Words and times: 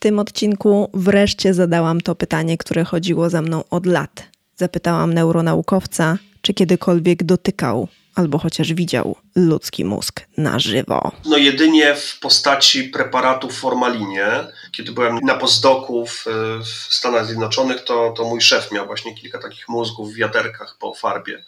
tym 0.00 0.18
odcinku 0.18 0.90
wreszcie 0.94 1.54
zadałam 1.54 2.00
to 2.00 2.14
pytanie, 2.14 2.58
które 2.58 2.84
chodziło 2.84 3.30
za 3.30 3.42
mną 3.42 3.64
od 3.70 3.86
lat. 3.86 4.22
Zapytałam 4.56 5.14
neuronaukowca, 5.14 6.18
czy 6.42 6.54
kiedykolwiek 6.54 7.22
dotykał 7.22 7.88
albo 8.14 8.38
chociaż 8.38 8.72
widział 8.72 9.16
ludzki 9.36 9.84
mózg 9.84 10.20
na 10.36 10.58
żywo. 10.58 11.12
No 11.26 11.36
jedynie 11.36 11.94
w 11.94 12.18
postaci 12.20 12.84
preparatu 12.84 13.48
w 13.48 13.54
formalinie. 13.54 14.26
Kiedy 14.72 14.92
byłem 14.92 15.18
na 15.22 15.34
postdoku 15.34 16.06
w, 16.06 16.24
w 16.64 16.94
Stanach 16.94 17.26
Zjednoczonych, 17.26 17.84
to, 17.84 18.14
to 18.16 18.24
mój 18.24 18.40
szef 18.40 18.72
miał 18.72 18.86
właśnie 18.86 19.14
kilka 19.14 19.38
takich 19.38 19.68
mózgów 19.68 20.12
w 20.12 20.14
wiaderkach 20.14 20.76
po 20.78 20.94
farbie. 20.94 21.44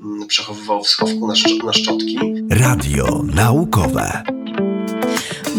Mm, 0.00 0.26
przechowywał 0.26 0.84
w 0.84 0.88
schowku 0.88 1.26
na, 1.26 1.34
szcz 1.34 1.62
na 1.64 1.72
szczotki. 1.72 2.18
Radio 2.50 3.22
naukowe. 3.34 4.39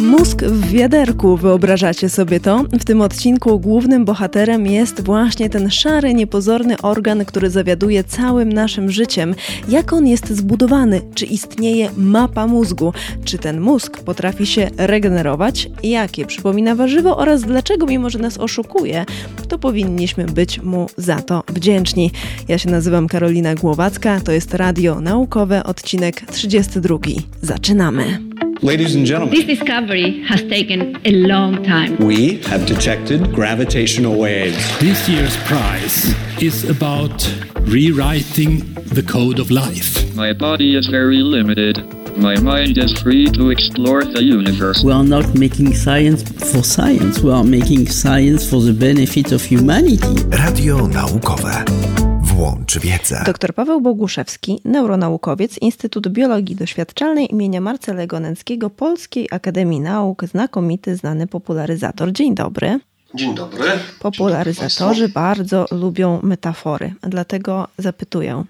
Mózg 0.02 0.44
w 0.44 0.70
wiaderku, 0.70 1.38
wyobrażacie 1.38 2.10
sobie 2.10 2.40
to? 2.40 2.64
W 2.80 2.86
tym 2.86 3.02
odcinku 3.02 3.60
głównym 3.60 4.06
bohaterem 4.06 4.68
jest 4.68 5.02
właśnie 5.04 5.50
ten 5.50 5.70
szary, 5.70 6.14
niepozorny 6.14 6.78
organ, 6.82 7.26
który 7.26 7.50
zawiaduje 7.50 8.04
całym 8.04 8.54
naszym 8.54 8.92
życiem. 8.92 9.36
Jak 9.70 9.94
on 9.94 10.08
jest 10.08 10.30
zbudowany? 10.30 11.02
Czy 11.16 11.26
istnieje 11.26 11.90
mapa 11.98 12.48
mózgu? 12.48 12.94
Czy 13.24 13.38
ten 13.38 13.62
mózg 13.62 14.00
potrafi 14.04 14.46
się 14.46 14.70
regenerować? 14.78 15.70
Jakie 15.84 16.26
przypomina 16.26 16.76
warzywo 16.76 17.18
oraz 17.18 17.42
dlaczego, 17.42 17.86
mimo 17.86 18.10
że 18.10 18.20
nas 18.20 18.38
oszukuje, 18.38 19.06
to 19.48 19.60
powinniśmy 19.60 20.26
być 20.26 20.62
mu 20.62 20.88
za 20.98 21.22
to 21.22 21.44
wdzięczni. 21.48 22.12
Ja 22.48 22.58
się 22.58 22.70
nazywam 22.70 23.08
Karolina 23.08 23.56
Głowacka, 23.56 24.22
to 24.22 24.32
jest 24.32 24.54
Radio 24.54 25.02
Naukowe, 25.02 25.64
odcinek 25.64 26.22
32. 26.32 26.98
Zaczynamy. 27.42 28.32
Ladies 28.64 28.94
and 28.94 29.08
gentlemen, 29.08 29.34
this 29.34 29.58
discovery 29.58 30.22
has 30.22 30.44
taken 30.44 30.96
a 31.04 31.12
long 31.26 31.64
time. 31.64 31.98
We 31.98 32.38
have 32.44 32.68
detected 32.68 33.34
gravitational 33.34 34.20
waves. 34.20 34.80
This 34.80 35.10
year's 35.10 35.36
prize 35.48 36.14
is 36.40 36.70
about 36.70 37.28
rewriting 37.62 38.60
the 38.94 39.02
code 39.02 39.40
of 39.40 39.50
life. 39.50 40.16
My 40.16 40.34
body 40.34 40.76
is 40.76 40.86
very 40.86 41.24
limited. 41.24 41.80
My 42.18 42.40
mind 42.40 42.78
is 42.78 42.94
free 43.02 43.26
to 43.32 43.50
explore 43.50 44.04
the 44.04 44.24
universe. 44.24 44.84
We 44.84 44.92
are 44.92 45.04
not 45.04 45.34
making 45.34 45.74
science 45.74 46.22
for 46.52 46.62
science. 46.62 47.20
We 47.24 47.32
are 47.32 47.44
making 47.44 47.88
science 47.88 48.48
for 48.48 48.62
the 48.62 48.74
benefit 48.74 49.32
of 49.32 49.42
humanity. 49.44 50.06
Radio 50.30 50.86
naukowe. 50.86 52.11
Łącz 52.42 52.80
wiedzę. 52.80 53.24
Dr 53.26 53.54
Paweł 53.54 53.82
Boguszewski, 53.82 54.62
neuronaukowiec, 54.66 55.58
Instytut 55.58 56.08
Biologii 56.08 56.56
Doświadczalnej 56.56 57.32
imienia 57.32 57.62
Marcelego 57.62 58.20
Nęckiego 58.20 58.70
Polskiej 58.70 59.28
Akademii 59.32 59.80
Nauk, 59.80 60.26
znakomity, 60.26 60.96
znany 60.96 61.28
popularyzator. 61.28 62.12
Dzień 62.12 62.36
dobry. 62.36 62.80
Dzień 63.16 63.36
dobry. 63.36 63.66
Popularyzatorzy 64.00 65.02
dobry 65.02 65.14
bardzo 65.14 65.66
lubią 65.72 66.20
metafory, 66.24 66.94
dlatego 67.02 67.68
zapytuję, 67.78 68.44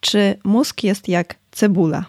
czy 0.00 0.38
mózg 0.44 0.82
jest 0.82 1.08
jak 1.08 1.34
cebula? 1.52 2.04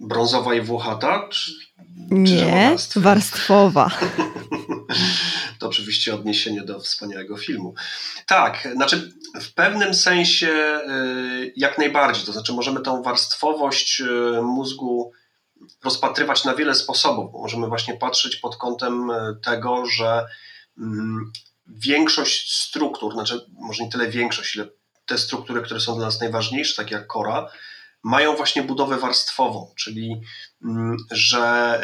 Brązowa 0.00 0.54
i 0.54 0.60
włochata? 0.60 1.28
Czy, 1.30 1.52
Nie, 2.10 2.76
warstwowa. 2.96 3.90
to 5.58 5.68
oczywiście 5.68 6.14
odniesienie 6.14 6.62
do 6.62 6.80
wspaniałego 6.80 7.36
filmu. 7.36 7.74
Tak, 8.26 8.68
znaczy 8.74 9.12
w 9.40 9.54
pewnym 9.54 9.94
sensie 9.94 10.48
y, 10.48 11.52
jak 11.56 11.78
najbardziej, 11.78 12.26
to 12.26 12.32
znaczy 12.32 12.52
możemy 12.52 12.80
tą 12.80 13.02
warstwowość 13.02 14.00
y, 14.00 14.42
mózgu 14.42 15.12
rozpatrywać 15.84 16.44
na 16.44 16.54
wiele 16.54 16.74
sposobów. 16.74 17.32
Możemy 17.32 17.66
właśnie 17.68 17.94
patrzeć 17.94 18.36
pod 18.36 18.56
kątem 18.56 19.10
y, 19.10 19.14
tego, 19.44 19.86
że 19.86 20.26
mm, 20.78 21.32
większość 21.66 22.56
struktur, 22.56 23.12
znaczy 23.12 23.46
może 23.52 23.84
nie 23.84 23.90
tyle 23.90 24.08
większość, 24.08 24.56
ile 24.56 24.68
te 25.06 25.18
struktury, 25.18 25.62
które 25.62 25.80
są 25.80 25.96
dla 25.96 26.06
nas 26.06 26.20
najważniejsze, 26.20 26.82
takie 26.82 26.94
jak 26.94 27.06
kora, 27.06 27.50
mają 28.02 28.36
właśnie 28.36 28.62
budowę 28.62 28.96
warstwową, 28.96 29.74
czyli 29.76 30.20
że 31.10 31.80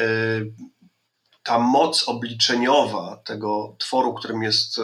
ta 1.43 1.59
moc 1.59 2.09
obliczeniowa 2.09 3.21
tego 3.25 3.77
tworu, 3.79 4.15
którym 4.15 4.43
jest 4.43 4.81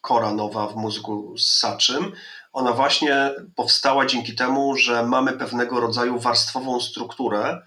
kora 0.00 0.34
nowa 0.34 0.66
w 0.66 0.76
mózgu 0.76 1.38
ssaczym, 1.38 2.12
ona 2.52 2.72
właśnie 2.72 3.30
powstała 3.56 4.06
dzięki 4.06 4.34
temu, 4.34 4.76
że 4.76 5.02
mamy 5.06 5.32
pewnego 5.32 5.80
rodzaju 5.80 6.18
warstwową 6.18 6.80
strukturę 6.80 7.62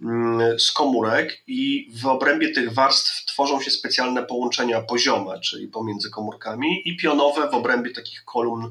mm, 0.00 0.58
z 0.58 0.72
komórek 0.72 1.42
i 1.46 1.92
w 2.02 2.06
obrębie 2.06 2.52
tych 2.52 2.72
warstw 2.72 3.24
tworzą 3.24 3.60
się 3.60 3.70
specjalne 3.70 4.22
połączenia 4.22 4.80
poziome, 4.80 5.40
czyli 5.40 5.68
pomiędzy 5.68 6.10
komórkami 6.10 6.88
i 6.88 6.96
pionowe 6.96 7.50
w 7.50 7.54
obrębie 7.54 7.90
takich 7.90 8.24
kolumn 8.24 8.64
e, 8.64 8.70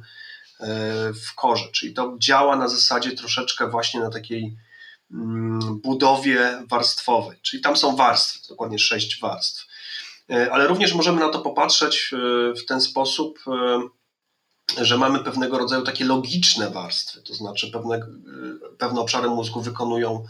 w 1.14 1.36
korze, 1.36 1.66
czyli 1.72 1.94
to 1.94 2.16
działa 2.20 2.56
na 2.56 2.68
zasadzie 2.68 3.12
troszeczkę 3.12 3.70
właśnie 3.70 4.00
na 4.00 4.10
takiej 4.10 4.44
mm, 4.44 4.58
budowie 5.84 6.64
warstwowej, 6.70 7.38
czyli 7.42 7.64
tam 7.64 7.78
są 7.78 7.96
warstwy, 7.96 8.40
dokładnie 8.50 8.80
sześć 8.80 9.20
warstw. 9.20 9.68
E, 10.30 10.52
ale 10.52 10.68
również 10.68 10.94
możemy 10.94 11.20
na 11.20 11.30
to 11.30 11.40
popatrzeć 11.40 12.14
e, 12.14 12.18
w 12.54 12.66
ten 12.66 12.82
sposób, 12.82 13.40
e, 13.48 14.86
że 14.86 14.98
mamy 14.98 15.20
pewnego 15.20 15.58
rodzaju 15.58 15.84
takie 15.84 16.06
logiczne 16.06 16.70
warstwy, 16.70 17.22
to 17.22 17.34
znaczy 17.34 17.72
pewne, 17.72 18.00
pewne 18.78 19.02
obszary 19.02 19.30
mózgu 19.30 19.62
wykonują 19.62 20.26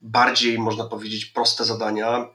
bardziej, 0.00 0.58
można 0.58 0.84
powiedzieć, 0.84 1.26
proste 1.26 1.64
zadania, 1.64 2.28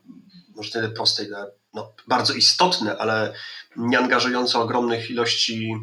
może 0.55 0.71
tyle 0.71 0.89
proste, 0.89 1.23
ile 1.23 1.51
no, 1.73 1.93
bardzo 2.07 2.33
istotne, 2.33 2.97
ale 2.97 3.33
nie 3.75 3.99
angażujące 3.99 4.59
ogromnych 4.59 5.09
ilości 5.09 5.73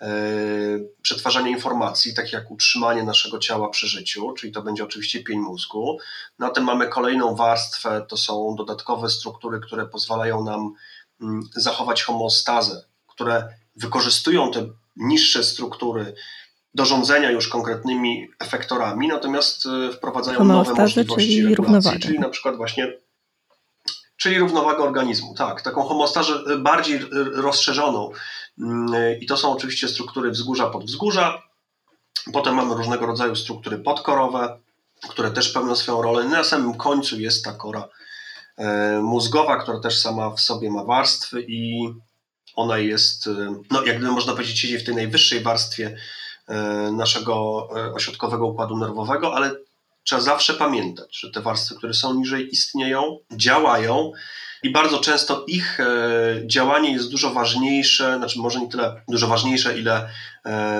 E, 0.00 0.06
przetwarzania 1.02 1.48
informacji, 1.48 2.14
tak 2.14 2.32
jak 2.32 2.50
utrzymanie 2.50 3.02
naszego 3.02 3.38
ciała 3.38 3.68
przy 3.68 3.86
życiu, 3.88 4.32
czyli 4.32 4.52
to 4.52 4.62
będzie 4.62 4.84
oczywiście 4.84 5.24
pień 5.24 5.38
mózgu. 5.38 5.98
Na 6.38 6.50
tym 6.50 6.64
mamy 6.64 6.88
kolejną 6.88 7.34
warstwę, 7.34 8.06
to 8.08 8.16
są 8.16 8.54
dodatkowe 8.58 9.10
struktury, 9.10 9.60
które 9.60 9.86
pozwalają 9.86 10.44
nam 10.44 10.72
mm, 11.20 11.42
zachować 11.56 12.02
homeostazę, 12.02 12.84
które 13.06 13.48
wykorzystują 13.76 14.50
te 14.52 14.66
niższe 14.96 15.44
struktury 15.44 16.14
do 16.74 16.84
rządzenia 16.84 17.30
już 17.30 17.48
konkretnymi 17.48 18.28
efektorami, 18.38 19.08
natomiast 19.08 19.66
e, 19.66 19.92
wprowadzają 19.92 20.44
nowe 20.44 20.74
możliwości 20.74 21.28
czyli 21.28 21.54
regulacji, 21.54 22.00
czyli 22.00 22.18
na 22.18 22.28
przykład 22.28 22.56
właśnie 22.56 22.92
czyli 24.20 24.38
równowagę 24.38 24.78
organizmu, 24.78 25.34
tak, 25.34 25.62
taką 25.62 25.82
homostazę 25.82 26.32
bardziej 26.58 27.00
rozszerzoną, 27.32 28.12
Mm, 28.60 29.20
I 29.20 29.26
to 29.26 29.36
są 29.36 29.52
oczywiście 29.52 29.88
struktury 29.88 30.30
wzgórza 30.30 30.70
pod 30.70 30.84
wzgórza. 30.84 31.42
Potem 32.32 32.54
mamy 32.54 32.74
różnego 32.74 33.06
rodzaju 33.06 33.36
struktury 33.36 33.78
podkorowe, 33.78 34.58
które 35.08 35.30
też 35.30 35.48
pełnią 35.48 35.76
swoją 35.76 36.02
rolę. 36.02 36.24
Na 36.24 36.44
samym 36.44 36.74
końcu 36.74 37.20
jest 37.20 37.44
ta 37.44 37.52
kora 37.52 37.88
e, 38.56 39.00
mózgowa, 39.02 39.56
która 39.56 39.80
też 39.80 40.00
sama 40.00 40.30
w 40.30 40.40
sobie 40.40 40.70
ma 40.70 40.84
warstwy 40.84 41.44
i 41.48 41.88
ona 42.54 42.78
jest, 42.78 43.26
e, 43.26 43.62
no 43.70 43.84
jak 43.84 43.96
gdyby 43.96 44.12
można 44.12 44.32
powiedzieć, 44.32 44.58
siedzi 44.58 44.78
w 44.78 44.84
tej 44.84 44.94
najwyższej 44.94 45.40
warstwie 45.40 45.96
e, 46.48 46.56
naszego 46.92 47.68
ośrodkowego 47.94 48.46
układu 48.46 48.76
nerwowego, 48.76 49.34
ale 49.34 49.56
trzeba 50.04 50.22
zawsze 50.22 50.54
pamiętać, 50.54 51.18
że 51.18 51.30
te 51.30 51.40
warstwy, 51.40 51.74
które 51.74 51.94
są 51.94 52.14
niżej, 52.14 52.48
istnieją, 52.52 53.18
działają 53.32 54.12
i 54.62 54.70
bardzo 54.70 54.98
często 54.98 55.44
ich 55.48 55.80
e, 55.80 55.86
działanie 56.46 56.92
jest 56.92 57.10
dużo 57.10 57.30
ważniejsze, 57.30 58.16
znaczy 58.16 58.38
może 58.38 58.60
nie 58.60 58.68
tyle 58.68 59.02
dużo 59.08 59.26
ważniejsze, 59.26 59.78
ile 59.78 60.08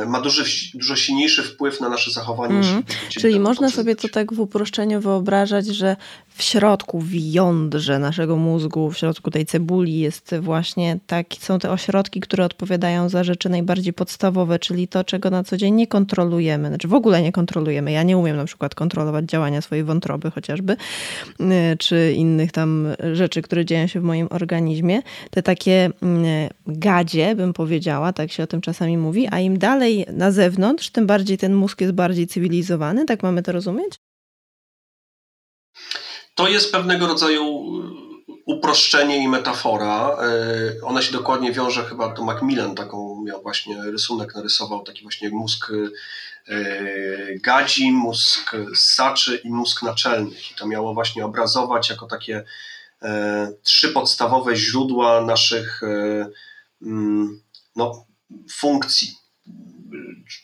ma 0.07 0.21
duży, 0.21 0.45
dużo 0.75 0.97
silniejszy 0.97 1.43
wpływ 1.43 1.81
na 1.81 1.89
nasze 1.89 2.11
zachowanie. 2.11 2.55
Mm. 2.55 2.83
Czyli 3.09 3.41
można 3.41 3.71
sobie 3.71 3.97
to 3.97 4.09
tak 4.09 4.33
w 4.33 4.41
uproszczeniu 4.41 5.01
wyobrażać, 5.01 5.67
że 5.67 5.97
w 6.29 6.43
środku, 6.43 7.01
w 7.01 7.15
jądrze 7.15 7.99
naszego 7.99 8.37
mózgu, 8.37 8.91
w 8.91 8.99
środku 8.99 9.31
tej 9.31 9.47
cebuli 9.47 9.99
jest 9.99 10.35
właśnie 10.41 10.99
tak, 11.07 11.27
są 11.41 11.59
te 11.59 11.71
ośrodki, 11.71 12.21
które 12.21 12.45
odpowiadają 12.45 13.09
za 13.09 13.25
rzeczy 13.25 13.49
najbardziej 13.49 13.93
podstawowe, 13.93 14.59
czyli 14.59 14.89
to, 14.89 15.05
czego 15.05 15.31
na 15.31 15.45
co 15.45 15.57
dzień 15.57 15.75
nie 15.75 15.87
kontrolujemy, 15.87 16.69
znaczy 16.69 16.89
w 16.89 16.95
ogóle 16.95 17.23
nie 17.23 17.33
kontrolujemy. 17.33 17.93
Ja 17.93 18.03
nie 18.03 18.19
umiem 18.19 18.37
na 18.37 18.45
przykład 18.45 18.75
kontrolować 18.75 19.25
działania 19.25 19.61
swojej 19.61 19.85
wątroby 19.85 20.31
chociażby, 20.31 20.77
y, 21.41 21.77
czy 21.79 22.13
innych 22.17 22.53
tam 22.53 22.89
rzeczy, 23.13 23.43
które 23.43 23.65
dzieją 23.65 23.87
się 23.87 24.01
w 24.01 24.03
moim 24.03 24.27
organizmie. 24.31 25.03
Te 25.31 25.43
takie 25.43 25.87
y, 25.87 26.49
gadzie, 26.67 27.35
bym 27.35 27.53
powiedziała, 27.53 28.13
tak 28.13 28.33
się 28.33 28.43
o 28.43 28.47
tym 28.47 28.61
czasami 28.61 28.99
mówi, 28.99 29.29
a 29.31 29.41
im 29.41 29.50
dalej 29.59 30.07
na 30.13 30.33
zewnątrz, 30.33 30.91
tym 30.91 31.07
bardziej 31.07 31.39
ten 31.39 31.55
mózg 31.55 31.81
jest 31.81 31.93
bardziej 31.93 32.27
cywilizowany, 32.27 33.05
tak 33.05 33.23
mamy 33.23 33.43
to 33.43 33.53
rozumieć? 33.53 33.95
To 36.35 36.49
jest 36.49 36.73
pewnego 36.73 37.07
rodzaju 37.07 37.65
uproszczenie 38.47 39.25
i 39.25 39.29
metafora. 39.29 40.17
E, 40.23 40.85
ona 40.85 41.03
się 41.03 41.13
dokładnie 41.13 41.53
wiąże 41.53 41.85
chyba, 41.85 42.13
to 42.13 42.25
Macmillan 42.25 42.75
taką 42.75 43.23
miał 43.25 43.43
właśnie 43.43 43.83
rysunek, 43.83 44.35
narysował 44.35 44.83
taki 44.83 45.03
właśnie 45.03 45.31
mózg 45.31 45.73
gadzi, 47.43 47.93
mózg 47.93 48.57
ssaczy 48.75 49.41
i 49.45 49.51
mózg 49.51 49.83
naczelnych. 49.83 50.51
I 50.51 50.55
to 50.55 50.67
miało 50.67 50.95
właśnie 50.95 51.25
obrazować 51.25 51.91
jako 51.91 52.07
takie 52.07 52.45
trzy 53.63 53.89
podstawowe 53.89 54.57
źródła 54.57 55.21
naszych 55.21 55.81
mm, 56.83 57.41
no, 57.77 58.07
funkcji 58.51 59.20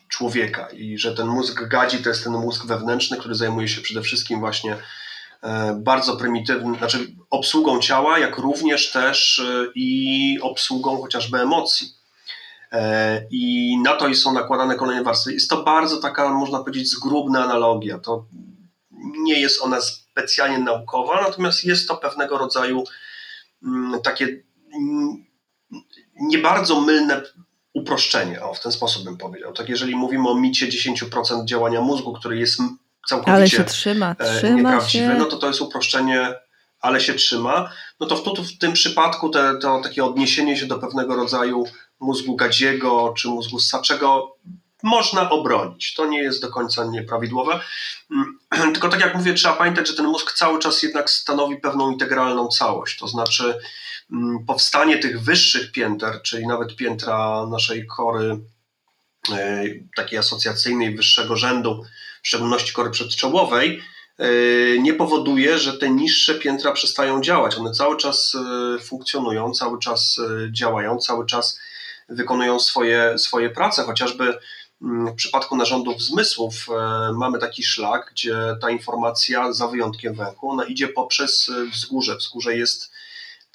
człowieka 0.09 0.69
i 0.69 0.99
że 0.99 1.15
ten 1.15 1.27
mózg 1.27 1.69
gadzi 1.69 1.99
to 1.99 2.09
jest 2.09 2.25
ten 2.25 2.33
mózg 2.33 2.67
wewnętrzny, 2.67 3.17
który 3.17 3.35
zajmuje 3.35 3.69
się 3.69 3.81
przede 3.81 4.03
wszystkim 4.03 4.41
właśnie 4.41 4.77
e, 5.43 5.81
bardzo 5.83 6.17
prymitywnym, 6.17 6.77
znaczy 6.77 7.15
obsługą 7.31 7.81
ciała, 7.81 8.19
jak 8.19 8.39
również 8.39 8.93
też 8.93 9.39
e, 9.39 9.67
i 9.75 10.39
obsługą 10.43 11.03
chociażby 11.03 11.39
emocji. 11.39 11.89
E, 12.73 13.27
I 13.31 13.77
na 13.83 13.97
to 13.97 14.15
są 14.15 14.33
nakładane 14.33 14.75
kolejne 14.75 15.03
warstwy. 15.03 15.33
Jest 15.33 15.51
to 15.51 15.63
bardzo 15.63 15.97
taka, 15.97 16.29
można 16.29 16.59
powiedzieć, 16.59 16.91
zgrubna 16.91 17.45
analogia. 17.45 17.99
To 17.99 18.27
nie 19.19 19.41
jest 19.41 19.63
ona 19.63 19.81
specjalnie 19.81 20.59
naukowa, 20.59 21.23
natomiast 21.23 21.65
jest 21.65 21.89
to 21.89 21.97
pewnego 21.97 22.39
rodzaju 22.39 22.85
mm, 23.63 24.03
takie 24.03 24.43
mm, 24.75 25.27
nie 26.21 26.39
bardzo 26.39 26.81
mylne 26.81 27.23
uproszczenie, 27.77 28.43
o 28.43 28.55
w 28.55 28.61
ten 28.61 28.73
sposób 28.73 29.05
bym 29.05 29.17
powiedział. 29.17 29.53
Tak 29.53 29.69
jeżeli 29.69 29.97
mówimy 29.97 30.29
o 30.29 30.35
micie 30.35 30.69
10% 30.69 31.45
działania 31.45 31.81
mózgu, 31.81 32.13
który 32.13 32.39
jest 32.39 32.61
całkowicie 33.09 33.33
ale 33.33 33.49
się 33.49 33.65
trzyma, 33.65 34.17
e, 34.19 34.39
trzyma 34.39 34.57
nieprawdziwy, 34.57 35.07
się. 35.07 35.19
no 35.19 35.25
to 35.25 35.37
to 35.37 35.47
jest 35.47 35.61
uproszczenie, 35.61 36.35
ale 36.81 37.01
się 37.01 37.15
trzyma. 37.15 37.71
No 38.01 38.07
to 38.07 38.17
w, 38.17 38.23
to, 38.23 38.35
w 38.35 38.59
tym 38.59 38.73
przypadku 38.73 39.31
te, 39.31 39.59
to 39.59 39.81
takie 39.81 40.05
odniesienie 40.05 40.57
się 40.57 40.67
do 40.67 40.79
pewnego 40.79 41.17
rodzaju 41.17 41.65
mózgu 42.01 42.37
gadziego 42.37 43.15
czy 43.17 43.29
mózgu 43.29 43.59
ssaczego 43.59 44.37
można 44.83 45.31
obronić. 45.31 45.95
To 45.95 46.07
nie 46.07 46.23
jest 46.23 46.43
do 46.43 46.49
końca 46.49 46.85
nieprawidłowe. 46.85 47.61
Mm, 48.11 48.39
tylko 48.75 48.89
tak 48.89 49.01
jak 49.01 49.15
mówię, 49.15 49.35
trzeba 49.35 49.55
pamiętać, 49.55 49.89
że 49.89 49.95
ten 49.95 50.07
mózg 50.07 50.33
cały 50.33 50.59
czas 50.59 50.83
jednak 50.83 51.11
stanowi 51.11 51.57
pewną 51.57 51.91
integralną 51.93 52.49
całość. 52.49 52.99
To 52.99 53.09
znaczy, 53.09 53.59
powstanie 54.47 54.99
tych 54.99 55.23
wyższych 55.23 55.73
pięter, 55.73 56.23
czyli 56.23 56.47
nawet 56.47 56.77
piętra 56.77 57.47
naszej 57.51 57.87
kory 57.87 58.39
e, 59.33 59.65
takiej 59.97 60.19
asocjacyjnej 60.19 60.97
wyższego 60.97 61.37
rzędu, 61.37 61.85
w 62.23 62.29
szczególności 62.29 62.73
kory 62.73 62.91
przedczołowej, 62.91 63.83
e, 64.19 64.29
nie 64.79 64.95
powoduje, 64.95 65.59
że 65.59 65.73
te 65.73 65.91
niższe 65.91 66.35
piętra 66.35 66.73
przestają 66.73 67.21
działać. 67.21 67.57
One 67.57 67.73
cały 67.73 67.97
czas 67.97 68.35
e, 68.35 68.79
funkcjonują, 68.79 69.53
cały 69.53 69.79
czas 69.79 70.21
działają, 70.53 70.99
cały 70.99 71.27
czas 71.27 71.59
wykonują 72.09 72.61
swoje, 72.61 73.19
swoje 73.19 73.51
prace, 73.51 73.83
chociażby 73.83 74.39
mm, 74.83 75.13
w 75.13 75.15
przypadku 75.15 75.57
narządów 75.57 76.03
zmysłów 76.03 76.67
mamy 77.15 77.39
taki 77.39 77.65
szlak, 77.65 78.11
gdzie 78.13 78.37
ta 78.61 78.71
informacja, 78.71 79.53
za 79.53 79.69
wyjątkiem 79.69 80.15
węchu, 80.15 80.51
ona 80.51 80.65
idzie 80.65 80.89
poprzez 80.89 81.51
wzgórze. 81.73 82.17
Wzgórze 82.17 82.57
jest 82.57 82.91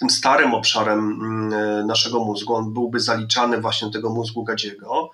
tym 0.01 0.09
starym 0.09 0.53
obszarem 0.53 0.99
mm, 0.99 1.53
e, 1.53 1.85
naszego 1.85 2.19
mózgu, 2.19 2.55
on 2.55 2.73
byłby 2.73 2.99
zaliczany 2.99 3.61
właśnie 3.61 3.87
do 3.87 3.93
tego 3.93 4.09
mózgu 4.09 4.43
gadziego 4.43 5.11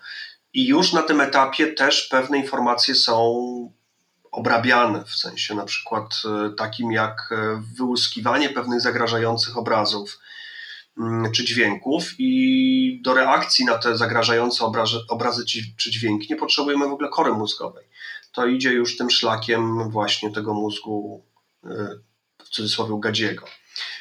i 0.52 0.66
już 0.66 0.92
na 0.92 1.02
tym 1.02 1.20
etapie 1.20 1.66
też 1.66 2.08
pewne 2.10 2.38
informacje 2.38 2.94
są 2.94 3.42
obrabiane, 4.30 5.04
w 5.04 5.14
sensie 5.14 5.54
na 5.54 5.64
przykład 5.64 6.22
e, 6.24 6.50
takim 6.50 6.92
jak 6.92 7.32
e, 7.32 7.62
wyłuskiwanie 7.76 8.48
pewnych 8.48 8.80
zagrażających 8.80 9.56
obrazów 9.58 10.18
mm, 10.98 11.32
czy 11.32 11.44
dźwięków 11.44 12.04
i 12.18 13.00
do 13.04 13.14
reakcji 13.14 13.64
na 13.64 13.78
te 13.78 13.96
zagrażające 13.96 14.64
obrazy, 14.64 14.96
obrazy 15.08 15.44
czy 15.76 15.90
dźwięki 15.90 16.26
nie 16.30 16.36
potrzebujemy 16.36 16.88
w 16.88 16.92
ogóle 16.92 17.08
kory 17.08 17.32
mózgowej. 17.32 17.84
To 18.32 18.46
idzie 18.46 18.72
już 18.72 18.96
tym 18.96 19.10
szlakiem 19.10 19.90
właśnie 19.90 20.32
tego 20.32 20.54
mózgu 20.54 21.24
w 22.44 22.48
cudzysłowie 22.48 22.94
gadziego. 23.00 23.46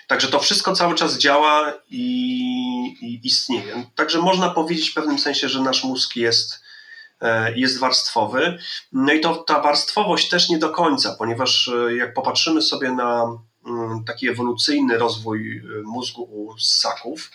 Także 0.08 0.28
to 0.28 0.40
wszystko 0.40 0.74
cały 0.74 0.96
czas 0.96 1.18
działa 1.18 1.74
i, 1.90 2.04
i 3.02 3.20
istnieje. 3.24 3.86
Także 3.96 4.20
można 4.20 4.50
powiedzieć 4.50 4.90
w 4.90 4.94
pewnym 4.94 5.20
sensie, 5.20 5.50
że 5.50 5.62
nasz 5.62 5.84
mózg 5.84 6.16
jest, 6.16 6.64
e, 7.22 7.58
jest 7.58 7.80
warstwowy. 7.80 8.58
No 8.92 9.14
i 9.14 9.20
to 9.20 9.36
ta 9.36 9.62
warstwowość 9.62 10.30
też 10.30 10.50
nie 10.50 10.60
do 10.60 10.70
końca, 10.70 11.16
ponieważ 11.20 11.68
e, 11.68 11.96
jak 11.96 12.14
popatrzymy 12.14 12.62
sobie 12.62 12.92
na 12.92 13.38
mm, 13.68 14.04
taki 14.04 14.30
ewolucyjny 14.30 14.98
rozwój 14.98 15.58
e, 15.58 15.62
mózgu 15.84 16.24
u 16.24 16.58
ssaków, 16.58 17.32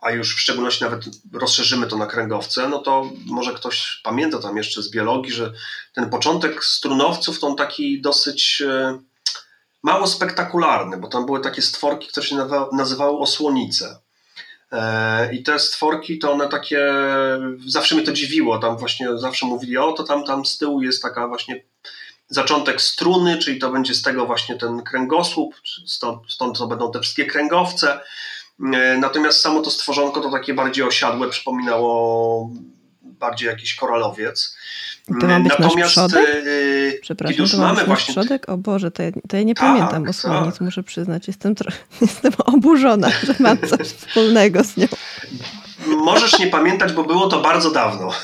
a 0.00 0.10
już 0.10 0.36
w 0.36 0.40
szczególności 0.40 0.84
nawet 0.84 1.04
rozszerzymy 1.32 1.86
to 1.86 1.96
na 1.96 2.06
kręgowce, 2.06 2.68
no 2.68 2.78
to 2.78 3.10
może 3.26 3.52
ktoś 3.52 4.00
pamięta 4.04 4.38
tam 4.38 4.56
jeszcze 4.56 4.82
z 4.82 4.90
biologii, 4.90 5.32
że 5.32 5.52
ten 5.94 6.10
początek 6.10 6.64
strunowców 6.64 7.40
to 7.40 7.46
on 7.46 7.56
taki 7.56 8.00
dosyć 8.00 8.62
mało 9.82 10.06
spektakularny, 10.06 10.96
bo 10.96 11.08
tam 11.08 11.26
były 11.26 11.40
takie 11.40 11.62
stworki, 11.62 12.08
które 12.08 12.26
się 12.26 12.36
nazywały 12.72 13.18
osłonice. 13.18 13.98
E, 14.72 15.34
I 15.34 15.42
te 15.42 15.58
stworki 15.58 16.18
to 16.18 16.32
one 16.32 16.48
takie, 16.48 16.92
zawsze 17.66 17.94
mnie 17.94 18.04
to 18.04 18.12
dziwiło, 18.12 18.58
tam 18.58 18.76
właśnie 18.76 19.18
zawsze 19.18 19.46
mówili, 19.46 19.76
o 19.76 19.92
to 19.92 20.04
tam, 20.04 20.24
tam 20.24 20.46
z 20.46 20.58
tyłu 20.58 20.82
jest 20.82 21.02
taka 21.02 21.28
właśnie 21.28 21.64
zaczątek 22.28 22.82
struny, 22.82 23.38
czyli 23.38 23.58
to 23.58 23.70
będzie 23.70 23.94
z 23.94 24.02
tego 24.02 24.26
właśnie 24.26 24.56
ten 24.56 24.82
kręgosłup, 24.82 25.54
stąd, 25.86 26.32
stąd 26.32 26.58
to 26.58 26.66
będą 26.66 26.92
te 26.92 27.00
wszystkie 27.00 27.26
kręgowce. 27.26 28.00
E, 28.74 28.98
natomiast 28.98 29.40
samo 29.40 29.62
to 29.62 29.70
stworzonko 29.70 30.20
to 30.20 30.30
takie 30.30 30.54
bardziej 30.54 30.84
osiadłe, 30.84 31.28
przypominało 31.28 32.50
bardziej 33.02 33.48
jakiś 33.48 33.74
koralowiec. 33.74 34.56
To 35.20 35.26
ma 35.26 35.40
być 35.40 35.52
Natomiast, 35.58 35.76
nasz 35.76 35.90
przodek? 35.90 36.26
Y, 36.46 36.98
Przepraszam, 37.02 37.38
już 37.38 37.50
to 37.50 37.58
mamy 37.58 37.84
właśnie... 37.84 38.14
przodek? 38.14 38.48
O 38.48 38.56
Boże, 38.56 38.90
to 38.90 39.02
ja, 39.02 39.10
to 39.28 39.36
ja 39.36 39.42
nie 39.42 39.54
tak, 39.54 39.66
pamiętam 39.66 40.08
osłonic, 40.08 40.52
tak. 40.52 40.60
muszę 40.60 40.82
przyznać. 40.82 41.26
Jestem, 41.26 41.54
tro... 41.54 41.72
Jestem 42.00 42.32
oburzona, 42.44 43.10
że 43.10 43.34
mam 43.38 43.58
coś 43.58 43.88
wspólnego 43.88 44.64
z 44.64 44.76
nią. 44.76 44.86
Możesz 45.86 46.38
nie 46.38 46.46
pamiętać, 46.46 46.92
bo 46.92 47.04
było 47.04 47.28
to 47.28 47.40
bardzo 47.40 47.70
dawno. 47.70 48.10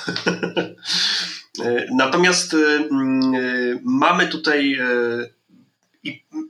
Natomiast 1.96 2.54
y, 2.54 2.56
y, 2.56 3.80
mamy 3.84 4.28
tutaj, 4.28 4.78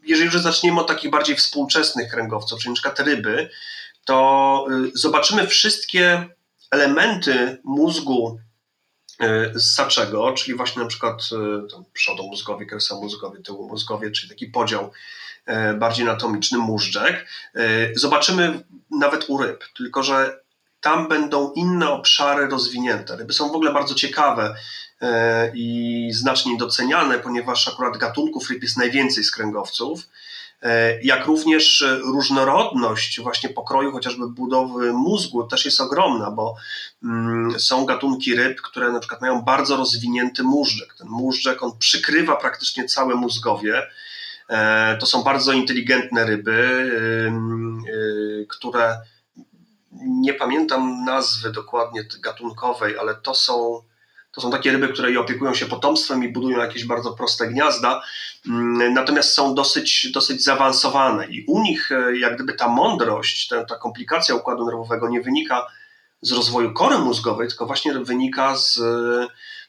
jeżeli 0.06 0.24
już 0.24 0.40
zaczniemy 0.40 0.80
od 0.80 0.88
takich 0.88 1.10
bardziej 1.10 1.36
współczesnych 1.36 2.10
kręgowców, 2.10 2.60
czyli 2.60 2.70
na 2.70 2.74
przykład 2.74 3.00
ryby, 3.00 3.48
to 4.04 4.66
zobaczymy 4.94 5.46
wszystkie 5.46 6.28
elementy 6.70 7.58
mózgu 7.64 8.38
e, 9.20 10.34
czyli 10.34 10.56
właśnie 10.56 10.82
na 10.82 10.88
przykład 10.88 11.30
e, 11.32 11.82
przodomózgowie, 11.92 12.66
kresamózgowie, 12.66 13.42
tyłomózgowie, 13.42 14.10
czyli 14.10 14.28
taki 14.28 14.46
podział 14.46 14.90
e, 15.46 15.74
bardziej 15.74 16.08
anatomiczny, 16.08 16.58
móżdżek. 16.58 17.26
Zobaczymy 17.94 18.64
nawet 18.90 19.24
u 19.28 19.38
ryb, 19.38 19.64
tylko 19.76 20.02
że 20.02 20.40
tam 20.80 21.08
będą 21.08 21.52
inne 21.52 21.90
obszary 21.90 22.46
rozwinięte. 22.46 23.16
Ryby 23.16 23.32
są 23.32 23.48
w 23.48 23.54
ogóle 23.54 23.72
bardzo 23.72 23.94
ciekawe 23.94 24.56
i 25.54 26.08
znacznie 26.12 26.56
doceniane, 26.56 27.18
ponieważ 27.18 27.68
akurat 27.68 27.96
gatunków 27.96 28.50
ryb 28.50 28.62
jest 28.62 28.76
najwięcej 28.76 29.24
z 29.24 29.30
kręgowców 29.30 30.08
jak 31.02 31.26
również 31.26 31.82
e, 31.82 31.98
różnorodność 31.98 33.20
właśnie 33.20 33.48
pokroju, 33.48 33.92
chociażby 33.92 34.28
budowy 34.28 34.92
mózgu 34.92 35.46
też 35.46 35.64
jest 35.64 35.80
ogromna, 35.80 36.30
bo 36.30 36.56
mm, 37.02 37.60
są 37.60 37.84
gatunki 37.84 38.34
ryb, 38.34 38.60
które 38.60 38.92
na 38.92 39.00
przykład 39.00 39.20
mają 39.20 39.42
bardzo 39.42 39.76
rozwinięty 39.76 40.42
móżdżek. 40.42 40.94
Ten 40.98 41.08
móżdżek 41.08 41.62
on 41.62 41.78
przykrywa 41.78 42.36
praktycznie 42.36 42.84
całe 42.84 43.14
mózgowie. 43.14 43.82
E, 44.48 44.96
to 45.00 45.06
są 45.06 45.22
bardzo 45.22 45.52
inteligentne 45.52 46.26
ryby, 46.26 46.90
które 48.48 48.96
nie 50.06 50.34
pamiętam 50.34 51.04
nazwy 51.04 51.52
dokładnie 51.52 52.04
gatunkowej, 52.20 52.98
ale 52.98 53.14
to 53.14 53.34
są 53.34 53.82
to 54.34 54.40
są 54.40 54.50
takie 54.50 54.72
ryby, 54.72 54.88
które 54.88 55.20
opiekują 55.20 55.54
się 55.54 55.66
potomstwem 55.66 56.24
i 56.24 56.28
budują 56.28 56.58
jakieś 56.58 56.84
bardzo 56.84 57.12
proste 57.12 57.48
gniazda, 57.48 58.02
mm, 58.48 58.94
natomiast 58.94 59.32
są 59.32 59.54
dosyć, 59.54 60.12
dosyć 60.12 60.44
zaawansowane 60.44 61.26
i 61.26 61.44
u 61.46 61.62
nich 61.62 61.92
e, 61.92 62.18
jak 62.18 62.34
gdyby 62.34 62.52
ta 62.52 62.68
mądrość, 62.68 63.48
ta, 63.48 63.64
ta 63.64 63.76
komplikacja 63.76 64.34
układu 64.34 64.66
nerwowego 64.66 65.08
nie 65.08 65.20
wynika 65.20 65.66
z 66.24 66.32
rozwoju 66.32 66.72
kory 66.72 66.98
mózgowej, 66.98 67.48
tylko 67.48 67.66
właśnie 67.66 67.94
wynika 67.94 68.56
z, 68.56 68.80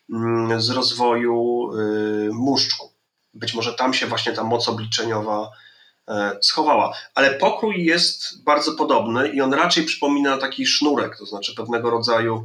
mm, 0.09 0.61
z 0.61 0.69
rozwoju 0.69 1.69
y, 1.73 2.29
móżdżku. 2.33 2.91
Być 3.33 3.53
może 3.53 3.73
tam 3.73 3.93
się 3.93 4.07
właśnie 4.07 4.33
ta 4.33 4.43
moc 4.43 4.69
obliczeniowa 4.69 5.51
e, 6.07 6.37
schowała. 6.41 6.93
Ale 7.15 7.31
pokrój 7.31 7.85
jest 7.85 8.43
bardzo 8.43 8.71
podobny 8.71 9.29
i 9.29 9.41
on 9.41 9.53
raczej 9.53 9.83
przypomina 9.83 10.37
taki 10.37 10.65
sznurek, 10.65 11.17
to 11.17 11.25
znaczy 11.25 11.55
pewnego 11.55 11.89
rodzaju 11.89 12.43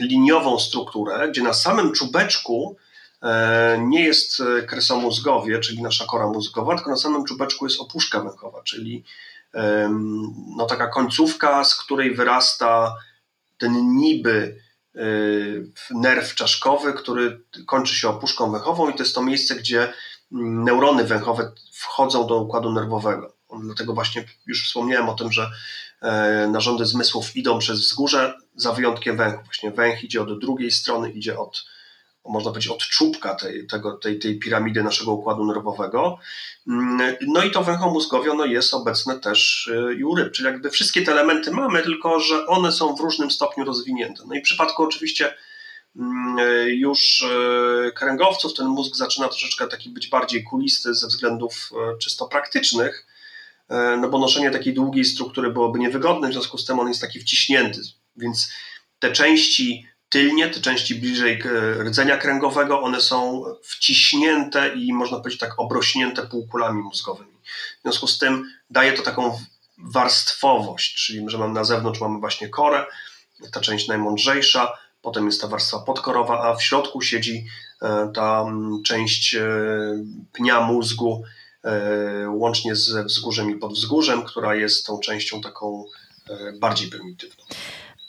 liniową 0.00 0.58
strukturę, 0.58 1.28
gdzie 1.28 1.42
na 1.42 1.52
samym 1.52 1.92
czubeczku 1.92 2.76
e, 3.22 3.78
nie 3.88 4.04
jest 4.04 4.40
e, 4.40 4.62
kresomózgowie, 4.62 5.60
czyli 5.60 5.82
nasza 5.82 6.04
kora 6.06 6.26
mózgowa, 6.26 6.74
tylko 6.74 6.90
na 6.90 6.96
samym 6.96 7.24
czubeczku 7.24 7.66
jest 7.66 7.80
opuszka 7.80 8.20
węchowa, 8.20 8.62
czyli 8.62 9.04
no, 10.56 10.66
taka 10.66 10.86
końcówka, 10.86 11.64
z 11.64 11.74
której 11.74 12.14
wyrasta 12.14 12.94
ten 13.58 13.96
niby 13.96 14.60
nerw 15.90 16.34
czaszkowy, 16.34 16.92
który 16.92 17.40
kończy 17.66 17.94
się 17.94 18.08
opuszką 18.08 18.52
węchową 18.52 18.90
i 18.90 18.94
to 18.94 19.02
jest 19.02 19.14
to 19.14 19.22
miejsce, 19.22 19.54
gdzie 19.54 19.92
mm, 20.32 20.64
neurony 20.64 21.04
węchowe 21.04 21.52
wchodzą 21.72 22.26
do 22.26 22.36
układu 22.36 22.72
nerwowego. 22.72 23.32
Dlatego 23.62 23.94
właśnie 23.94 24.24
już 24.46 24.66
wspomniałem 24.66 25.08
o 25.08 25.14
tym, 25.14 25.32
że 25.32 25.42
e, 25.42 25.50
narządy 26.48 26.86
zmysłów 26.86 27.36
idą 27.36 27.58
przez 27.58 27.80
wzgórze, 27.80 28.34
za 28.56 28.72
wyjątkiem 28.72 29.16
węchu. 29.16 29.44
Właśnie 29.44 29.70
węch 29.70 30.04
idzie 30.04 30.22
od 30.22 30.40
drugiej 30.40 30.70
strony, 30.70 31.10
idzie 31.10 31.38
od, 31.38 31.64
można 32.24 32.50
powiedzieć, 32.50 32.70
od 32.70 32.82
czubka 32.82 33.34
tej, 33.34 33.66
tego, 33.66 33.92
tej, 33.92 34.18
tej 34.18 34.38
piramidy 34.38 34.82
naszego 34.82 35.12
układu 35.12 35.44
nerwowego. 35.44 36.18
Mm, 36.68 37.16
no 37.26 37.42
i 37.42 37.50
to 37.50 37.64
węchomózgowie 37.64 38.32
ono 38.32 38.44
jest 38.44 38.74
obecne 38.74 39.20
też 39.20 39.70
e, 39.74 39.94
i 39.94 40.04
u 40.04 40.14
ryb, 40.14 40.32
czyli 40.32 40.46
jakby 40.46 40.70
wszystkie 40.70 41.02
te 41.02 41.12
elementy 41.12 41.50
mamy, 41.50 41.82
tylko 41.82 42.20
że 42.20 42.46
one 42.46 42.72
są 42.72 42.96
w 42.96 43.00
różnym 43.00 43.30
stopniu 43.30 43.64
rozwinięte. 43.64 44.22
No 44.26 44.34
i 44.34 44.40
w 44.40 44.44
przypadku 44.44 44.82
oczywiście 44.82 45.34
mm, 45.96 46.38
e, 46.38 46.70
już 46.70 47.24
kręgowców 47.94 48.54
ten 48.54 48.66
mózg 48.66 48.96
zaczyna 48.96 49.28
troszeczkę 49.28 49.68
taki 49.68 49.90
być 49.90 50.08
bardziej 50.08 50.44
kulisty 50.44 50.94
ze 50.94 51.06
względów 51.06 51.70
czysto 51.98 52.28
praktycznych, 52.28 53.06
E, 53.06 53.09
no 54.00 54.08
bo 54.08 54.18
noszenie 54.18 54.50
takiej 54.50 54.74
długiej 54.74 55.04
struktury 55.04 55.50
byłoby 55.50 55.78
niewygodne, 55.78 56.28
w 56.28 56.32
związku 56.32 56.58
z 56.58 56.64
tym 56.64 56.80
on 56.80 56.88
jest 56.88 57.00
taki 57.00 57.20
wciśnięty, 57.20 57.80
więc 58.16 58.52
te 58.98 59.12
części 59.12 59.86
tylnie, 60.08 60.48
te 60.48 60.60
części 60.60 60.94
bliżej 60.94 61.42
rdzenia 61.80 62.16
kręgowego, 62.16 62.82
one 62.82 63.00
są 63.00 63.44
wciśnięte 63.62 64.74
i 64.74 64.92
można 64.92 65.18
powiedzieć 65.18 65.40
tak 65.40 65.60
obrośnięte 65.60 66.26
półkulami 66.26 66.82
mózgowymi. 66.82 67.32
W 67.78 67.82
związku 67.82 68.06
z 68.06 68.18
tym 68.18 68.44
daje 68.70 68.92
to 68.92 69.02
taką 69.02 69.38
warstwowość, 69.78 71.06
czyli 71.06 71.24
że 71.30 71.38
mam 71.38 71.52
na 71.52 71.64
zewnątrz 71.64 72.00
mamy 72.00 72.18
właśnie 72.18 72.48
korę, 72.48 72.86
ta 73.52 73.60
część 73.60 73.88
najmądrzejsza, 73.88 74.72
potem 75.02 75.26
jest 75.26 75.40
ta 75.40 75.48
warstwa 75.48 75.78
podkorowa, 75.78 76.40
a 76.42 76.54
w 76.54 76.62
środku 76.62 77.02
siedzi 77.02 77.46
e, 77.82 78.10
ta 78.14 78.44
część 78.84 79.34
e, 79.34 79.48
pnia 80.32 80.60
mózgu, 80.60 81.24
E, 81.24 81.39
łącznie 82.28 82.74
z 82.74 83.06
wzgórzem 83.06 83.50
i 83.50 83.54
podwzgórzem, 83.54 84.22
która 84.22 84.54
jest 84.54 84.86
tą 84.86 84.98
częścią 84.98 85.40
taką 85.40 85.84
e, 86.30 86.52
bardziej 86.52 86.88
prymitywną. 86.88 87.44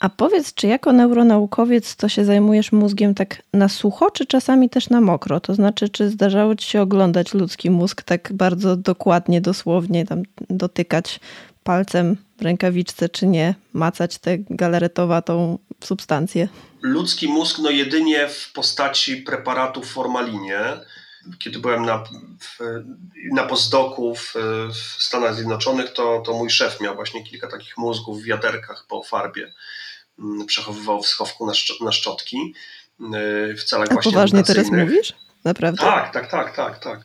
A 0.02 0.08
powiedz, 0.08 0.54
czy 0.54 0.66
jako 0.66 0.92
neuronaukowiec 0.92 1.96
to 1.96 2.08
się 2.08 2.24
zajmujesz 2.24 2.72
mózgiem 2.72 3.14
tak 3.14 3.42
na 3.52 3.68
sucho, 3.68 4.10
czy 4.10 4.26
czasami 4.26 4.70
też 4.70 4.90
na 4.90 5.00
mokro? 5.00 5.40
To 5.40 5.54
znaczy, 5.54 5.88
czy 5.88 6.10
zdarzało 6.10 6.56
ci 6.56 6.70
się 6.70 6.80
oglądać 6.80 7.34
ludzki 7.34 7.70
mózg 7.70 8.02
tak 8.02 8.32
bardzo 8.32 8.76
dokładnie, 8.76 9.40
dosłownie, 9.40 10.06
tam 10.06 10.22
dotykać 10.50 11.20
palcem 11.64 12.16
w 12.38 12.42
rękawiczce, 12.42 13.08
czy 13.08 13.26
nie, 13.26 13.54
macać 13.72 14.18
tę 14.18 14.38
galaretowatą 14.50 15.58
substancję? 15.84 16.48
Ludzki 16.82 17.28
mózg 17.28 17.58
no 17.58 17.70
jedynie 17.70 18.28
w 18.28 18.52
postaci 18.52 19.16
preparatu 19.16 19.82
formalinie, 19.82 20.60
kiedy 21.38 21.58
byłem 21.58 21.86
na, 21.86 22.04
na 23.32 23.42
postdoku 23.42 24.14
w, 24.14 24.34
w 24.72 25.02
Stanach 25.02 25.34
Zjednoczonych, 25.34 25.92
to, 25.92 26.22
to 26.26 26.32
mój 26.32 26.50
szef 26.50 26.80
miał 26.80 26.94
właśnie 26.94 27.24
kilka 27.24 27.48
takich 27.48 27.78
mózgów 27.78 28.22
w 28.22 28.24
wiaderkach 28.24 28.86
po 28.88 29.02
farbie. 29.02 29.52
Mm, 30.18 30.46
przechowywał 30.46 31.02
w 31.02 31.06
schowku 31.06 31.46
na, 31.46 31.54
szcz 31.54 31.80
na 31.80 31.92
szczotki 31.92 32.54
y, 33.00 33.54
w 33.54 33.64
celach 33.64 33.88
A 33.90 33.94
właśnie 33.94 34.12
poważnie 34.12 34.42
teraz 34.42 34.70
mówisz? 34.70 35.12
Naprawdę? 35.44 35.82
Tak, 35.82 36.12
tak, 36.12 36.30
tak, 36.30 36.56
tak, 36.56 36.78
tak. 36.78 37.00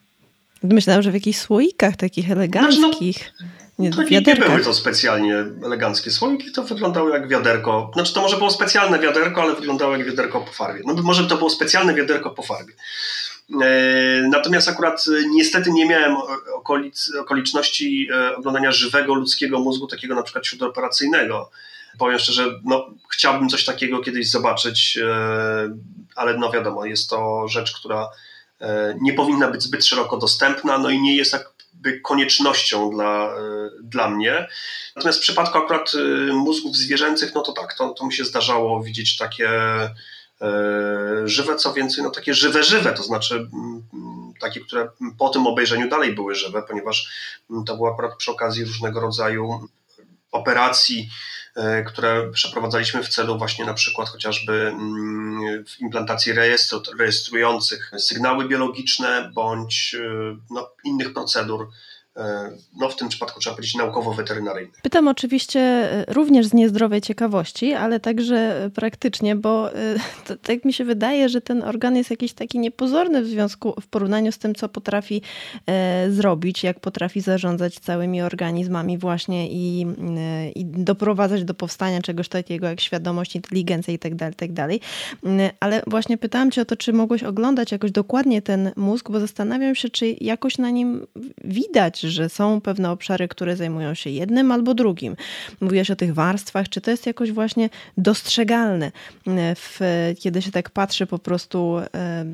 Myślałam, 0.63 1.01
że 1.01 1.11
w 1.11 1.13
jakichś 1.13 1.39
słoikach 1.39 1.95
takich 1.95 2.31
eleganckich. 2.31 3.17
Znaczy, 3.17 3.31
no, 3.39 3.47
nie, 3.79 3.91
to 3.91 4.03
nie, 4.03 4.21
nie 4.21 4.35
były 4.35 4.63
to 4.63 4.73
specjalnie 4.73 5.35
eleganckie 5.63 6.11
słoiki, 6.11 6.51
to 6.51 6.63
wyglądało 6.63 7.09
jak 7.09 7.27
wiaderko. 7.27 7.91
Znaczy 7.93 8.13
to 8.13 8.21
może 8.21 8.37
było 8.37 8.51
specjalne 8.51 8.99
wiaderko, 8.99 9.41
ale 9.41 9.55
wyglądało 9.55 9.97
jak 9.97 10.07
wiaderko 10.07 10.41
po 10.41 10.51
farbie. 10.51 10.81
No 10.85 10.93
może 10.93 11.27
to 11.27 11.37
było 11.37 11.49
specjalne 11.49 11.93
wiaderko 11.93 12.29
po 12.29 12.43
farbie. 12.43 12.73
E, 13.53 14.27
natomiast 14.29 14.69
akurat 14.69 15.05
e, 15.07 15.27
niestety 15.29 15.71
nie 15.71 15.85
miałem 15.85 16.17
okolic, 16.55 17.11
okoliczności 17.19 18.07
e, 18.11 18.35
oglądania 18.35 18.71
żywego 18.71 19.13
ludzkiego 19.13 19.59
mózgu, 19.59 19.87
takiego 19.87 20.15
na 20.15 20.23
przykład 20.23 20.47
śródoperacyjnego. 20.47 21.51
Powiem 21.97 22.19
szczerze, 22.19 22.59
no, 22.63 22.89
chciałbym 23.13 23.49
coś 23.49 23.65
takiego 23.65 23.99
kiedyś 23.99 24.29
zobaczyć, 24.29 24.99
ale 26.15 26.37
no 26.37 26.51
wiadomo, 26.51 26.85
jest 26.85 27.09
to 27.09 27.47
rzecz, 27.47 27.79
która 27.79 28.09
nie 29.01 29.13
powinna 29.13 29.47
być 29.51 29.63
zbyt 29.63 29.85
szeroko 29.85 30.17
dostępna, 30.17 30.77
no 30.77 30.89
i 30.89 31.01
nie 31.01 31.15
jest 31.15 31.33
jakby 31.33 31.99
koniecznością 31.99 32.89
dla, 32.89 33.35
dla 33.81 34.09
mnie. 34.09 34.47
Natomiast 34.95 35.19
w 35.19 35.21
przypadku 35.21 35.57
akurat 35.57 35.91
mózgów 36.33 36.75
zwierzęcych, 36.75 37.35
no 37.35 37.41
to 37.41 37.51
tak, 37.51 37.73
to, 37.73 37.89
to 37.89 38.05
mi 38.05 38.13
się 38.13 38.25
zdarzało 38.25 38.83
widzieć 38.83 39.17
takie 39.17 39.49
żywe, 41.25 41.55
co 41.55 41.73
więcej, 41.73 42.03
no 42.03 42.09
takie 42.09 42.33
żywe, 42.33 42.63
żywe, 42.63 42.93
to 42.93 43.03
znaczy 43.03 43.35
mm, 43.35 43.83
takie, 44.39 44.59
które 44.59 44.89
po 45.17 45.29
tym 45.29 45.47
obejrzeniu 45.47 45.89
dalej 45.89 46.15
były 46.15 46.35
żywe, 46.35 46.63
ponieważ 46.63 47.09
mm, 47.51 47.65
to 47.65 47.75
było 47.75 47.93
akurat 47.93 48.15
przy 48.17 48.31
okazji 48.31 48.65
różnego 48.65 48.99
rodzaju 48.99 49.67
operacji, 50.31 51.09
e, 51.55 51.83
które 51.83 52.31
przeprowadzaliśmy 52.31 53.03
w 53.03 53.09
celu 53.09 53.37
właśnie 53.37 53.65
na 53.65 53.73
przykład 53.73 54.09
chociażby 54.09 54.67
mm, 54.67 55.65
w 55.65 55.79
implantacji 55.79 56.33
rejestru, 56.33 56.81
rejestrujących 56.99 57.91
sygnały 57.97 58.47
biologiczne 58.47 59.31
bądź 59.33 59.95
e, 59.99 60.37
no, 60.49 60.69
innych 60.83 61.13
procedur 61.13 61.67
E, 61.67 61.96
no 62.79 62.89
w 62.89 62.95
tym 62.95 63.09
przypadku 63.09 63.39
trzeba 63.39 63.55
powiedzieć 63.55 63.75
naukowo-weterynaryjny. 63.75 64.71
Pytam 64.81 65.07
oczywiście 65.07 65.59
e, 65.59 66.05
również 66.13 66.47
z 66.47 66.53
niezdrowej 66.53 67.01
ciekawości, 67.01 67.73
ale 67.73 67.99
także 67.99 68.69
praktycznie, 68.75 69.35
bo 69.35 69.73
e, 69.73 69.75
to, 70.27 70.35
tak 70.35 70.65
mi 70.65 70.73
się 70.73 70.85
wydaje, 70.85 71.29
że 71.29 71.41
ten 71.41 71.63
organ 71.63 71.95
jest 71.95 72.09
jakiś 72.09 72.33
taki 72.33 72.59
niepozorny 72.59 73.21
w 73.21 73.27
związku, 73.27 73.73
w 73.81 73.87
porównaniu 73.87 74.31
z 74.31 74.37
tym, 74.37 74.55
co 74.55 74.69
potrafi 74.69 75.21
e, 75.65 76.11
zrobić, 76.11 76.63
jak 76.63 76.79
potrafi 76.79 77.21
zarządzać 77.21 77.79
całymi 77.79 78.21
organizmami 78.21 78.97
właśnie 78.97 79.47
i, 79.51 79.85
e, 80.17 80.49
i 80.49 80.65
doprowadzać 80.65 81.43
do 81.43 81.53
powstania 81.53 82.01
czegoś 82.01 82.29
takiego 82.29 82.67
jak 82.67 82.81
świadomość, 82.81 83.35
inteligencja 83.35 83.93
i 83.93 83.99
tak 83.99 84.15
dalej, 84.15 84.35
tak. 84.35 84.49
Ale 85.59 85.81
właśnie 85.87 86.17
pytałam 86.17 86.51
cię 86.51 86.61
o 86.61 86.65
to, 86.65 86.75
czy 86.75 86.93
mogłeś 86.93 87.23
oglądać 87.23 87.71
jakoś 87.71 87.91
dokładnie 87.91 88.41
ten 88.41 88.71
mózg, 88.75 89.11
bo 89.11 89.19
zastanawiam 89.19 89.75
się, 89.75 89.89
czy 89.89 90.15
jakoś 90.21 90.57
na 90.57 90.69
nim 90.69 91.07
widać, 91.43 92.06
że 92.09 92.29
są 92.29 92.61
pewne 92.61 92.91
obszary, 92.91 93.27
które 93.27 93.55
zajmują 93.55 93.93
się 93.93 94.09
jednym 94.09 94.51
albo 94.51 94.73
drugim. 94.73 95.15
Mówiłaś 95.61 95.91
o 95.91 95.95
tych 95.95 96.13
warstwach, 96.13 96.69
czy 96.69 96.81
to 96.81 96.91
jest 96.91 97.05
jakoś 97.05 97.31
właśnie 97.31 97.69
dostrzegalne, 97.97 98.91
e, 99.27 99.55
w, 99.55 99.79
kiedy 100.19 100.41
się 100.41 100.51
tak 100.51 100.69
patrzy 100.69 101.07
po 101.07 101.19
prostu 101.19 101.77
e, 101.77 101.87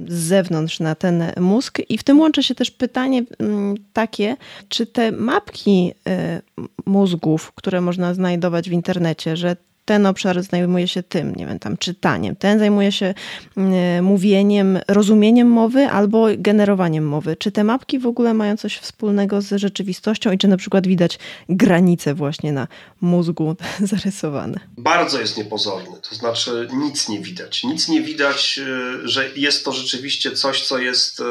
z 0.07 0.13
zewnątrz 0.13 0.79
na 0.79 0.95
ten 0.95 1.23
mózg. 1.39 1.79
I 1.89 1.97
w 1.97 2.03
tym 2.03 2.19
łączy 2.19 2.43
się 2.43 2.55
też 2.55 2.71
pytanie 2.71 3.23
mm, 3.39 3.75
takie, 3.93 4.37
czy 4.69 4.85
te 4.85 5.11
mapki 5.11 5.93
e, 6.07 6.41
mózgów, 6.85 7.51
które 7.51 7.81
można 7.81 8.13
znajdować 8.13 8.69
w 8.69 8.73
internecie, 8.73 9.37
że 9.37 9.55
ten 9.85 10.05
obszar 10.05 10.43
zajmuje 10.43 10.87
się 10.87 11.03
tym, 11.03 11.35
nie 11.35 11.45
wiem, 11.47 11.59
tam 11.59 11.77
czytaniem, 11.77 12.35
ten 12.35 12.59
zajmuje 12.59 12.91
się 12.91 13.13
mm, 13.57 14.05
mówieniem, 14.05 14.79
rozumieniem 14.87 15.47
mowy 15.47 15.87
albo 15.87 16.27
generowaniem 16.37 17.07
mowy. 17.07 17.35
Czy 17.35 17.51
te 17.51 17.63
mapki 17.63 17.99
w 17.99 18.05
ogóle 18.05 18.33
mają 18.33 18.57
coś 18.57 18.77
wspólnego 18.77 19.41
z 19.41 19.49
rzeczywistością 19.49 20.31
i 20.31 20.37
czy 20.37 20.47
na 20.47 20.57
przykład 20.57 20.87
widać 20.87 21.19
granice 21.49 22.13
właśnie 22.13 22.51
na 22.51 22.67
mózgu 23.01 23.55
zarysowane? 23.91 24.59
Bardzo 24.77 25.19
jest 25.19 25.37
niepozorny, 25.37 25.97
to 26.09 26.15
znaczy 26.15 26.67
nic 26.73 27.09
nie 27.09 27.19
widać. 27.19 27.63
Nic 27.63 27.89
nie 27.89 28.01
widać, 28.01 28.59
y, 29.03 29.07
że 29.07 29.29
jest 29.35 29.65
to 29.65 29.71
rzeczywiście 29.71 30.31
coś, 30.31 30.67
co 30.67 30.77
jest 30.77 31.19
y, 31.19 31.23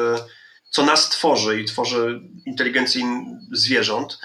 co 0.73 0.85
nas 0.85 1.09
tworzy 1.09 1.61
i 1.61 1.65
tworzy 1.65 2.21
inteligencję 2.47 3.03
zwierząt. 3.53 4.19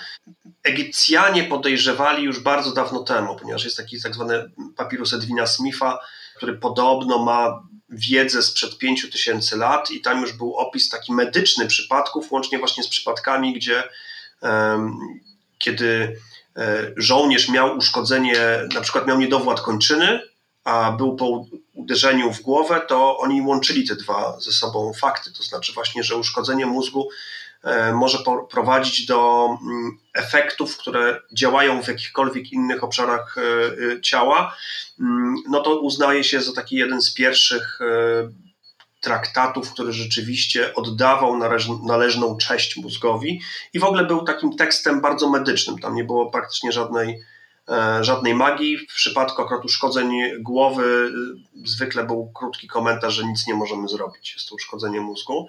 Egipcjanie 0.67 1.43
podejrzewali 1.43 2.23
już 2.23 2.39
bardzo 2.39 2.71
dawno 2.71 3.03
temu, 3.03 3.35
ponieważ 3.35 3.63
jest 3.63 3.77
taki 3.77 4.01
tak 4.01 4.13
zwany 4.13 4.51
papirus 4.75 5.13
Edwina 5.13 5.47
Smitha, 5.47 5.99
który 6.35 6.53
podobno 6.53 7.19
ma 7.19 7.63
wiedzę 7.89 8.43
sprzed 8.43 8.77
5000 8.77 9.57
lat 9.57 9.91
i 9.91 10.01
tam 10.01 10.21
już 10.21 10.33
był 10.33 10.55
opis 10.55 10.89
taki 10.89 11.13
medyczny 11.13 11.67
przypadków, 11.67 12.31
łącznie 12.31 12.59
właśnie 12.59 12.83
z 12.83 12.87
przypadkami, 12.87 13.53
gdzie 13.53 13.83
um, 14.41 14.97
kiedy 15.57 16.19
e, 16.57 16.91
żołnierz 16.97 17.49
miał 17.49 17.77
uszkodzenie, 17.77 18.35
na 18.73 18.81
przykład 18.81 19.07
miał 19.07 19.19
niedowład 19.19 19.61
kończyny, 19.61 20.19
a 20.63 20.91
był 20.91 21.15
po 21.15 21.45
uderzeniu 21.73 22.33
w 22.33 22.41
głowę, 22.41 22.81
to 22.87 23.17
oni 23.17 23.41
łączyli 23.41 23.87
te 23.87 23.95
dwa 23.95 24.39
ze 24.39 24.51
sobą 24.51 24.93
fakty, 24.93 25.31
to 25.33 25.43
znaczy 25.43 25.73
właśnie, 25.73 26.03
że 26.03 26.15
uszkodzenie 26.15 26.65
mózgu 26.65 27.09
może 27.93 28.17
prowadzić 28.49 29.05
do 29.05 29.49
mm, 29.61 29.97
efektów, 30.13 30.77
które 30.77 31.21
działają 31.33 31.83
w 31.83 31.87
jakichkolwiek 31.87 32.51
innych 32.51 32.83
obszarach 32.83 33.35
e, 33.37 33.41
e, 33.93 34.01
ciała, 34.01 34.55
mm, 34.99 35.35
no 35.49 35.61
to 35.61 35.79
uznaje 35.79 36.23
się 36.23 36.41
za 36.41 36.53
taki 36.53 36.75
jeden 36.75 37.01
z 37.01 37.13
pierwszych 37.13 37.79
traktatów, 39.01 39.73
który 39.73 39.93
rzeczywiście 39.93 40.75
oddawał 40.75 41.37
należną 41.85 42.37
cześć 42.37 42.77
mózgowi 42.77 43.41
i 43.73 43.79
w 43.79 43.83
ogóle 43.83 44.05
był 44.05 44.23
takim 44.23 44.55
tekstem 44.55 45.01
bardzo 45.01 45.29
medycznym. 45.29 45.79
Tam 45.79 45.95
nie 45.95 46.03
było 46.03 46.31
praktycznie 46.31 46.71
żadnej 46.71 47.19
żadnej 48.01 48.35
magii. 48.35 48.77
W 48.77 48.87
przypadku 48.87 49.41
akurat 49.41 49.65
uszkodzeń 49.65 50.11
głowy 50.39 51.11
zwykle 51.65 52.03
był 52.03 52.31
krótki 52.35 52.67
komentarz, 52.67 53.13
że 53.13 53.25
nic 53.25 53.47
nie 53.47 53.53
możemy 53.53 53.87
zrobić. 53.87 54.33
Jest 54.33 54.49
to 54.49 54.55
uszkodzenie 54.55 55.01
mózgu. 55.01 55.47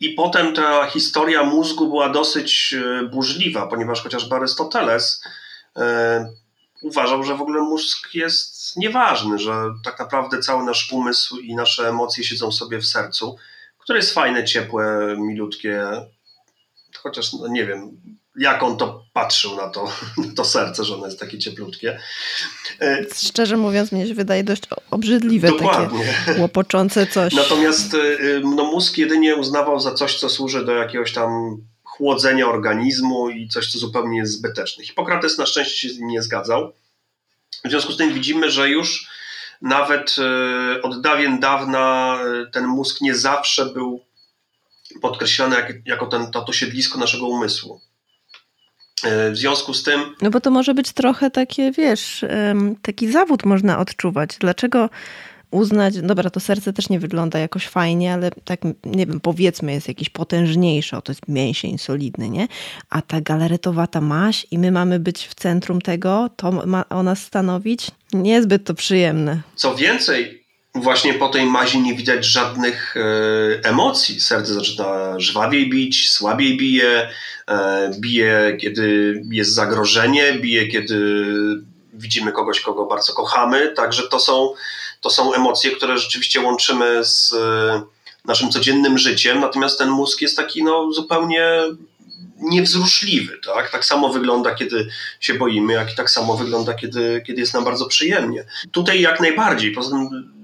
I 0.00 0.10
potem 0.10 0.54
ta 0.54 0.86
historia 0.86 1.44
mózgu 1.44 1.86
była 1.86 2.08
dosyć 2.08 2.74
burzliwa, 3.12 3.66
ponieważ 3.66 4.02
chociażby 4.02 4.34
Arystoteles 4.34 5.22
uważał, 6.82 7.22
że 7.22 7.34
w 7.34 7.42
ogóle 7.42 7.60
mózg 7.60 8.14
jest 8.14 8.76
nieważny, 8.76 9.38
że 9.38 9.64
tak 9.84 9.98
naprawdę 9.98 10.38
cały 10.38 10.64
nasz 10.64 10.92
umysł 10.92 11.38
i 11.38 11.54
nasze 11.54 11.88
emocje 11.88 12.24
siedzą 12.24 12.52
sobie 12.52 12.78
w 12.78 12.86
sercu, 12.86 13.36
które 13.78 13.98
jest 13.98 14.14
fajne, 14.14 14.44
ciepłe, 14.44 15.16
milutkie, 15.18 15.86
chociaż 16.96 17.32
no 17.32 17.48
nie 17.48 17.66
wiem, 17.66 18.00
jak 18.36 18.62
on 18.62 18.76
to 18.76 19.05
patrzył 19.16 19.56
na 19.56 19.68
to, 19.68 19.92
to 20.36 20.44
serce, 20.44 20.84
że 20.84 20.94
ono 20.94 21.06
jest 21.06 21.20
takie 21.20 21.38
cieplutkie. 21.38 21.98
E, 22.80 23.06
Szczerze 23.28 23.56
mówiąc, 23.56 23.92
mnie 23.92 24.06
się 24.06 24.14
wydaje 24.14 24.44
dość 24.44 24.62
obrzydliwe, 24.90 25.48
Dokładnie. 25.48 26.14
takie 26.26 26.40
łopoczące 26.40 27.06
coś. 27.06 27.34
Natomiast 27.34 27.94
e, 27.94 27.98
no, 28.40 28.64
mózg 28.64 28.98
jedynie 28.98 29.36
uznawał 29.36 29.80
za 29.80 29.94
coś, 29.94 30.20
co 30.20 30.28
służy 30.28 30.64
do 30.64 30.72
jakiegoś 30.72 31.12
tam 31.12 31.56
chłodzenia 31.84 32.48
organizmu 32.48 33.30
i 33.30 33.48
coś, 33.48 33.72
co 33.72 33.78
zupełnie 33.78 34.18
jest 34.18 34.32
zbyteczne. 34.32 34.84
Hipokrates 34.84 35.38
na 35.38 35.46
szczęście 35.46 35.88
się 35.88 35.94
z 35.94 35.98
nim 35.98 36.08
nie 36.08 36.22
zgadzał. 36.22 36.72
W 37.64 37.70
związku 37.70 37.92
z 37.92 37.96
tym 37.96 38.14
widzimy, 38.14 38.50
że 38.50 38.68
już 38.70 39.08
nawet 39.62 40.16
e, 40.18 40.82
od 40.82 41.00
dawien 41.00 41.40
dawna 41.40 42.18
ten 42.52 42.66
mózg 42.66 43.00
nie 43.00 43.14
zawsze 43.14 43.66
był 43.66 44.00
podkreślany 45.02 45.56
jak, 45.56 45.72
jako 45.86 46.06
ten, 46.06 46.30
to, 46.30 46.42
to 46.42 46.52
siedlisko 46.52 46.98
naszego 46.98 47.26
umysłu. 47.26 47.80
E, 49.06 49.30
w 49.30 49.36
związku 49.36 49.74
z 49.74 49.82
tym. 49.82 50.00
No 50.22 50.30
bo 50.30 50.40
to 50.40 50.50
może 50.50 50.74
być 50.74 50.92
trochę 50.92 51.30
takie, 51.30 51.72
wiesz, 51.72 52.24
taki 52.82 53.12
zawód 53.12 53.44
można 53.44 53.78
odczuwać. 53.78 54.36
Dlaczego 54.40 54.90
uznać, 55.50 56.00
dobra, 56.00 56.30
to 56.30 56.40
serce 56.40 56.72
też 56.72 56.88
nie 56.88 57.00
wygląda 57.00 57.38
jakoś 57.38 57.66
fajnie, 57.66 58.12
ale 58.12 58.30
tak, 58.44 58.60
nie 58.84 59.06
wiem, 59.06 59.20
powiedzmy 59.20 59.72
jest 59.72 59.88
jakiś 59.88 60.10
potężniejszy, 60.10 60.96
o 60.96 61.02
to 61.02 61.12
jest 61.12 61.28
mięsień 61.28 61.78
solidny, 61.78 62.30
nie? 62.30 62.48
A 62.90 63.02
ta 63.02 63.20
galaretowata 63.20 64.00
maść 64.00 64.46
i 64.50 64.58
my 64.58 64.72
mamy 64.72 65.00
być 65.00 65.26
w 65.26 65.34
centrum 65.34 65.80
tego, 65.80 66.30
to 66.36 66.52
ma 66.52 66.88
ona 66.88 67.14
stanowić? 67.14 67.90
Niezbyt 68.12 68.64
to 68.64 68.74
przyjemne. 68.74 69.42
Co 69.54 69.74
więcej, 69.74 70.45
właśnie 70.82 71.14
po 71.14 71.28
tej 71.28 71.46
mazi 71.46 71.80
nie 71.80 71.94
widać 71.94 72.24
żadnych 72.24 72.96
e, 72.96 73.00
emocji. 73.68 74.20
Serce 74.20 74.54
zaczyna 74.54 75.20
żwawiej 75.20 75.70
bić, 75.70 76.10
słabiej 76.10 76.56
bije, 76.56 77.10
e, 77.48 77.90
bije, 77.98 78.56
kiedy 78.60 79.14
jest 79.30 79.54
zagrożenie, 79.54 80.32
bije, 80.32 80.68
kiedy 80.68 81.26
widzimy 81.94 82.32
kogoś, 82.32 82.60
kogo 82.60 82.86
bardzo 82.86 83.12
kochamy. 83.12 83.72
Także 83.76 84.02
to 84.08 84.18
są 84.18 84.54
to 85.00 85.10
są 85.10 85.34
emocje, 85.34 85.70
które 85.70 85.98
rzeczywiście 85.98 86.40
łączymy 86.40 87.04
z 87.04 87.32
e, 87.32 87.82
naszym 88.24 88.50
codziennym 88.50 88.98
życiem, 88.98 89.40
natomiast 89.40 89.78
ten 89.78 89.90
mózg 89.90 90.20
jest 90.20 90.36
taki 90.36 90.64
no, 90.64 90.92
zupełnie 90.92 91.60
niewzruszliwy. 92.40 93.38
Tak? 93.44 93.70
tak 93.70 93.84
samo 93.84 94.08
wygląda, 94.08 94.54
kiedy 94.54 94.88
się 95.20 95.34
boimy, 95.34 95.72
jak 95.72 95.92
i 95.92 95.96
tak 95.96 96.10
samo 96.10 96.36
wygląda, 96.36 96.74
kiedy, 96.74 97.22
kiedy 97.26 97.40
jest 97.40 97.54
nam 97.54 97.64
bardzo 97.64 97.86
przyjemnie. 97.86 98.44
Tutaj 98.70 99.00
jak 99.00 99.20
najbardziej. 99.20 99.72
Poza 99.72 99.90
tym 99.90 100.35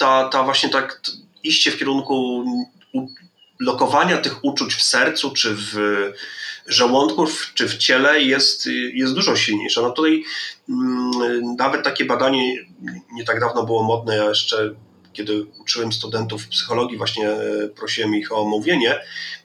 ta, 0.00 0.28
ta 0.28 0.42
właśnie 0.42 0.68
tak 0.68 1.00
iście 1.42 1.70
w 1.70 1.78
kierunku 1.78 2.44
lokowania 3.60 4.18
tych 4.18 4.44
uczuć 4.44 4.74
w 4.74 4.82
sercu 4.82 5.30
czy 5.30 5.54
w 5.54 5.74
żołądków 6.66 7.50
czy 7.54 7.68
w 7.68 7.76
ciele 7.76 8.20
jest, 8.22 8.66
jest 8.92 9.14
dużo 9.14 9.36
silniejsza. 9.36 9.82
No 9.82 9.90
tutaj 9.90 10.24
mm, 10.68 11.56
nawet 11.58 11.84
takie 11.84 12.04
badanie 12.04 12.56
nie 13.12 13.24
tak 13.24 13.40
dawno 13.40 13.66
było 13.66 13.82
modne, 13.82 14.16
ja 14.16 14.28
jeszcze 14.28 14.74
kiedy 15.12 15.46
uczyłem 15.60 15.92
studentów 15.92 16.48
psychologii, 16.48 16.98
właśnie 16.98 17.30
e, 17.30 17.68
prosiłem 17.68 18.14
ich 18.14 18.32
o 18.32 18.36
omówienie, 18.36 18.98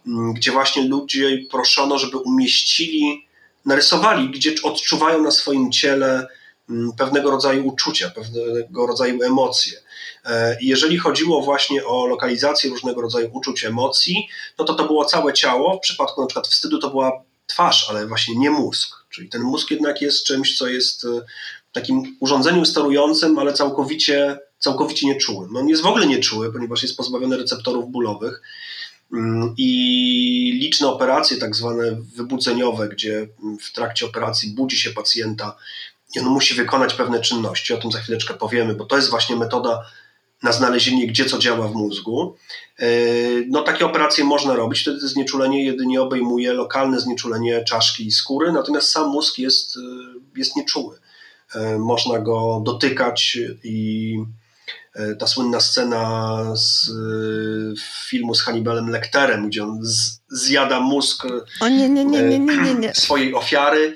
mm, 0.08 0.34
gdzie 0.34 0.52
właśnie 0.52 0.88
ludzie 0.88 1.38
proszono, 1.52 1.98
żeby 1.98 2.18
umieścili, 2.18 3.28
narysowali, 3.66 4.30
gdzie 4.30 4.56
odczuwają 4.64 5.22
na 5.24 5.32
swoim 5.32 5.72
ciele 5.72 6.28
mm, 6.70 6.92
pewnego 6.98 7.32
rodzaju 7.32 7.68
uczucia, 7.68 8.10
pewnego 8.10 8.88
rodzaju 8.88 9.24
emocje. 9.24 9.85
E, 10.26 10.58
jeżeli 10.62 10.98
chodziło 10.98 11.42
właśnie 11.42 11.86
o 11.86 12.06
lokalizację 12.06 12.70
różnego 12.70 13.02
rodzaju 13.02 13.30
uczuć, 13.34 13.66
emocji, 13.66 14.28
no 14.60 14.66
to 14.66 14.74
to 14.74 14.86
było 14.86 15.06
całe 15.06 15.34
ciało. 15.34 15.78
W 15.78 15.80
przypadku 15.80 16.22
na 16.22 16.28
przykład 16.28 16.48
wstydu 16.48 16.80
to 16.80 16.90
była 16.90 17.24
twarz, 17.48 17.90
ale 17.90 18.08
właśnie 18.08 18.36
nie 18.36 18.52
mózg. 18.52 18.96
Czyli 19.10 19.30
ten 19.30 19.42
mózg 19.42 19.72
jednak 19.72 20.02
jest 20.02 20.26
czymś, 20.26 20.58
co 20.58 20.68
jest 20.68 21.06
e, 21.06 21.22
takim 21.72 22.18
urządzeniem 22.20 22.66
sterującym, 22.66 23.40
ale 23.40 23.54
całkowicie, 23.54 24.40
całkowicie 24.60 25.08
nieczułym. 25.08 25.54
No 25.54 25.60
on 25.60 25.68
jest 25.68 25.82
w 25.82 25.86
ogóle 25.86 26.08
nieczuły, 26.08 26.54
ponieważ 26.54 26.84
jest 26.84 26.98
pozbawiony 26.98 27.38
receptorów 27.38 27.92
bólowych 27.92 28.42
mm, 29.14 29.54
i 29.58 30.60
liczne 30.62 30.88
operacje, 30.88 31.38
tak 31.38 31.56
zwane 31.56 32.02
wybudzeniowe, 32.16 32.90
gdzie 32.90 33.28
w 33.62 33.72
trakcie 33.72 34.06
operacji 34.06 34.50
budzi 34.50 34.78
się 34.78 34.90
pacjenta 34.90 35.56
i 36.16 36.20
on 36.20 36.26
musi 36.26 36.54
wykonać 36.54 36.94
pewne 36.94 37.20
czynności. 37.20 37.74
O 37.74 37.78
tym 37.78 37.92
za 37.92 38.00
chwileczkę 38.00 38.34
powiemy, 38.34 38.74
bo 38.74 38.86
to 38.86 38.96
jest 38.96 39.10
właśnie 39.10 39.36
metoda 39.36 39.86
na 40.44 40.52
znalezienie, 40.52 41.08
gdzie 41.08 41.26
co 41.26 41.38
działa 41.38 41.68
w 41.68 41.74
mózgu. 41.74 42.36
E, 42.80 42.88
no, 43.50 43.62
takie 43.62 43.86
operacje 43.86 44.24
można 44.24 44.56
robić, 44.56 44.82
wtedy 44.82 45.08
znieczulenie 45.08 45.66
jedynie 45.66 46.02
obejmuje 46.02 46.54
lokalne 46.54 47.00
znieczulenie 47.00 47.64
czaszki 47.64 48.08
i 48.08 48.12
skóry, 48.12 48.52
natomiast 48.52 48.90
sam 48.90 49.10
mózg 49.10 49.38
jest, 49.38 49.78
e, 49.78 49.80
jest 50.38 50.56
nieczuły. 50.56 51.00
E, 51.56 51.78
można 51.78 52.20
go 52.20 52.62
dotykać 52.66 53.38
i 53.64 54.18
ta 55.20 55.28
słynna 55.28 55.60
scena 55.60 56.44
z 56.56 56.92
filmu 58.08 58.36
z 58.36 58.42
Hannibalem 58.42 58.90
Lecterem, 58.90 59.48
gdzie 59.48 59.64
on 59.64 59.80
zjada 60.30 60.80
mózg 60.80 61.26
o, 61.62 61.68
nie, 61.68 61.90
nie, 61.90 62.06
nie. 62.06 62.94
swojej 63.06 63.34
ofiary, 63.34 63.96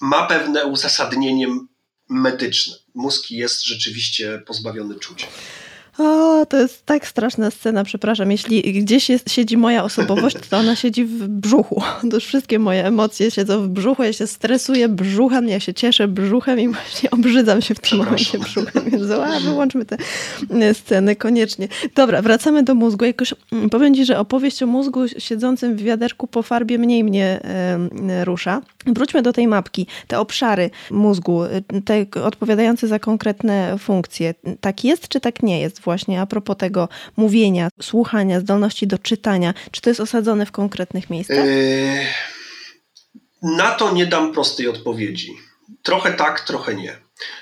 ma 0.00 0.26
pewne 0.26 0.66
uzasadnienie 0.66 1.46
medyczne. 2.08 2.74
Mózg 2.94 3.30
jest 3.30 3.64
rzeczywiście 3.64 4.42
pozbawiony 4.46 4.94
czucia. 4.94 5.26
O, 5.98 6.46
to 6.46 6.56
jest 6.56 6.86
tak 6.86 7.06
straszna 7.06 7.50
scena, 7.50 7.84
przepraszam. 7.84 8.30
Jeśli 8.30 8.82
gdzieś 8.82 9.08
jest, 9.08 9.30
siedzi 9.30 9.56
moja 9.56 9.84
osobowość, 9.84 10.36
to 10.50 10.58
ona 10.58 10.76
siedzi 10.76 11.04
w 11.04 11.28
brzuchu. 11.28 11.82
To 12.10 12.16
już 12.16 12.24
wszystkie 12.24 12.58
moje 12.58 12.86
emocje 12.86 13.30
siedzą 13.30 13.62
w 13.62 13.68
brzuchu. 13.68 14.02
Ja 14.02 14.12
się 14.12 14.26
stresuję 14.26 14.88
brzuchem, 14.88 15.48
ja 15.48 15.60
się 15.60 15.74
cieszę 15.74 16.08
brzuchem 16.08 16.60
i 16.60 16.68
właśnie 16.68 17.10
obrzydzam 17.16 17.62
się 17.62 17.74
w 17.74 17.80
tym 17.80 17.98
momencie 17.98 18.38
brzuchem. 18.38 18.84
Więc 18.90 19.10
a, 19.10 19.40
wyłączmy 19.40 19.84
te 19.84 19.96
sceny 20.72 21.16
koniecznie. 21.16 21.68
Dobra, 21.94 22.22
wracamy 22.22 22.62
do 22.62 22.74
mózgu. 22.74 23.04
Jakoś 23.04 23.34
mm, 23.52 23.70
powiem 23.70 23.94
Ci, 23.94 24.04
że 24.04 24.18
opowieść 24.18 24.62
o 24.62 24.66
mózgu 24.66 25.08
siedzącym 25.18 25.76
w 25.76 25.82
wiaderku 25.82 26.26
po 26.26 26.42
farbie 26.42 26.78
mniej 26.78 27.04
mnie 27.04 27.40
e, 28.08 28.24
rusza. 28.24 28.62
Wróćmy 28.86 29.22
do 29.22 29.32
tej 29.32 29.48
mapki. 29.48 29.86
Te 30.06 30.18
obszary 30.18 30.70
mózgu, 30.90 31.42
te 31.84 32.22
odpowiadające 32.24 32.88
za 32.88 32.98
konkretne 32.98 33.78
funkcje. 33.78 34.34
Tak 34.60 34.84
jest, 34.84 35.08
czy 35.08 35.20
tak 35.20 35.42
nie 35.42 35.60
jest? 35.60 35.80
Właśnie 35.88 36.20
a 36.20 36.26
propos 36.26 36.56
tego 36.56 36.88
mówienia, 37.16 37.68
słuchania, 37.82 38.40
zdolności 38.40 38.86
do 38.86 38.98
czytania, 38.98 39.54
czy 39.70 39.80
to 39.80 39.90
jest 39.90 40.00
osadzone 40.00 40.46
w 40.46 40.52
konkretnych 40.52 41.10
miejscach? 41.10 41.44
Yy, 41.44 42.06
na 43.42 43.70
to 43.70 43.92
nie 43.92 44.06
dam 44.06 44.32
prostej 44.32 44.68
odpowiedzi. 44.68 45.32
Trochę 45.82 46.12
tak, 46.12 46.40
trochę 46.40 46.74
nie. 46.74 46.96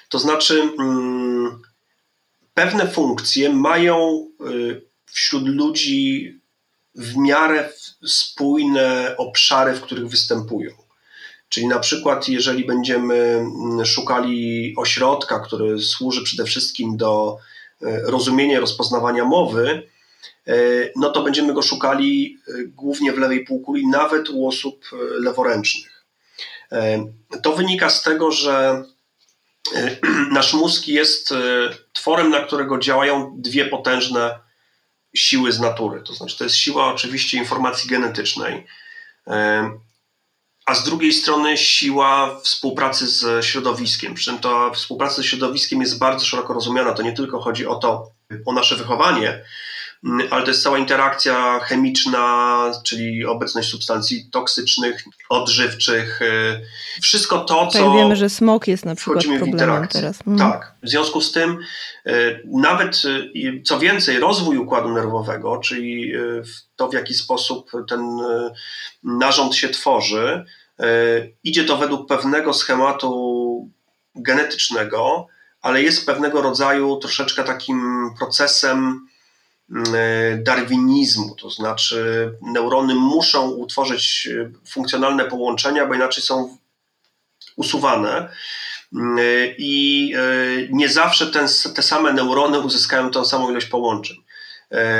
To 0.08 0.18
znaczy, 0.18 0.70
mm, 0.78 1.62
pewne 2.54 2.88
funkcje 2.88 3.50
mają 3.50 4.28
y, 4.50 4.82
wśród 5.06 5.48
ludzi 5.48 6.32
w 6.94 7.16
miarę 7.16 7.68
spójne 8.06 9.14
obszary, 9.18 9.74
w 9.74 9.80
których 9.80 10.08
występują. 10.08 10.70
Czyli 11.48 11.66
na 11.66 11.78
przykład, 11.78 12.28
jeżeli 12.28 12.64
będziemy 12.64 13.14
mm, 13.14 13.86
szukali 13.86 14.74
ośrodka, 14.76 15.40
który 15.40 15.80
służy 15.80 16.22
przede 16.22 16.44
wszystkim 16.44 16.96
do 16.96 17.38
rozumienie 17.80 18.60
rozpoznawania 18.60 19.24
mowy, 19.24 19.88
e, 20.46 20.54
no 20.96 21.10
to 21.10 21.22
będziemy 21.22 21.54
go 21.54 21.62
szukali 21.62 22.38
e, 22.48 22.52
głównie 22.64 23.12
w 23.12 23.18
lewej 23.18 23.44
półkuli, 23.44 23.86
nawet 23.86 24.30
u 24.30 24.48
osób 24.48 24.84
leworęcznych. 25.20 25.96
To 27.42 27.52
wynika 27.52 27.90
z 27.90 28.02
tego, 28.02 28.32
że 28.32 28.84
nasz 30.32 30.54
mózg 30.54 30.88
jest 30.88 31.34
tworem, 31.92 32.30
na 32.30 32.40
którego 32.40 32.78
działają 32.78 33.34
dwie 33.38 33.64
potężne 33.64 34.38
siły 35.14 35.52
z 35.52 35.60
natury. 35.60 36.02
To 36.02 36.14
znaczy, 36.14 36.38
to 36.38 36.44
jest 36.44 36.56
siła 36.56 36.94
oczywiście 36.94 37.38
informacji 37.38 37.90
genetycznej, 37.90 38.66
a 40.66 40.74
z 40.74 40.84
drugiej 40.84 41.12
strony 41.12 41.56
siła 41.56 42.40
współpracy 42.40 43.06
z 43.06 43.44
środowiskiem. 43.44 44.14
Przy 44.14 44.24
czym 44.24 44.38
ta 44.38 44.70
współpraca 44.70 45.14
ze 45.16 45.24
środowiskiem 45.24 45.80
jest 45.80 45.98
bardzo 45.98 46.24
szeroko 46.24 46.52
rozumiana. 46.52 46.92
To 46.92 47.02
nie 47.02 47.12
tylko 47.12 47.40
chodzi 47.40 47.66
o 47.66 47.74
to, 47.74 48.10
o 48.46 48.52
nasze 48.52 48.76
wychowanie, 48.76 49.44
ale 50.30 50.42
to 50.42 50.48
jest 50.48 50.62
cała 50.62 50.78
interakcja 50.78 51.60
chemiczna, 51.60 52.72
czyli 52.84 53.24
obecność 53.24 53.68
substancji 53.68 54.28
toksycznych, 54.30 55.04
odżywczych, 55.28 56.22
y, 56.22 56.60
wszystko 57.02 57.38
to, 57.38 57.62
tak, 57.64 57.72
co... 57.72 57.78
Tak, 57.78 57.92
wiemy, 57.92 58.16
że 58.16 58.28
smog 58.28 58.68
jest 58.68 58.84
na 58.84 58.94
przykład 58.94 59.24
problemem 59.24 59.88
teraz. 59.88 60.18
Mhm. 60.26 60.50
Tak, 60.50 60.74
w 60.82 60.88
związku 60.88 61.20
z 61.20 61.32
tym 61.32 61.58
y, 62.06 62.42
nawet, 62.44 63.02
y, 63.04 63.62
co 63.64 63.78
więcej, 63.78 64.18
rozwój 64.18 64.56
układu 64.56 64.88
nerwowego, 64.88 65.58
czyli 65.58 66.12
to, 66.76 66.88
w 66.88 66.94
jaki 66.94 67.14
sposób 67.14 67.70
ten 67.88 68.18
narząd 69.02 69.54
się 69.54 69.68
tworzy, 69.68 70.44
idzie 71.44 71.64
to 71.64 71.76
według 71.76 72.08
pewnego 72.08 72.54
schematu 72.54 73.70
genetycznego, 74.14 75.26
ale 75.62 75.82
jest 75.82 76.06
pewnego 76.06 76.42
rodzaju 76.42 76.96
troszeczkę 76.96 77.44
takim 77.44 78.10
procesem 78.18 78.78
mm, 78.78 79.06
darwinizmu, 80.44 81.34
to 81.34 81.50
znaczy 81.50 82.30
neurony 82.42 82.94
muszą 82.94 83.50
utworzyć 83.50 84.28
e, 84.32 84.50
funkcjonalne 84.70 85.24
połączenia, 85.24 85.86
bo 85.86 85.94
inaczej 85.94 86.22
są 86.22 86.56
usuwane. 87.56 88.28
Mm, 88.94 89.18
e, 89.18 89.22
I 89.58 90.12
nie 90.70 90.88
zawsze 90.88 91.26
ten, 91.26 91.46
te 91.74 91.82
same 91.82 92.12
neurony 92.12 92.60
uzyskają 92.60 93.10
tą 93.10 93.24
samą 93.24 93.50
ilość 93.50 93.66
połączeń. 93.66 94.16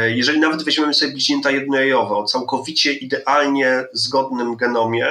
Jeżeli 0.08 0.40
nawet 0.40 0.64
weźmiemy 0.64 0.94
sobie 0.94 1.12
bliźnięta 1.12 1.50
jednojajowe 1.50 2.14
o 2.14 2.24
całkowicie 2.24 2.92
idealnie 2.92 3.84
zgodnym 3.92 4.56
genomie, 4.56 5.06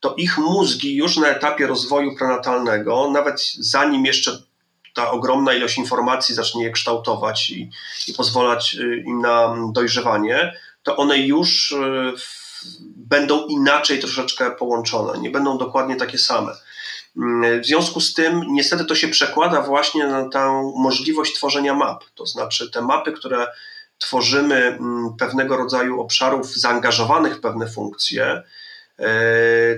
to 0.00 0.14
ich 0.14 0.38
mózgi 0.38 0.96
już 0.96 1.16
na 1.16 1.28
etapie 1.28 1.66
rozwoju 1.66 2.16
prenatalnego, 2.16 3.10
nawet 3.10 3.40
zanim 3.58 4.06
jeszcze 4.06 4.38
ta 4.94 5.10
ogromna 5.10 5.54
ilość 5.54 5.78
informacji 5.78 6.34
zacznie 6.34 6.64
je 6.64 6.70
kształtować 6.70 7.50
i, 7.50 7.70
i 8.08 8.14
pozwalać 8.14 8.74
y, 8.74 9.02
im 9.06 9.20
na 9.20 9.56
dojrzewanie, 9.72 10.52
to 10.82 10.96
one 10.96 11.18
już 11.18 11.70
y, 11.70 12.12
będą 12.96 13.46
inaczej 13.46 13.98
troszeczkę 13.98 14.50
połączone, 14.50 15.18
nie 15.18 15.30
będą 15.30 15.58
dokładnie 15.58 15.96
takie 15.96 16.18
same. 16.18 16.52
Mm, 17.16 17.62
w 17.62 17.66
związku 17.66 18.00
z 18.00 18.14
tym, 18.14 18.42
niestety, 18.48 18.84
to 18.84 18.94
się 18.94 19.08
przekłada 19.08 19.62
właśnie 19.62 20.06
na 20.06 20.28
tę 20.28 20.72
możliwość 20.76 21.34
tworzenia 21.34 21.74
map. 21.74 22.04
To 22.14 22.26
znaczy, 22.26 22.70
te 22.70 22.82
mapy, 22.82 23.12
które 23.12 23.46
tworzymy 23.98 24.56
mm, 24.56 25.16
pewnego 25.18 25.56
rodzaju 25.56 26.00
obszarów 26.00 26.54
zaangażowanych 26.54 27.36
w 27.36 27.40
pewne 27.40 27.68
funkcje, 27.68 28.42
y, 29.00 29.04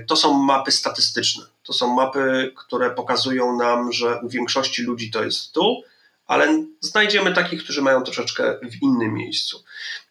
to 0.07 0.15
są 0.15 0.33
mapy 0.33 0.71
statystyczne. 0.71 1.45
To 1.67 1.73
są 1.73 1.95
mapy, 1.95 2.53
które 2.55 2.89
pokazują 2.89 3.57
nam, 3.57 3.91
że 3.91 4.19
u 4.23 4.29
większości 4.29 4.83
ludzi 4.83 5.11
to 5.11 5.23
jest 5.23 5.51
tu, 5.51 5.81
ale 6.25 6.63
znajdziemy 6.81 7.33
takich, 7.33 7.63
którzy 7.63 7.81
mają 7.81 8.03
troszeczkę 8.03 8.59
w 8.71 8.81
innym 8.81 9.13
miejscu. 9.13 9.63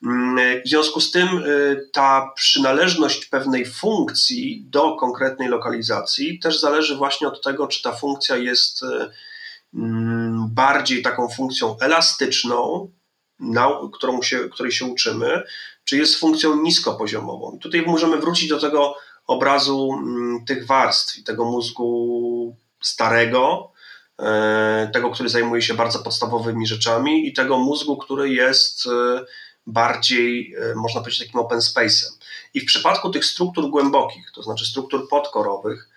Mm, 0.03 0.63
w 0.65 0.69
związku 0.69 1.01
z 1.01 1.11
tym 1.11 1.29
y, 1.29 1.89
ta 1.93 2.33
przynależność 2.35 3.27
pewnej 3.27 3.67
funkcji 3.67 4.65
do 4.67 4.97
konkretnej 4.97 5.49
lokalizacji 5.49 6.39
też 6.39 6.61
zależy 6.61 6.97
właśnie 6.97 7.29
od 7.29 7.43
tego, 7.43 7.67
czy 7.67 7.83
ta 7.83 7.93
funkcja 7.93 8.37
jest 8.37 8.83
y, 8.83 9.11
mm, 9.75 10.49
bardziej 10.51 11.03
taką 11.03 11.29
funkcją 11.29 11.77
elastyczną, 11.81 12.91
którą 13.93 14.23
się, 14.23 14.39
której 14.39 14.73
się 14.73 14.85
uczymy, 14.85 15.43
czy 15.85 15.97
jest 15.97 16.17
funkcją 16.17 16.63
niskopoziomową. 16.63 17.59
Tutaj 17.59 17.83
możemy 17.83 18.17
wrócić 18.17 18.49
do 18.49 18.61
tego 18.61 18.97
obrazu 19.27 19.91
mm, 19.93 20.45
tych 20.45 20.67
warstw 20.67 21.19
i 21.19 21.23
tego 21.23 21.45
mózgu 21.45 22.57
starego, 22.81 23.73
e, 24.19 24.91
tego, 24.93 25.11
który 25.11 25.29
zajmuje 25.29 25.63
się 25.63 25.75
bardzo 25.75 25.99
podstawowymi 25.99 26.67
rzeczami 26.67 27.29
i 27.29 27.33
tego 27.33 27.59
mózgu, 27.59 27.97
który 27.97 28.31
jest 28.31 28.87
e, 28.87 29.25
bardziej, 29.67 30.55
e, 30.55 30.75
można 30.75 31.01
powiedzieć, 31.01 31.27
takim 31.27 31.41
open 31.41 31.59
space'em. 31.59 32.11
I 32.55 32.61
w 32.61 32.65
przypadku 32.65 33.11
tych 33.11 33.25
struktur 33.25 33.71
głębokich, 33.71 34.31
to 34.35 34.43
znaczy 34.43 34.67
struktur 34.67 35.09
podkorowych, 35.09 35.89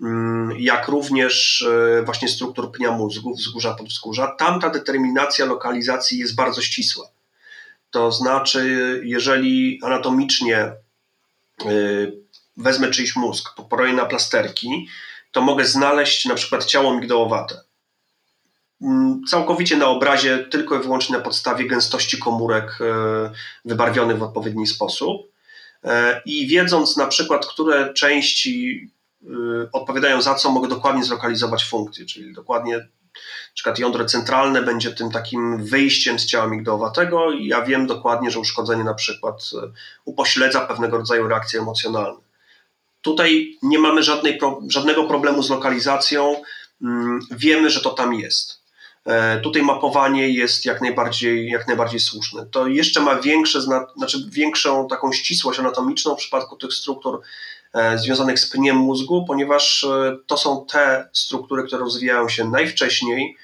mm, 0.00 0.56
jak 0.58 0.88
również 0.88 1.66
właśnie 2.04 2.28
struktur 2.28 2.72
pnia 2.72 2.90
mózgu, 2.90 3.34
wzgórza, 3.34 3.74
podwzgórza, 3.74 4.36
tam 4.38 4.60
ta 4.60 4.70
determinacja 4.70 5.46
lokalizacji 5.46 6.18
jest 6.18 6.34
bardzo 6.34 6.62
ścisła. 6.62 7.08
To 7.90 8.12
znaczy, 8.12 9.00
jeżeli 9.04 9.80
anatomicznie 9.82 10.72
wezmę 12.56 12.90
czyjś 12.90 13.16
mózg, 13.16 13.54
poroję 13.70 13.92
na 13.92 14.06
plasterki, 14.06 14.88
to 15.32 15.40
mogę 15.40 15.64
znaleźć 15.64 16.24
na 16.24 16.34
przykład 16.34 16.64
ciało 16.64 16.94
migdałowate. 16.94 17.60
Mm, 18.82 19.20
całkowicie 19.28 19.76
na 19.76 19.86
obrazie, 19.86 20.38
tylko 20.38 20.76
i 20.76 20.82
wyłącznie 20.82 21.16
na 21.16 21.22
podstawie 21.22 21.66
gęstości 21.66 22.18
komórek 22.18 22.78
e, 22.80 23.30
wybarwionych 23.64 24.18
w 24.18 24.22
odpowiedni 24.22 24.66
sposób. 24.66 25.32
E, 25.84 26.22
I 26.24 26.46
wiedząc 26.46 26.96
na 26.96 27.06
przykład, 27.06 27.46
które 27.46 27.94
części 27.94 28.88
e, 29.22 29.26
odpowiadają 29.72 30.22
za 30.22 30.34
co, 30.34 30.50
mogę 30.50 30.68
dokładnie 30.68 31.04
zlokalizować 31.04 31.64
funkcję, 31.64 32.06
czyli 32.06 32.34
dokładnie 32.34 32.76
na 32.78 33.54
przykład 33.54 33.78
jądro 33.78 34.04
centralne 34.04 34.62
będzie 34.62 34.90
tym 34.90 35.10
takim 35.10 35.64
wyjściem 35.64 36.18
z 36.18 36.26
ciała 36.26 36.46
migdałowatego 36.46 37.32
i 37.32 37.46
ja 37.46 37.62
wiem 37.62 37.86
dokładnie, 37.86 38.30
że 38.30 38.40
uszkodzenie 38.40 38.84
na 38.84 38.94
przykład 38.94 39.50
upośledza 40.04 40.60
pewnego 40.60 40.96
rodzaju 40.96 41.28
reakcje 41.28 41.60
emocjonalne. 41.60 42.31
Tutaj 43.02 43.58
nie 43.62 43.78
mamy 43.78 44.02
żadnej, 44.02 44.38
żadnego 44.68 45.04
problemu 45.04 45.42
z 45.42 45.50
lokalizacją. 45.50 46.42
Mm, 46.82 47.20
wiemy, 47.30 47.70
że 47.70 47.80
to 47.80 47.90
tam 47.90 48.14
jest. 48.14 48.62
E, 49.06 49.40
tutaj 49.40 49.62
mapowanie 49.62 50.28
jest 50.28 50.64
jak 50.64 50.80
najbardziej, 50.80 51.48
jak 51.48 51.66
najbardziej 51.66 52.00
słuszne. 52.00 52.46
To 52.46 52.66
jeszcze 52.66 53.00
ma 53.00 53.20
większe, 53.20 53.60
znaczy 53.96 54.18
większą 54.28 54.88
taką 54.88 55.12
ścisłość 55.12 55.58
anatomiczną 55.58 56.14
w 56.14 56.18
przypadku 56.18 56.56
tych 56.56 56.72
struktur 56.72 57.20
e, 57.74 57.98
związanych 57.98 58.38
z 58.38 58.50
pniem 58.50 58.76
mózgu, 58.76 59.24
ponieważ 59.26 59.84
e, 59.84 60.16
to 60.26 60.36
są 60.36 60.66
te 60.72 61.08
struktury, 61.12 61.62
które 61.62 61.80
rozwijają 61.80 62.28
się 62.28 62.44
najwcześniej. 62.44 63.36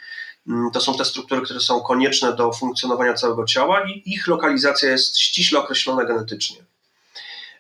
Mm, 0.49 0.71
to 0.71 0.81
są 0.81 0.95
te 0.95 1.05
struktury, 1.05 1.41
które 1.41 1.61
są 1.61 1.81
konieczne 1.81 2.37
do 2.37 2.53
funkcjonowania 2.53 3.15
całego 3.15 3.45
ciała 3.45 3.89
i 3.89 4.03
ich 4.07 4.27
lokalizacja 4.27 4.91
jest 4.91 5.19
ściśle 5.19 5.59
określona 5.59 6.05
genetycznie. 6.05 6.57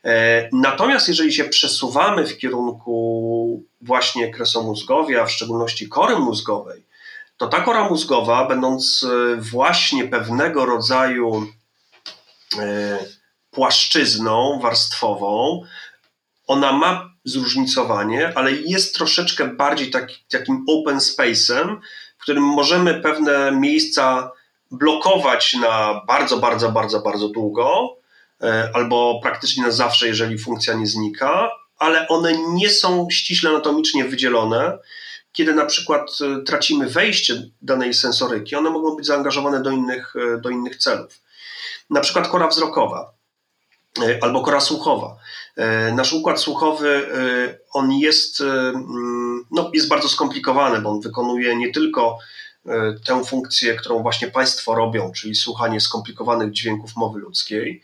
E, 0.08 0.48
natomiast 0.52 1.08
jeżeli 1.08 1.32
się 1.32 1.44
przesuwamy 1.44 2.26
w 2.26 2.38
kierunku 2.38 3.64
właśnie 3.80 4.30
kresomózgowia, 4.30 5.24
w 5.24 5.30
szczególności 5.30 5.88
kory 5.88 6.18
mózgowej, 6.18 6.82
to 7.36 7.48
ta 7.48 7.60
kora 7.60 7.88
mózgowa, 7.88 8.46
będąc 8.46 9.06
e, 9.10 9.36
właśnie 9.36 10.04
pewnego 10.04 10.66
rodzaju 10.66 11.46
e, 12.58 12.98
płaszczyzną 13.50 14.60
warstwową, 14.62 15.62
ona 16.46 16.72
ma 16.72 17.10
zróżnicowanie, 17.24 18.32
ale 18.34 18.52
jest 18.52 18.94
troszeczkę 18.94 19.46
bardziej 19.46 19.90
taki, 19.90 20.16
takim 20.30 20.64
open 20.68 20.98
space'em, 20.98 21.76
w 22.18 22.22
którym 22.22 22.44
możemy 22.44 22.94
pewne 22.94 23.52
miejsca 23.52 24.30
blokować 24.70 25.54
na 25.54 26.02
bardzo, 26.06 26.36
bardzo, 26.36 26.72
bardzo, 26.72 27.00
bardzo 27.00 27.28
długo, 27.28 27.97
albo 28.74 29.20
praktycznie 29.22 29.62
na 29.62 29.70
zawsze, 29.70 30.06
jeżeli 30.06 30.38
funkcja 30.38 30.74
nie 30.74 30.86
znika, 30.86 31.50
ale 31.78 32.08
one 32.08 32.32
nie 32.52 32.70
są 32.70 33.08
ściśle 33.10 33.50
anatomicznie 33.50 34.04
wydzielone. 34.04 34.78
Kiedy 35.32 35.54
na 35.54 35.66
przykład 35.66 36.10
e, 36.20 36.42
tracimy 36.42 36.86
wejście 36.86 37.42
danej 37.62 37.94
sensoryki, 37.94 38.56
one 38.56 38.70
mogą 38.70 38.96
być 38.96 39.06
zaangażowane 39.06 39.62
do 39.62 39.70
innych, 39.70 40.14
e, 40.16 40.40
do 40.40 40.50
innych 40.50 40.76
celów. 40.76 41.20
Na 41.90 42.00
przykład 42.00 42.28
kora 42.28 42.48
wzrokowa 42.48 43.12
albo 44.20 44.42
kora 44.42 44.60
słuchowa. 44.60 45.16
Nasz 45.92 46.12
układ 46.12 46.40
słuchowy, 46.40 47.08
on 47.72 47.92
jest, 47.92 48.40
mm, 48.40 49.46
no, 49.50 49.70
jest 49.74 49.88
bardzo 49.88 50.08
skomplikowany, 50.08 50.80
bo 50.80 50.90
on 50.90 51.00
wykonuje 51.00 51.56
nie 51.56 51.72
tylko 51.72 52.18
tę 53.06 53.24
funkcję, 53.24 53.74
którą 53.74 54.02
właśnie 54.02 54.28
Państwo 54.28 54.74
robią, 54.74 55.12
czyli 55.12 55.34
słuchanie 55.34 55.80
skomplikowanych 55.80 56.52
dźwięków 56.52 56.96
mowy 56.96 57.20
ludzkiej, 57.20 57.82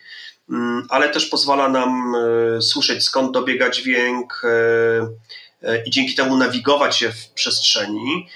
ale 0.89 1.09
też 1.09 1.27
pozwala 1.27 1.69
nam 1.69 2.15
e, 2.15 2.63
słyszeć 2.63 3.05
skąd 3.05 3.33
dobiega 3.33 3.71
dźwięk 3.71 4.43
e, 4.45 5.69
e, 5.69 5.83
i 5.85 5.91
dzięki 5.91 6.15
temu 6.15 6.37
nawigować 6.37 6.97
się 6.97 7.13
w 7.13 7.29
przestrzeni. 7.29 8.29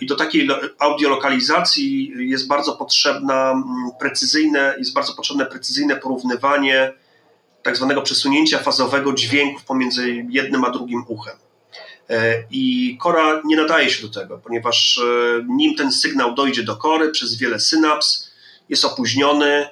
I 0.00 0.06
do 0.06 0.16
takiej 0.16 0.48
audiolokalizacji 0.78 2.12
jest 2.16 2.46
bardzo 2.46 2.72
potrzebna 2.72 3.50
mm, 3.50 3.64
precyzyjne, 4.00 4.74
jest 4.78 4.92
bardzo 4.92 5.12
potrzebne 5.14 5.46
precyzyjne 5.46 5.96
porównywanie 5.96 6.92
tak 7.62 7.76
zwanego 7.76 8.02
przesunięcia 8.02 8.58
fazowego 8.58 9.12
dźwięków 9.12 9.64
pomiędzy 9.64 10.24
jednym 10.28 10.64
a 10.64 10.70
drugim 10.70 11.04
uchem. 11.08 11.36
I 12.50 12.96
kora 13.00 13.42
nie 13.44 13.56
nadaje 13.56 13.90
się 13.90 14.06
do 14.06 14.20
tego, 14.20 14.38
ponieważ 14.38 15.00
nim 15.48 15.74
ten 15.74 15.92
sygnał 15.92 16.34
dojdzie 16.34 16.62
do 16.62 16.76
kory 16.76 17.10
przez 17.10 17.34
wiele 17.34 17.60
synaps, 17.60 18.30
jest 18.68 18.84
opóźniony 18.84 19.68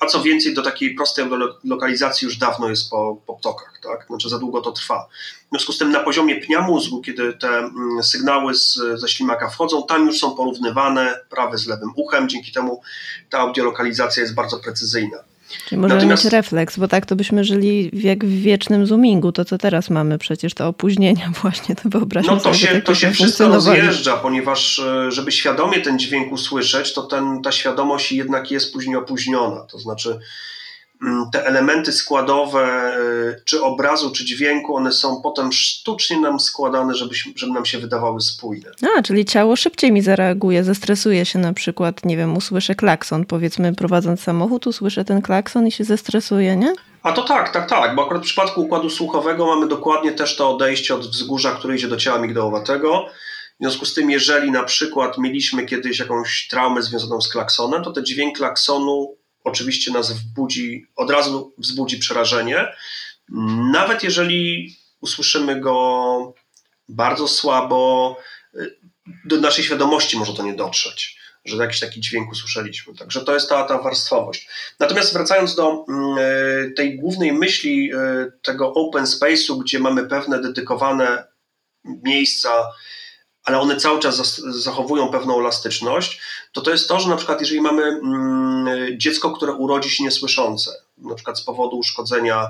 a 0.00 0.06
co 0.06 0.22
więcej, 0.22 0.54
do 0.54 0.62
takiej 0.62 0.94
prostej 0.94 1.24
lokalizacji 1.64 2.24
już 2.24 2.36
dawno 2.36 2.68
jest 2.68 2.90
po, 2.90 3.22
po 3.26 3.34
ptokach, 3.34 3.80
tak? 3.82 4.06
Znaczy 4.06 4.28
za 4.28 4.38
długo 4.38 4.60
to 4.60 4.72
trwa. 4.72 5.08
W 5.46 5.50
związku 5.50 5.72
z 5.72 5.78
tym 5.78 5.90
na 5.90 6.00
poziomie 6.00 6.36
pnia 6.36 6.60
mózgu, 6.60 7.02
kiedy 7.02 7.32
te 7.32 7.48
mm, 7.58 8.02
sygnały 8.02 8.54
z, 8.54 8.74
ze 8.94 9.08
ślimaka 9.08 9.48
wchodzą, 9.48 9.86
tam 9.86 10.06
już 10.06 10.18
są 10.18 10.36
porównywane 10.36 11.20
prawy 11.30 11.58
z 11.58 11.66
lewym 11.66 11.92
uchem, 11.96 12.28
dzięki 12.28 12.52
temu 12.52 12.82
ta 13.30 13.38
audiolokalizacja 13.38 14.22
jest 14.22 14.34
bardzo 14.34 14.58
precyzyjna. 14.58 15.27
Czyli 15.68 15.80
możemy 15.80 16.00
Natomiast... 16.00 16.24
mieć 16.24 16.32
refleks, 16.32 16.78
bo 16.78 16.88
tak 16.88 17.06
to 17.06 17.16
byśmy 17.16 17.44
żyli 17.44 17.90
jak 17.92 18.24
w 18.24 18.42
wiecznym 18.42 18.86
zoomingu, 18.86 19.32
to 19.32 19.44
co 19.44 19.58
teraz 19.58 19.90
mamy 19.90 20.18
przecież, 20.18 20.54
te 20.54 20.66
opóźnienia 20.66 21.32
właśnie, 21.42 21.76
to 21.76 21.88
wyobraźmy 21.88 22.30
No 22.32 22.36
to 22.36 22.42
sobie, 22.42 22.56
się, 22.56 22.82
to 22.82 22.94
się 22.94 23.10
wszystko 23.10 23.48
rozjeżdża, 23.48 24.16
ponieważ 24.16 24.78
e, 24.78 25.12
żeby 25.12 25.32
świadomie 25.32 25.80
ten 25.80 25.98
dźwięk 25.98 26.32
usłyszeć, 26.32 26.94
to 26.94 27.02
ten, 27.02 27.42
ta 27.42 27.52
świadomość 27.52 28.12
jednak 28.12 28.50
jest 28.50 28.72
później 28.72 28.96
opóźniona, 28.96 29.60
to 29.60 29.78
znaczy 29.78 30.18
te 31.32 31.46
elementy 31.46 31.92
składowe, 31.92 32.94
y, 32.98 33.42
czy 33.44 33.62
obrazu, 33.62 34.10
czy 34.10 34.24
dźwięku, 34.24 34.76
one 34.76 34.92
są 34.92 35.22
potem 35.22 35.52
sztucznie 35.52 36.20
nam 36.20 36.40
składane, 36.40 36.94
żeby, 36.94 37.14
żeby 37.36 37.52
nam 37.52 37.64
się 37.64 37.78
wydawały 37.78 38.20
spójne. 38.20 38.70
A, 38.96 39.02
czyli 39.02 39.24
ciało 39.24 39.56
szybciej 39.56 39.92
mi 39.92 40.02
zareaguje, 40.02 40.64
zestresuje 40.64 41.24
się 41.24 41.38
na 41.38 41.52
przykład, 41.52 42.04
nie 42.04 42.16
wiem, 42.16 42.36
usłyszę 42.36 42.74
klakson, 42.74 43.24
powiedzmy 43.24 43.74
prowadząc 43.74 44.20
samochód, 44.20 44.66
usłyszę 44.66 45.04
ten 45.04 45.22
klakson 45.22 45.66
i 45.66 45.72
się 45.72 45.84
zestresuje, 45.84 46.56
nie? 46.56 46.74
A 47.02 47.12
to 47.12 47.22
tak, 47.22 47.52
tak, 47.52 47.68
tak, 47.68 47.94
bo 47.94 48.04
akurat 48.04 48.22
w 48.22 48.26
przypadku 48.26 48.62
układu 48.62 48.90
słuchowego 48.90 49.46
mamy 49.46 49.68
dokładnie 49.68 50.12
też 50.12 50.36
to 50.36 50.50
odejście 50.50 50.94
od 50.94 51.06
wzgórza, 51.06 51.50
które 51.50 51.76
idzie 51.76 51.88
do 51.88 51.96
ciała 51.96 52.18
migdałowatego. 52.18 53.06
W 53.60 53.62
związku 53.62 53.86
z 53.86 53.94
tym, 53.94 54.10
jeżeli 54.10 54.50
na 54.50 54.64
przykład 54.64 55.18
mieliśmy 55.18 55.66
kiedyś 55.66 55.98
jakąś 55.98 56.48
traumę 56.48 56.82
związaną 56.82 57.20
z 57.20 57.28
klaksonem, 57.28 57.82
to 57.84 57.92
ten 57.92 58.04
dźwięk 58.04 58.36
klaksonu 58.36 59.17
oczywiście 59.44 59.92
nas 59.92 60.12
wbudzi, 60.12 60.86
od 60.96 61.10
razu 61.10 61.54
wzbudzi 61.58 61.98
przerażenie, 61.98 62.66
nawet 63.72 64.02
jeżeli 64.02 64.74
usłyszymy 65.00 65.60
go 65.60 66.34
bardzo 66.88 67.28
słabo, 67.28 68.16
do 69.24 69.36
naszej 69.36 69.64
świadomości 69.64 70.18
może 70.18 70.34
to 70.34 70.42
nie 70.42 70.54
dotrzeć, 70.54 71.18
że 71.44 71.56
jakiś 71.56 71.80
taki 71.80 72.00
dźwięk 72.00 72.32
usłyszeliśmy. 72.32 72.94
Także 72.94 73.24
to 73.24 73.34
jest 73.34 73.48
ta, 73.48 73.64
ta 73.64 73.78
warstwowość. 73.78 74.48
Natomiast 74.78 75.12
wracając 75.12 75.54
do 75.54 75.84
y, 76.66 76.70
tej 76.70 76.98
głównej 76.98 77.32
myśli 77.32 77.94
y, 77.94 77.96
tego 78.42 78.74
open 78.74 79.04
space'u, 79.04 79.58
gdzie 79.58 79.78
mamy 79.78 80.06
pewne 80.06 80.40
dedykowane 80.40 81.24
miejsca, 81.84 82.72
ale 83.48 83.60
one 83.60 83.76
cały 83.76 84.00
czas 84.00 84.36
zachowują 84.38 85.08
pewną 85.08 85.40
elastyczność, 85.40 86.20
to 86.52 86.60
to 86.60 86.70
jest 86.70 86.88
to, 86.88 87.00
że 87.00 87.08
na 87.08 87.16
przykład 87.16 87.40
jeżeli 87.40 87.60
mamy 87.60 87.82
mm, 87.82 88.98
dziecko, 88.98 89.30
które 89.30 89.52
urodzi 89.52 89.90
się 89.90 90.04
niesłyszące, 90.04 90.70
na 90.98 91.14
przykład 91.14 91.38
z 91.38 91.42
powodu 91.42 91.78
uszkodzenia, 91.78 92.48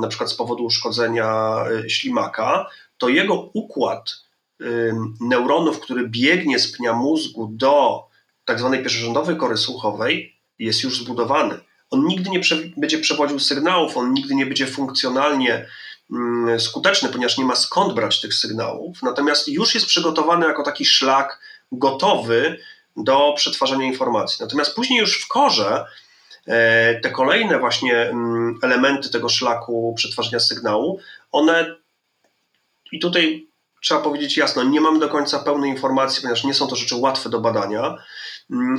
na 0.00 0.08
przykład 0.08 0.30
z 0.30 0.34
powodu 0.34 0.64
uszkodzenia 0.64 1.56
y, 1.84 1.90
ślimaka, 1.90 2.66
to 2.98 3.08
jego 3.08 3.50
układ 3.54 4.28
neuronów, 5.20 5.80
który 5.80 6.08
biegnie 6.08 6.58
z 6.58 6.72
pnia 6.72 6.92
mózgu 6.92 7.48
do 7.52 8.04
tak 8.44 8.58
zwanej 8.58 8.80
pierwszorzędowej 8.80 9.36
kory 9.36 9.56
słuchowej, 9.56 10.36
jest 10.58 10.82
już 10.82 10.98
zbudowany. 10.98 11.58
On 11.90 12.06
nigdy 12.06 12.30
nie 12.30 12.40
prze 12.40 12.56
będzie 12.76 12.98
przewodził 12.98 13.38
sygnałów, 13.38 13.96
on 13.96 14.12
nigdy 14.12 14.34
nie 14.34 14.46
będzie 14.46 14.66
funkcjonalnie 14.66 15.66
skuteczny, 16.58 17.08
ponieważ 17.08 17.38
nie 17.38 17.44
ma 17.44 17.56
skąd 17.56 17.92
brać 17.92 18.20
tych 18.20 18.34
sygnałów, 18.34 19.02
natomiast 19.02 19.48
już 19.48 19.74
jest 19.74 19.86
przygotowany 19.86 20.46
jako 20.46 20.62
taki 20.62 20.84
szlak 20.84 21.40
gotowy 21.72 22.58
do 22.96 23.32
przetwarzania 23.36 23.86
informacji. 23.86 24.36
Natomiast 24.40 24.74
później 24.74 25.00
już 25.00 25.24
w 25.24 25.28
korze 25.28 25.84
e, 26.46 27.00
te 27.00 27.10
kolejne 27.10 27.58
właśnie 27.58 27.96
mm, 27.96 28.58
elementy 28.62 29.10
tego 29.10 29.28
szlaku 29.28 29.94
przetwarzania 29.96 30.40
sygnału, 30.40 31.00
one 31.32 31.76
i 32.92 32.98
tutaj 32.98 33.46
trzeba 33.82 34.00
powiedzieć 34.00 34.36
jasno, 34.36 34.62
nie 34.62 34.80
mamy 34.80 34.98
do 34.98 35.08
końca 35.08 35.38
pełnej 35.38 35.70
informacji, 35.70 36.22
ponieważ 36.22 36.44
nie 36.44 36.54
są 36.54 36.66
to 36.66 36.76
rzeczy 36.76 36.96
łatwe 36.96 37.30
do 37.30 37.40
badania, 37.40 37.80
mm, 37.80 37.98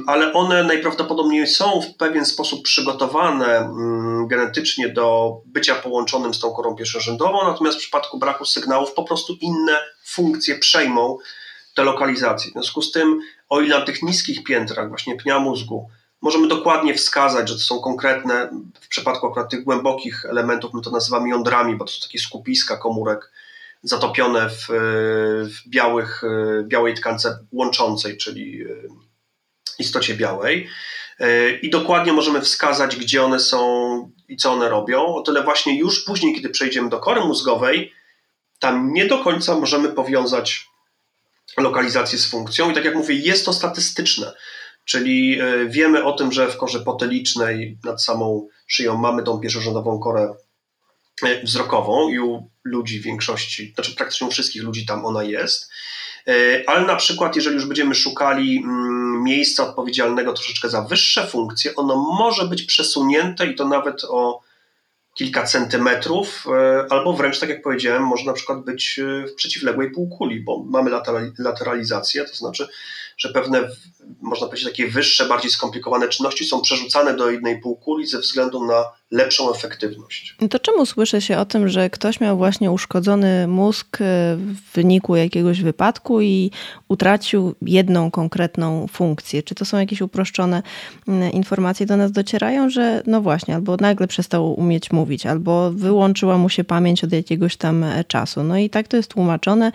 ale 0.08 0.34
one 0.34 0.64
najprawdopodobniej 0.64 1.48
są 1.48 1.82
w 1.82 1.98
pewien 1.98 2.26
sposób 2.26 2.64
przygotowane 2.64 3.58
mm, 3.58 4.28
genetycznie 4.28 4.90
do 4.90 5.38
bycia 5.46 5.76
połączonym 5.76 6.34
z 6.34 6.40
tą 6.40 6.52
korą 6.52 6.76
pierwszorzędową, 6.76 7.44
natomiast 7.44 7.78
w 7.78 7.82
przypadku 7.82 8.20
braku 8.20 8.46
sygnałów 8.46 8.94
po 8.94 9.04
prostu 9.04 9.34
inne 9.42 9.78
funkcje 10.06 10.60
przejmą 10.60 11.18
te 11.76 11.84
lokalizacje. 11.84 12.50
W 12.52 12.54
związku 12.54 12.82
z 12.82 12.92
tym, 12.92 13.20
o 13.50 13.62
ile 13.62 13.80
na 13.80 13.86
tych 13.86 14.04
niskich 14.04 14.44
piętrach, 14.44 14.90
właśnie 14.90 15.16
pnia 15.16 15.40
mózgu, 15.40 15.90
możemy 16.22 16.48
dokładnie 16.48 16.94
wskazać, 16.94 17.50
że 17.50 17.56
to 17.56 17.62
są 17.62 17.82
konkretne, 17.82 18.50
w 18.82 18.88
przypadku 18.88 19.28
akurat 19.28 19.50
tych 19.50 19.64
głębokich 19.64 20.26
elementów, 20.26 20.74
my 20.74 20.82
to 20.82 20.92
nazywamy 20.92 21.30
jądrami, 21.30 21.76
bo 21.76 21.86
to 21.86 21.92
są 21.92 22.02
takie 22.02 22.20
skupiska 22.20 22.78
komórek, 22.78 23.32
zatopione 23.84 24.50
w, 24.50 24.68
w 25.44 25.70
białych, 25.70 26.22
białej 26.64 26.94
tkance 26.94 27.40
łączącej, 27.52 28.18
czyli 28.18 28.62
e, 28.62 29.09
istocie 29.80 30.16
białej. 30.16 30.70
E, 31.20 31.52
I 31.52 31.70
dokładnie 31.70 32.14
możemy 32.14 32.42
wskazać, 32.42 32.96
gdzie 32.96 33.24
one 33.24 33.40
są 33.40 34.12
i 34.28 34.38
co 34.38 34.52
one 34.52 34.70
robią. 34.70 35.06
O 35.06 35.22
tyle 35.22 35.44
właśnie 35.44 35.80
już 35.80 36.04
później, 36.04 36.36
kiedy 36.36 36.50
przejdziemy 36.50 36.90
do 36.90 37.00
kory 37.00 37.22
mózgowej, 37.22 37.94
tam 38.60 38.94
nie 38.94 39.06
do 39.06 39.24
końca 39.24 39.56
możemy 39.56 39.90
powiązać 39.90 40.68
lokalizację 41.58 42.20
z 42.20 42.30
funkcją. 42.30 42.72
I 42.72 42.74
tak 42.74 42.86
jak 42.86 42.96
mówię, 42.96 43.16
jest 43.16 43.46
to 43.46 43.54
statystyczne. 43.54 44.34
Czyli 44.86 45.40
e, 45.40 45.66
wiemy 45.66 46.04
o 46.04 46.14
tym, 46.14 46.32
że 46.32 46.52
w 46.52 46.58
korze 46.58 46.80
potylicznej 46.80 47.78
nad 47.84 48.04
samą 48.04 48.48
szyją 48.68 48.98
mamy 48.98 49.24
tą 49.24 49.40
pierwszorzędową 49.40 50.00
korę 50.00 50.34
wzrokową 51.44 52.10
i 52.10 52.20
u 52.20 52.50
ludzi 52.64 53.00
w 53.00 53.04
większości, 53.04 53.72
znaczy 53.76 53.96
praktycznie 53.96 54.28
u 54.28 54.32
wszystkich 54.32 54.64
ludzi 54.64 54.86
tam 54.86 55.06
ona 55.06 55.24
jest. 55.24 55.72
E, 56.30 56.64
ale 56.68 56.86
na 56.86 56.96
przykład, 56.96 57.36
jeżeli 57.36 57.56
już 57.56 57.66
będziemy 57.66 57.96
szukali 57.96 58.58
mm, 58.58 59.24
miejsca 59.24 59.64
odpowiedzialnego 59.70 60.34
troszeczkę 60.34 60.70
za 60.70 60.82
wyższe 60.82 61.28
funkcje, 61.28 61.76
ono 61.76 61.96
może 61.96 62.48
być 62.48 62.64
przesunięte 62.64 63.48
i 63.48 63.56
to 63.56 63.68
nawet 63.68 64.04
o 64.04 64.42
kilka 65.14 65.44
centymetrów, 65.44 66.46
e, 66.48 66.86
albo 66.90 67.14
wręcz, 67.14 67.40
tak 67.40 67.50
jak 67.50 67.62
powiedziałem, 67.62 68.04
może 68.04 68.26
na 68.26 68.34
przykład 68.34 68.64
być 68.64 69.00
e, 69.00 69.28
w 69.28 69.36
przeciwległej 69.36 69.92
półkuli, 69.92 70.42
bo 70.42 70.64
mamy 70.64 70.92
lateralizację, 71.38 72.26
to 72.26 72.36
znaczy, 72.36 72.68
że 73.20 73.30
pewne, 73.30 73.70
można 74.22 74.48
powiedzieć, 74.48 74.68
takie 74.70 74.88
wyższe, 74.88 75.26
bardziej 75.26 75.52
skomplikowane 75.52 76.08
czynności 76.08 76.46
są 76.46 76.62
przerzucane 76.62 77.14
do 77.14 77.32
jednej 77.32 77.62
półkuli 77.62 78.08
ze 78.08 78.20
względu 78.20 78.66
na 78.66 78.84
lepszą 79.12 79.52
efektywność. 79.52 80.36
To 80.50 80.60
czemu 80.60 80.86
słyszy 80.86 81.22
się 81.22 81.38
o 81.38 81.46
tym, 81.46 81.70
że 81.70 81.90
ktoś 81.90 82.20
miał 82.20 82.38
właśnie 82.38 82.72
uszkodzony 82.72 83.48
mózg 83.48 84.02
e, 84.02 84.06
w 84.38 84.74
wyniku 84.74 85.16
jakiegoś 85.16 85.62
wypadku 85.62 86.22
i 86.22 86.52
utracił 86.88 87.56
jedną 87.62 88.12
konkretną 88.12 88.88
funkcję? 88.88 89.44
Czy 89.44 89.56
to 89.56 89.66
są 89.66 89.78
jakieś 89.78 90.02
uproszczone 90.02 90.64
informacje 91.34 91.86
do 91.86 91.98
nas 91.98 92.12
docierają, 92.12 92.70
że 92.70 93.04
no 93.08 93.22
właśnie, 93.22 93.56
albo 93.56 93.78
nagle 93.78 94.08
przestał 94.08 94.54
umieć 94.54 94.92
mówić, 94.92 95.26
albo 95.26 95.72
wyłączyła 95.72 96.38
mu 96.38 96.50
się 96.50 96.64
pamięć 96.64 97.04
od 97.04 97.12
jakiegoś 97.12 97.58
tam 97.58 97.84
e, 97.84 98.04
czasu. 98.04 98.44
No 98.44 98.58
i 98.58 98.70
tak 98.70 98.88
to 98.88 98.98
jest 98.98 99.14
tłumaczone, 99.14 99.72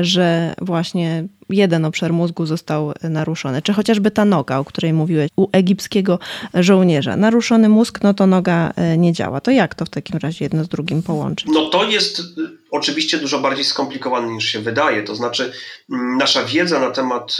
że 0.00 0.54
właśnie 0.60 1.28
jeden 1.52 1.84
obszar 1.84 2.12
mózgu 2.12 2.46
został 2.46 2.92
naruszony, 3.02 3.62
czy 3.62 3.72
chociażby 3.72 4.10
ta 4.10 4.24
noga, 4.24 4.58
o 4.58 4.64
której 4.64 4.92
mówiłeś, 4.92 5.30
u 5.36 5.48
egipskiego 5.52 6.18
żołnierza. 6.54 7.16
Naruszony 7.16 7.68
mózg, 7.68 7.98
no 8.02 8.14
to 8.14 8.26
noga 8.26 8.72
e, 8.76 8.98
nie 8.98 9.12
działa. 9.12 9.40
To 9.40 9.50
jak 9.50 9.74
to 9.74 9.84
w 9.84 9.90
takim 9.90 10.18
razie 10.18 10.44
jedno 10.44 10.64
z 10.64 10.68
drugim 10.68 11.02
połączyć? 11.02 11.48
No 11.52 11.68
to 11.68 11.84
jest 11.84 12.18
y, 12.18 12.22
oczywiście 12.70 13.18
dużo 13.18 13.38
bardziej 13.38 13.64
skomplikowane 13.64 14.32
niż 14.32 14.44
się 14.44 14.58
wydaje. 14.58 15.02
To 15.02 15.14
znaczy, 15.14 15.52
mm, 15.90 16.16
nasza 16.16 16.44
wiedza 16.44 16.80
na 16.80 16.90
temat 16.90 17.36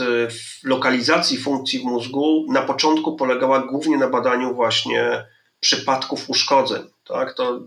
lokalizacji 0.64 1.38
funkcji 1.38 1.79
w 1.79 1.85
mózgu 1.85 2.46
na 2.53 2.62
początku 2.62 3.16
polegała 3.16 3.66
głównie 3.66 3.96
na 3.96 4.09
badaniu 4.09 4.55
właśnie 4.55 5.25
przypadków 5.61 6.31
uszkodzeń. 6.31 6.83
Tak? 7.05 7.35
To 7.35 7.61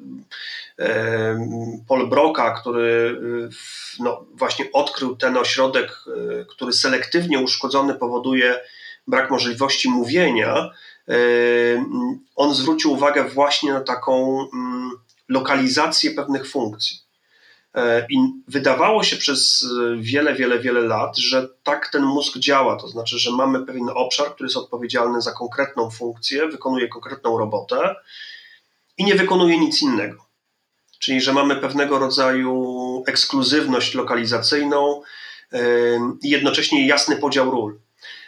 Paul 1.88 2.08
Broca, 2.10 2.52
który 2.52 3.18
y, 4.02 4.04
no, 4.04 4.26
właśnie 4.34 4.72
odkrył 4.74 5.16
ten 5.16 5.38
ośrodek, 5.38 5.98
y, 6.08 6.46
który 6.50 6.74
selektywnie 6.74 7.40
uszkodzony 7.40 7.94
powoduje 7.94 8.60
brak 9.08 9.32
możliwości 9.32 9.90
mówienia, 9.90 10.70
on 12.36 12.54
zwrócił 12.54 12.92
uwagę 12.92 13.24
właśnie 13.24 13.74
na 13.74 13.82
taką 13.82 14.48
mm, 14.54 14.92
lokalizację 15.30 16.12
pewnych 16.12 16.50
funkcji. 16.50 16.98
E, 17.76 18.06
I 18.10 18.18
wydawało 18.48 19.04
się 19.04 19.16
przez 19.16 19.68
wiele, 20.00 20.34
wiele, 20.36 20.60
wiele 20.60 20.82
lat, 20.82 21.18
że 21.18 21.50
tak 21.64 21.90
ten 21.90 22.04
mózg 22.04 22.38
działa, 22.38 22.76
to 22.76 22.88
znaczy, 22.88 23.20
że 23.20 23.32
mamy 23.32 23.66
pewien 23.66 23.90
obszar, 23.96 24.34
który 24.34 24.48
jest 24.48 24.58
odpowiedzialny 24.58 25.22
za 25.22 25.32
konkretną 25.32 25.90
funkcję, 25.90 26.48
wykonuje 26.48 26.88
konkretną 26.88 27.38
robotę 27.38 27.96
i 28.98 29.04
nie 29.04 29.16
wykonuje 29.16 29.60
nic 29.60 29.82
innego. 29.82 30.33
Czyli, 31.04 31.22
że 31.22 31.34
mamy 31.34 31.56
pewnego 31.56 32.00
rodzaju 32.00 33.04
ekskluzywność 33.08 33.94
lokalizacyjną 33.94 35.02
i 36.24 36.30
jednocześnie 36.30 36.88
jasny 36.88 37.16
podział 37.16 37.52
ról. 37.52 37.80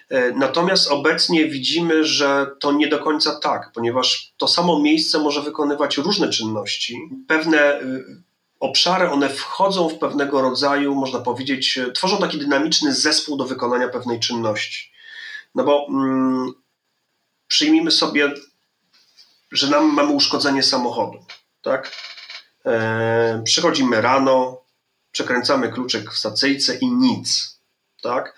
E, 0.10 0.32
natomiast 0.32 0.92
obecnie 0.92 1.46
widzimy, 1.46 2.04
że 2.04 2.48
to 2.60 2.72
nie 2.72 2.88
do 2.88 3.00
końca 3.00 3.40
tak, 3.40 3.72
ponieważ 3.74 4.34
to 4.38 4.48
samo 4.48 4.80
miejsce 4.80 5.20
może 5.20 5.42
wykonywać 5.42 5.98
różne 5.98 6.30
czynności. 6.30 7.10
Pewne 7.28 7.82
y, 7.82 8.06
obszary, 8.60 9.10
one 9.10 9.30
wchodzą 9.30 9.90
w 9.90 9.98
pewnego 9.98 10.42
rodzaju, 10.42 10.96
można 10.96 11.20
powiedzieć, 11.20 11.78
e, 11.78 11.92
tworzą 11.92 12.18
taki 12.18 12.38
dynamiczny 12.38 12.94
zespół 12.94 13.38
do 13.38 13.46
wykonania 13.46 13.90
pewnej 13.90 14.20
czynności. 14.20 14.92
No 15.56 15.64
bo 15.64 15.88
mm, 15.90 16.54
przyjmijmy 17.48 17.92
sobie, 17.92 18.32
że 19.52 19.70
nam 19.70 19.94
mamy 19.94 20.12
uszkodzenie 20.12 20.64
samochodu, 20.64 21.18
tak? 21.62 21.92
Przychodzimy 23.44 24.02
rano, 24.02 24.62
przekręcamy 25.12 25.70
kluczyk 25.70 26.12
w 26.12 26.18
stacyjce 26.18 26.76
i 26.76 26.88
nic, 26.92 27.60
tak? 28.02 28.38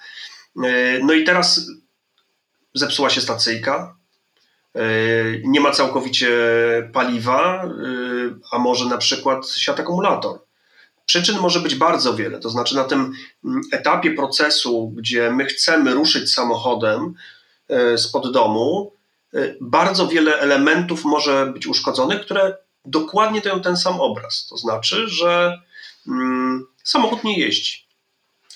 No 1.03 1.13
i 1.13 1.23
teraz 1.23 1.61
zepsuła 2.73 3.09
się 3.09 3.21
stacyjka, 3.21 3.95
nie 5.43 5.59
ma 5.61 5.71
całkowicie 5.71 6.29
paliwa, 6.93 7.71
a 8.51 8.57
może 8.57 8.85
na 8.85 8.97
przykład 8.97 9.49
siat 9.49 9.79
akumulator. 9.79 10.39
Przyczyn 11.05 11.39
może 11.39 11.59
być 11.59 11.75
bardzo 11.75 12.13
wiele, 12.13 12.39
to 12.39 12.49
znaczy 12.49 12.75
na 12.75 12.83
tym 12.83 13.13
mm, 13.45 13.61
etapie 13.71 14.11
procesu, 14.11 14.93
gdzie 14.95 15.31
my 15.31 15.45
chcemy 15.45 15.93
ruszyć 15.93 16.33
samochodem 16.33 17.13
spod 17.97 18.31
domu, 18.31 18.91
bardzo 19.61 20.07
wiele 20.07 20.39
elementów 20.39 21.05
może 21.05 21.45
być 21.53 21.67
uszkodzonych, 21.67 22.21
które 22.21 22.57
dokładnie 22.87 23.41
dają 23.41 23.61
ten 23.61 23.77
sam 23.77 24.01
obraz. 24.01 24.47
To 24.49 24.57
znaczy, 24.57 25.07
że 25.07 25.61
mm, 26.07 26.67
samochód 26.83 27.23
nie 27.23 27.39
jeździ. 27.39 27.87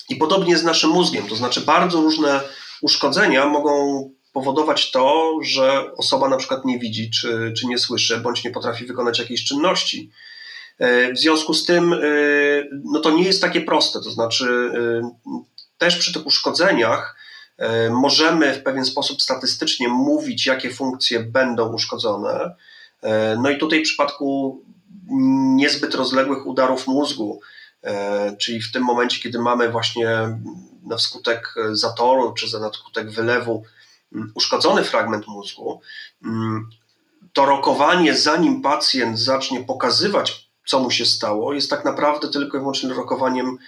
I 0.08 0.16
podobnie 0.16 0.58
z 0.58 0.64
naszym 0.64 0.90
mózgiem, 0.90 1.28
to 1.28 1.36
znaczy 1.36 1.60
bardzo 1.60 2.00
różne 2.00 2.40
uszkodzenia 2.80 3.46
mogą 3.46 4.10
powodować 4.32 4.90
to, 4.90 5.38
że 5.42 5.94
osoba 5.96 6.28
na 6.28 6.36
przykład 6.36 6.64
nie 6.64 6.78
widzi, 6.78 7.10
czy, 7.10 7.52
czy 7.56 7.66
nie 7.66 7.78
słyszy, 7.78 8.18
bądź 8.18 8.44
nie 8.44 8.50
potrafi 8.50 8.86
wykonać 8.86 9.18
jakiejś 9.18 9.44
czynności. 9.44 10.10
E, 10.78 11.12
w 11.12 11.18
związku 11.18 11.54
z 11.54 11.64
tym, 11.64 11.92
e, 11.92 11.98
no 12.84 13.00
to 13.00 13.10
nie 13.10 13.24
jest 13.24 13.40
takie 13.40 13.60
proste. 13.60 14.00
To 14.00 14.10
znaczy, 14.10 14.72
e, 14.74 15.10
też 15.78 15.96
przy 15.96 16.12
tych 16.12 16.26
uszkodzeniach 16.26 17.16
możemy 17.90 18.54
w 18.54 18.62
pewien 18.62 18.84
sposób 18.84 19.22
statystycznie 19.22 19.88
mówić, 19.88 20.46
jakie 20.46 20.70
funkcje 20.70 21.20
będą 21.20 21.72
uszkodzone. 21.72 22.54
No 23.38 23.50
i 23.50 23.58
tutaj 23.58 23.80
w 23.80 23.82
przypadku 23.82 24.60
niezbyt 25.56 25.94
rozległych 25.94 26.46
udarów 26.46 26.86
mózgu, 26.86 27.40
E, 27.82 28.36
czyli 28.36 28.62
w 28.62 28.72
tym 28.72 28.82
momencie, 28.82 29.20
kiedy 29.20 29.38
mamy 29.38 29.70
właśnie 29.70 30.38
na 30.82 30.96
wskutek 30.96 31.54
zatoru 31.72 32.32
czy 32.32 32.60
na 32.60 32.72
skutek 32.72 33.10
wylewu 33.10 33.64
mm, 34.14 34.32
uszkodzony 34.34 34.84
fragment 34.84 35.26
mózgu, 35.26 35.80
mm, 36.24 36.70
to 37.32 37.46
rokowanie, 37.46 38.16
zanim 38.16 38.62
pacjent 38.62 39.18
zacznie 39.18 39.64
pokazywać, 39.64 40.50
co 40.66 40.80
mu 40.80 40.90
się 40.90 41.06
stało, 41.06 41.54
jest 41.54 41.70
tak 41.70 41.84
naprawdę 41.84 42.28
tylko 42.28 42.56
i 42.56 42.60
wyłącznie 42.60 42.94
rokowaniem 42.94 43.58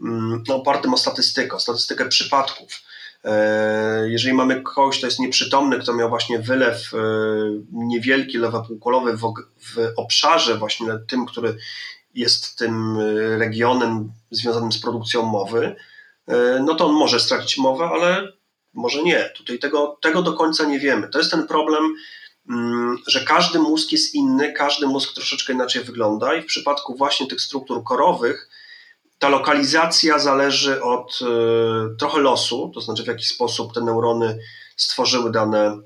mm, 0.00 0.42
no, 0.48 0.56
opartym 0.56 0.94
o 0.94 0.96
statystykę, 0.96 1.56
o 1.56 1.60
statystykę 1.60 2.08
przypadków. 2.08 2.82
E, 3.24 4.08
jeżeli 4.08 4.34
mamy 4.34 4.62
kogoś, 4.62 4.98
kto 4.98 5.06
jest 5.06 5.18
nieprzytomny, 5.18 5.78
kto 5.78 5.94
miał 5.94 6.08
właśnie 6.08 6.38
wylew 6.38 6.94
e, 6.94 6.98
niewielki, 7.72 8.38
lewopółkolowy 8.38 9.16
w, 9.16 9.34
obszarze 9.96 10.58
właśnie 10.58 10.86
tym, 11.08 11.26
który 11.26 11.56
jest 12.14 12.58
tym 12.58 12.98
e, 12.98 13.38
regionem 13.38 14.12
związanym 14.30 14.72
z 14.72 14.80
produkcją 14.80 15.22
mowy, 15.22 15.76
no 16.60 16.74
to 16.74 16.86
on 16.86 16.92
może 16.92 17.20
stracić 17.20 17.58
mowę, 17.58 17.84
ale 17.84 18.32
może 18.74 19.02
nie. 19.02 19.30
Tutaj 19.36 19.58
tego, 19.58 19.98
tego 20.02 20.22
do 20.22 20.32
końca 20.32 20.64
nie 20.64 20.78
wiemy. 20.78 21.08
To 21.08 21.18
jest 21.18 21.30
ten 21.30 21.46
problem, 21.46 21.94
mm, 22.50 22.98
że 23.06 23.20
każdy 23.20 23.58
mózg 23.58 23.92
jest 23.92 24.14
inny, 24.14 24.52
każdy 24.52 24.86
mózg 24.86 25.14
troszeczkę 25.14 25.52
inaczej 25.52 25.84
wygląda 25.84 26.34
i 26.34 26.42
w 26.42 26.46
przypadku 26.46 26.96
właśnie 26.96 27.26
tych 27.26 27.40
struktur 27.40 27.84
korowych 27.84 28.48
ta 29.18 29.28
lokalizacja 29.28 30.18
zależy 30.18 30.82
od 30.82 31.18
e, 31.22 31.26
trochę 31.98 32.20
losu, 32.20 32.70
to 32.74 32.80
znaczy 32.80 33.04
w 33.04 33.06
jaki 33.06 33.24
sposób 33.24 33.74
te 33.74 33.80
neurony 33.80 34.38
stworzyły 34.76 35.32
dane, 35.32 35.80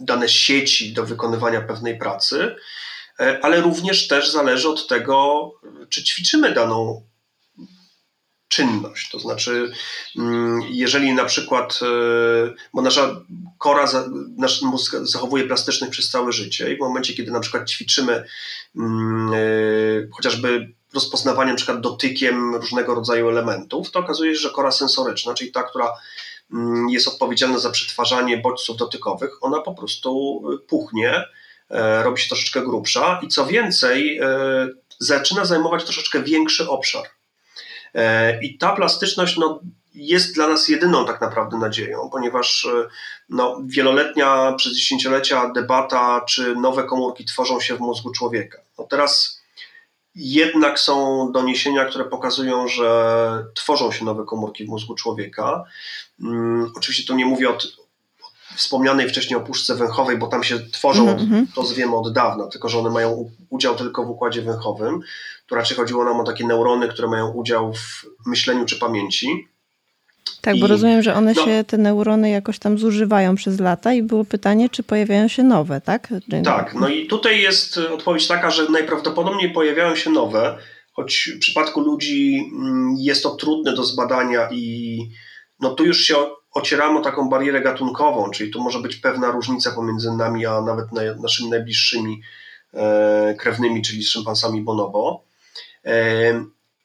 dane 0.00 0.28
sieci 0.28 0.92
do 0.92 1.06
wykonywania 1.06 1.60
pewnej 1.60 1.98
pracy. 1.98 2.56
E, 3.20 3.38
ale 3.42 3.60
również 3.60 4.08
też 4.08 4.30
zależy 4.30 4.68
od 4.68 4.88
tego, 4.88 5.50
czy 5.88 6.04
ćwiczymy 6.04 6.52
daną 6.54 7.02
czynność. 8.48 9.10
To 9.10 9.18
znaczy, 9.18 9.72
mm, 10.18 10.60
jeżeli 10.70 11.12
na 11.12 11.24
przykład, 11.24 11.80
e, 11.82 11.86
bo 12.74 12.82
nasza 12.82 13.20
kora, 13.58 13.86
nasz 14.36 14.62
mózg 14.62 14.96
zachowuje 15.02 15.44
plastyczność 15.44 15.92
przez 15.92 16.10
całe 16.10 16.32
życie 16.32 16.72
i 16.72 16.76
w 16.76 16.80
momencie, 16.80 17.14
kiedy 17.14 17.30
na 17.30 17.40
przykład 17.40 17.70
ćwiczymy 17.70 18.24
mm, 18.76 19.32
e, 19.34 19.38
chociażby 20.16 20.74
rozpoznawanie 20.94 21.50
na 21.50 21.56
przykład 21.56 21.80
dotykiem 21.80 22.54
różnego 22.54 22.94
rodzaju 22.94 23.28
elementów, 23.28 23.90
to 23.90 23.98
okazuje 23.98 24.34
się, 24.34 24.40
że 24.40 24.50
kora 24.50 24.70
sensoryczna, 24.70 25.34
czyli 25.34 25.52
ta, 25.52 25.62
która 25.62 25.92
mm, 26.52 26.88
jest 26.88 27.08
odpowiedzialna 27.08 27.58
za 27.58 27.70
przetwarzanie 27.70 28.38
bodźców 28.38 28.76
dotykowych, 28.76 29.44
ona 29.44 29.60
po 29.60 29.74
prostu 29.74 30.42
puchnie, 30.68 31.24
E, 31.70 32.02
robi 32.02 32.20
się 32.20 32.28
troszeczkę 32.28 32.62
grubsza 32.62 33.20
i 33.22 33.28
co 33.28 33.46
więcej, 33.46 34.18
e, 34.18 34.26
zaczyna 34.98 35.44
zajmować 35.44 35.84
troszeczkę 35.84 36.22
większy 36.22 36.68
obszar. 36.68 37.02
E, 37.94 38.40
I 38.42 38.58
ta 38.58 38.72
plastyczność 38.72 39.36
no, 39.36 39.60
jest 39.94 40.34
dla 40.34 40.48
nas 40.48 40.68
jedyną 40.68 41.06
tak 41.06 41.20
naprawdę 41.20 41.58
nadzieją, 41.58 42.10
ponieważ 42.12 42.68
no, 43.28 43.60
wieloletnia, 43.66 44.54
przez 44.56 44.72
dziesięciolecia 44.72 45.52
debata, 45.54 46.24
czy 46.28 46.54
nowe 46.54 46.84
komórki 46.84 47.24
tworzą 47.24 47.60
się 47.60 47.76
w 47.76 47.80
mózgu 47.80 48.12
człowieka. 48.12 48.58
No 48.78 48.84
teraz 48.84 49.39
jednak 50.14 50.78
są 50.78 51.26
doniesienia, 51.32 51.84
które 51.84 52.04
pokazują, 52.04 52.68
że 52.68 53.44
tworzą 53.54 53.92
się 53.92 54.04
nowe 54.04 54.24
komórki 54.24 54.64
w 54.64 54.68
mózgu 54.68 54.94
człowieka. 54.94 55.64
Um, 56.22 56.72
oczywiście 56.76 57.06
tu 57.06 57.16
nie 57.16 57.26
mówię 57.26 57.50
o, 57.50 57.58
wspomnianej 58.56 59.08
wcześniej 59.08 59.40
o 59.40 59.40
puszce 59.40 59.74
węchowej, 59.74 60.18
bo 60.18 60.26
tam 60.26 60.44
się 60.44 60.60
tworzą, 60.72 61.08
mm 61.08 61.18
-hmm. 61.18 61.46
to 61.54 61.62
wiemy 61.62 61.96
od 61.96 62.12
dawna, 62.12 62.46
tylko 62.46 62.68
że 62.68 62.78
one 62.78 62.90
mają 62.90 63.30
udział 63.50 63.76
tylko 63.76 64.04
w 64.04 64.10
układzie 64.10 64.42
węchowym. 64.42 65.00
Tu 65.46 65.54
raczej 65.54 65.76
chodziło 65.76 66.04
nam 66.04 66.20
o 66.20 66.24
takie 66.24 66.46
neurony, 66.46 66.88
które 66.88 67.08
mają 67.08 67.30
udział 67.32 67.74
w 67.74 68.06
myśleniu 68.26 68.64
czy 68.64 68.78
pamięci. 68.78 69.48
Tak, 70.40 70.56
I, 70.56 70.60
bo 70.60 70.66
rozumiem, 70.66 71.02
że 71.02 71.14
one 71.14 71.32
no, 71.36 71.44
się, 71.44 71.64
te 71.66 71.78
neurony 71.78 72.30
jakoś 72.30 72.58
tam 72.58 72.78
zużywają 72.78 73.34
przez 73.34 73.60
lata 73.60 73.92
i 73.92 74.02
było 74.02 74.24
pytanie, 74.24 74.68
czy 74.68 74.82
pojawiają 74.82 75.28
się 75.28 75.42
nowe, 75.42 75.80
tak? 75.80 76.08
Tak, 76.44 76.74
no 76.74 76.88
i 76.88 77.06
tutaj 77.06 77.40
jest 77.40 77.78
odpowiedź 77.78 78.26
taka, 78.26 78.50
że 78.50 78.70
najprawdopodobniej 78.70 79.52
pojawiają 79.52 79.96
się 79.96 80.10
nowe, 80.10 80.58
choć 80.92 81.30
w 81.36 81.38
przypadku 81.38 81.80
ludzi 81.80 82.50
mm, 82.52 82.94
jest 82.98 83.22
to 83.22 83.30
trudne 83.30 83.74
do 83.74 83.84
zbadania 83.84 84.48
i 84.52 84.98
no 85.60 85.70
tu 85.70 85.84
już 85.84 86.00
się 86.00 86.14
ocieramy 86.52 86.98
o 86.98 87.02
taką 87.02 87.28
barierę 87.28 87.60
gatunkową, 87.60 88.30
czyli 88.30 88.50
tu 88.50 88.62
może 88.62 88.78
być 88.78 88.96
pewna 88.96 89.30
różnica 89.30 89.70
pomiędzy 89.70 90.12
nami 90.12 90.46
a 90.46 90.60
nawet 90.60 90.86
naszymi 91.22 91.50
najbliższymi 91.50 92.20
e, 92.74 93.34
krewnymi, 93.38 93.82
czyli 93.82 94.04
z 94.04 94.08
szympansami 94.08 94.62
bonobo. 94.62 95.24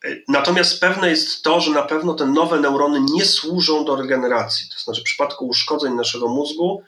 E, 0.03 0.15
natomiast 0.27 0.79
pewne 0.79 1.09
jest 1.09 1.43
to, 1.43 1.61
że 1.61 1.71
na 1.71 1.81
pewno 1.81 2.13
te 2.13 2.25
nowe 2.25 2.59
neurony 2.59 3.01
nie 3.13 3.25
służą 3.25 3.85
do 3.85 3.95
regeneracji. 3.95 4.69
To 4.73 4.79
znaczy, 4.79 5.01
w 5.01 5.03
przypadku 5.03 5.47
uszkodzeń 5.47 5.93
naszego 5.93 6.27
mózgu 6.27 6.81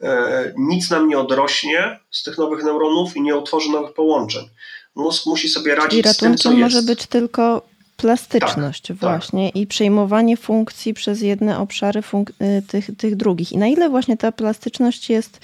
e, 0.00 0.52
nic 0.56 0.90
nam 0.90 1.08
nie 1.08 1.18
odrośnie 1.18 2.00
z 2.10 2.22
tych 2.22 2.38
nowych 2.38 2.64
neuronów 2.64 3.16
i 3.16 3.22
nie 3.22 3.36
utworzy 3.36 3.70
nowych 3.70 3.94
połączeń. 3.94 4.48
Mózg 4.94 5.26
musi 5.26 5.48
sobie 5.48 5.74
radzić 5.74 6.08
z 6.08 6.16
tym, 6.16 6.36
co 6.36 6.52
jest. 6.52 6.60
może 6.60 6.82
być 6.82 7.06
tylko 7.06 7.71
plastyczność 7.96 8.86
tak, 8.86 8.96
właśnie 8.96 9.46
tak. 9.46 9.56
i 9.56 9.66
przejmowanie 9.66 10.36
funkcji 10.36 10.94
przez 10.94 11.20
jedne 11.20 11.58
obszary 11.58 12.00
y, 12.00 12.62
tych, 12.62 12.96
tych 12.96 13.16
drugich. 13.16 13.52
I 13.52 13.58
na 13.58 13.66
ile 13.66 13.90
właśnie 13.90 14.16
ta 14.16 14.32
plastyczność 14.32 15.10
jest 15.10 15.40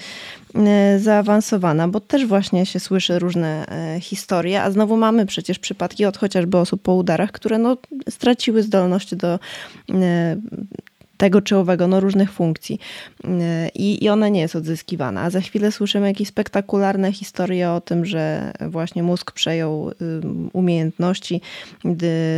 y, 0.95 0.99
zaawansowana, 0.99 1.87
bo 1.87 1.99
też 1.99 2.25
właśnie 2.25 2.65
się 2.65 2.79
słyszy 2.79 3.19
różne 3.19 3.65
y, 3.97 4.01
historie, 4.01 4.63
a 4.63 4.71
znowu 4.71 4.97
mamy 4.97 5.25
przecież 5.25 5.59
przypadki 5.59 6.05
od 6.05 6.17
chociażby 6.17 6.57
osób 6.57 6.81
po 6.81 6.95
udarach, 6.95 7.31
które 7.31 7.57
no, 7.57 7.77
straciły 8.09 8.63
zdolność 8.63 9.15
do 9.15 9.39
tego 11.19 11.41
czy 11.41 11.57
owego, 11.57 11.87
no 11.87 11.99
różnych 11.99 12.31
funkcji 12.31 12.79
I, 13.75 14.03
i 14.03 14.09
ona 14.09 14.29
nie 14.29 14.41
jest 14.41 14.55
odzyskiwana. 14.55 15.21
A 15.21 15.29
za 15.29 15.41
chwilę 15.41 15.71
słyszymy 15.71 16.07
jakieś 16.07 16.27
spektakularne 16.27 17.11
historie 17.11 17.71
o 17.71 17.81
tym, 17.81 18.05
że 18.05 18.51
właśnie 18.69 19.03
mózg 19.03 19.31
przejął 19.31 19.91
umiejętności 20.53 21.41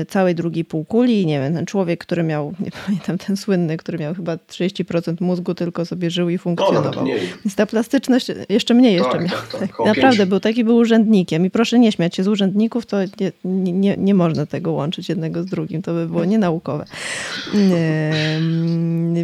całej 0.07 0.35
drugiej 0.35 0.65
półkuli. 0.65 1.25
Nie 1.25 1.39
wiem, 1.39 1.53
ten 1.53 1.65
człowiek, 1.65 1.99
który 2.05 2.23
miał, 2.23 2.53
nie 2.65 2.71
pamiętam, 2.85 3.17
ten 3.17 3.37
słynny, 3.37 3.77
który 3.77 3.97
miał 3.97 4.15
chyba 4.15 4.35
30% 4.35 5.21
mózgu, 5.21 5.53
tylko 5.53 5.85
sobie 5.85 6.11
żył 6.11 6.29
i 6.29 6.37
funkcjonował. 6.37 6.93
No, 6.95 7.13
Więc 7.45 7.55
ta 7.55 7.65
plastyczność 7.65 8.27
jeszcze 8.49 8.73
mniej 8.73 8.93
jeszcze 8.93 9.11
tak, 9.11 9.21
miał. 9.21 9.39
Tak, 9.51 9.59
tak, 9.59 9.85
Naprawdę 9.95 10.25
był 10.25 10.39
taki, 10.39 10.63
był 10.63 10.75
urzędnikiem. 10.75 11.45
I 11.45 11.49
proszę 11.49 11.79
nie 11.79 11.91
śmiać 11.91 12.15
się 12.15 12.23
z 12.23 12.27
urzędników, 12.27 12.85
to 12.85 12.97
nie, 13.45 13.73
nie, 13.73 13.95
nie 13.97 14.13
można 14.13 14.45
tego 14.45 14.71
łączyć 14.71 15.09
jednego 15.09 15.43
z 15.43 15.45
drugim. 15.45 15.81
To 15.81 15.93
by 15.93 16.07
było 16.07 16.25
nienaukowe. 16.31 16.85
Mm, 17.53 18.70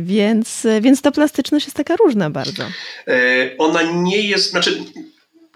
więc, 0.02 0.68
więc 0.82 1.02
ta 1.02 1.12
plastyczność 1.12 1.66
jest 1.66 1.78
taka 1.78 1.96
różna 1.96 2.30
bardzo. 2.30 2.64
Ona 3.58 3.82
nie 3.84 4.22
jest, 4.22 4.50
znaczy 4.50 4.84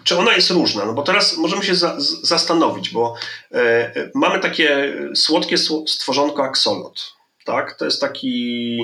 czy 0.04 0.18
ona 0.18 0.34
jest 0.34 0.50
różna? 0.50 0.84
No 0.84 0.92
bo 0.92 1.02
teraz 1.02 1.36
możemy 1.36 1.64
się 1.64 1.74
za, 1.74 1.96
zastanowić, 2.22 2.90
bo 2.90 3.14
e, 3.52 4.10
mamy 4.14 4.40
takie 4.40 4.94
słodkie 5.14 5.56
stworzonko 5.86 6.44
aksolot. 6.44 7.12
Tak? 7.44 7.78
To 7.78 7.84
jest 7.84 8.00
taki 8.00 8.78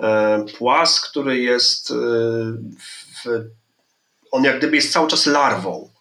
e, 0.00 0.44
płas, 0.58 1.00
który 1.00 1.38
jest 1.38 1.90
e, 1.90 1.94
w, 3.24 3.44
on 4.30 4.44
jak 4.44 4.58
gdyby 4.58 4.76
jest 4.76 4.92
cały 4.92 5.08
czas 5.08 5.26
larwą. 5.26 5.91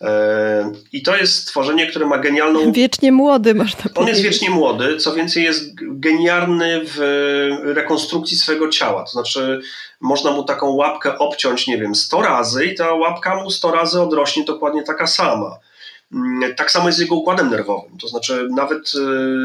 E, 0.00 0.72
I 0.92 1.02
to 1.02 1.16
jest 1.16 1.42
stworzenie, 1.42 1.86
które 1.86 2.06
ma 2.06 2.18
genialną. 2.18 2.72
Wiecznie 2.72 3.12
młody, 3.12 3.54
można 3.54 3.76
powiedzieć. 3.82 3.98
On 3.98 4.08
jest 4.08 4.22
wiecznie 4.22 4.50
młody, 4.50 4.96
co 4.96 5.14
więcej, 5.14 5.42
jest 5.42 5.70
genialny 5.80 6.80
w 6.84 6.98
rekonstrukcji 7.64 8.36
swojego 8.36 8.68
ciała. 8.68 9.04
To 9.04 9.10
znaczy, 9.10 9.60
można 10.00 10.30
mu 10.30 10.44
taką 10.44 10.70
łapkę 10.70 11.18
obciąć, 11.18 11.66
nie 11.66 11.78
wiem, 11.78 11.94
100 11.94 12.22
razy, 12.22 12.66
i 12.66 12.74
ta 12.74 12.94
łapka 12.94 13.42
mu 13.42 13.50
100 13.50 13.70
razy 13.70 14.02
odrośnie 14.02 14.44
dokładnie 14.44 14.82
taka 14.82 15.06
sama. 15.06 15.58
Mm, 16.12 16.54
tak 16.54 16.70
samo 16.70 16.86
jest 16.86 16.98
z 16.98 17.00
jego 17.00 17.14
układem 17.14 17.50
nerwowym. 17.50 17.98
To 17.98 18.08
znaczy, 18.08 18.48
nawet 18.50 18.92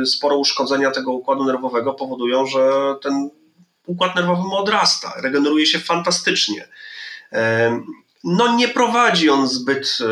y, 0.02 0.06
sporo 0.06 0.38
uszkodzenia 0.38 0.91
tego 0.91 1.12
układu 1.12 1.45
nerwowego 1.45 1.93
powodują, 1.93 2.45
że 2.45 2.70
ten 3.04 3.30
układ 3.86 4.16
nerwowy 4.16 4.41
mu 4.41 4.56
odrasta, 4.56 5.14
regeneruje 5.22 5.66
się 5.66 5.80
fantastycznie 5.80 6.68
no 8.24 8.55
nie 8.55 8.67
prowadzi 8.67 9.30
on 9.30 9.47
zbyt, 9.47 9.97
e, 10.01 10.05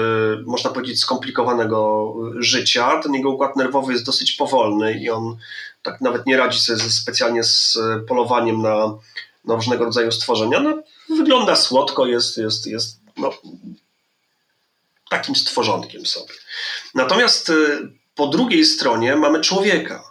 można 0.45 0.69
powiedzieć, 0.69 0.99
skomplikowanego 0.99 2.13
życia. 2.39 3.01
Ten 3.03 3.13
jego 3.13 3.29
układ 3.29 3.55
nerwowy 3.55 3.93
jest 3.93 4.05
dosyć 4.05 4.31
powolny 4.31 4.93
i 4.93 5.09
on 5.09 5.37
tak 5.83 6.01
nawet 6.01 6.25
nie 6.25 6.37
radzi 6.37 6.59
sobie 6.59 6.79
specjalnie 6.79 7.43
z 7.43 7.79
polowaniem 8.07 8.61
na, 8.61 8.97
na 9.45 9.55
różnego 9.55 9.85
rodzaju 9.85 10.11
stworzenia. 10.11 10.59
No, 10.59 10.83
wygląda 11.17 11.55
słodko, 11.55 12.05
jest, 12.05 12.37
jest, 12.37 12.67
jest 12.67 12.99
no, 13.17 13.33
takim 15.09 15.35
stworzonkiem 15.35 16.05
sobie. 16.05 16.33
Natomiast 16.95 17.49
e, 17.49 17.53
po 18.15 18.27
drugiej 18.27 18.65
stronie 18.65 19.15
mamy 19.15 19.41
człowieka, 19.41 20.03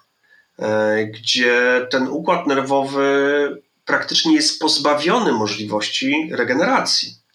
e, 0.58 1.04
gdzie 1.06 1.86
ten 1.90 2.08
układ 2.08 2.46
nerwowy 2.46 3.62
praktycznie 3.84 4.34
jest 4.34 4.60
pozbawiony 4.60 5.32
możliwości 5.32 6.28
regeneracji. 6.32 7.25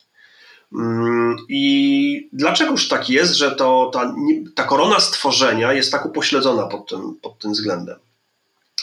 Mm, 0.73 1.37
I 1.49 2.29
dlaczegoż 2.33 2.87
tak 2.87 3.09
jest, 3.09 3.33
że 3.33 3.55
to, 3.55 3.91
ta, 3.93 4.15
ta 4.55 4.63
korona 4.63 4.99
stworzenia 4.99 5.73
jest 5.73 5.91
tak 5.91 6.05
upośledzona 6.05 6.67
pod 6.67 6.89
tym, 6.89 7.15
pod 7.21 7.39
tym 7.39 7.51
względem? 7.51 7.99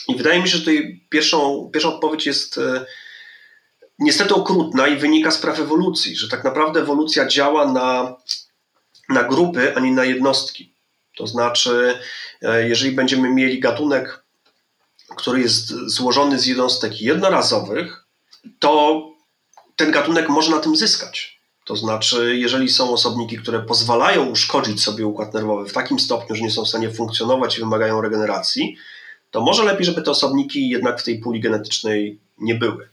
I 0.09 0.17
wydaje 0.17 0.43
mi 0.43 0.49
się, 0.49 0.57
że 0.57 0.65
tutaj 0.65 1.01
pierwszą, 1.09 1.71
pierwsza 1.73 1.89
odpowiedź 1.89 2.27
jest 2.27 2.59
e, 2.59 2.87
niestety 3.99 4.35
okrutna 4.35 4.89
i 4.89 4.97
wynika 4.97 5.31
z 5.31 5.39
praw 5.39 5.61
ewolucji, 5.61 6.17
że 6.17 6.29
tak 6.29 6.45
naprawdę 6.45 6.81
ewolucja 6.81 7.27
działa 7.27 7.73
na, 7.73 8.17
na 9.09 9.25
grupy, 9.25 9.77
a 9.77 9.81
nie 9.81 9.93
na 9.93 10.05
jednostki. 10.05 10.75
To 11.17 11.27
znaczy, 11.27 11.99
e, 12.43 12.69
jeżeli 12.69 12.93
będziemy 12.93 13.31
mieli 13.31 13.61
gatunek, 13.61 14.25
który 15.17 15.41
jest 15.41 15.69
złożony 15.69 16.39
z 16.39 16.47
jednostek 16.47 17.01
jednorazowych, 17.01 18.05
to 18.59 19.03
ten 19.77 19.91
gatunek 19.91 20.29
może 20.29 20.51
na 20.51 20.59
tym 20.59 20.77
zyskać. 20.77 21.38
To 21.69 21.77
znaczy, 21.77 22.37
jeżeli 22.39 22.69
są 22.69 22.93
osobniki, 22.93 23.39
które 23.39 23.61
pozwalają 23.61 24.27
uszkodzić 24.27 24.83
sobie 24.83 25.07
układ 25.07 25.35
nerwowy 25.35 25.69
w 25.69 25.73
takim 25.73 25.99
stopniu, 25.99 26.37
że 26.37 26.43
nie 26.43 26.51
są 26.51 26.65
w 26.65 26.69
stanie 26.69 26.91
funkcjonować 26.91 27.57
i 27.57 27.61
wymagają 27.61 28.01
regeneracji, 28.01 28.77
to 29.31 29.41
może 29.41 29.65
lepiej, 29.65 29.85
żeby 29.85 30.03
te 30.03 30.11
osobniki 30.11 30.69
jednak 30.69 31.01
w 31.01 31.05
tej 31.05 31.19
puli 31.19 31.41
genetycznej 31.41 32.19
nie 32.39 32.55
były. 32.55 32.89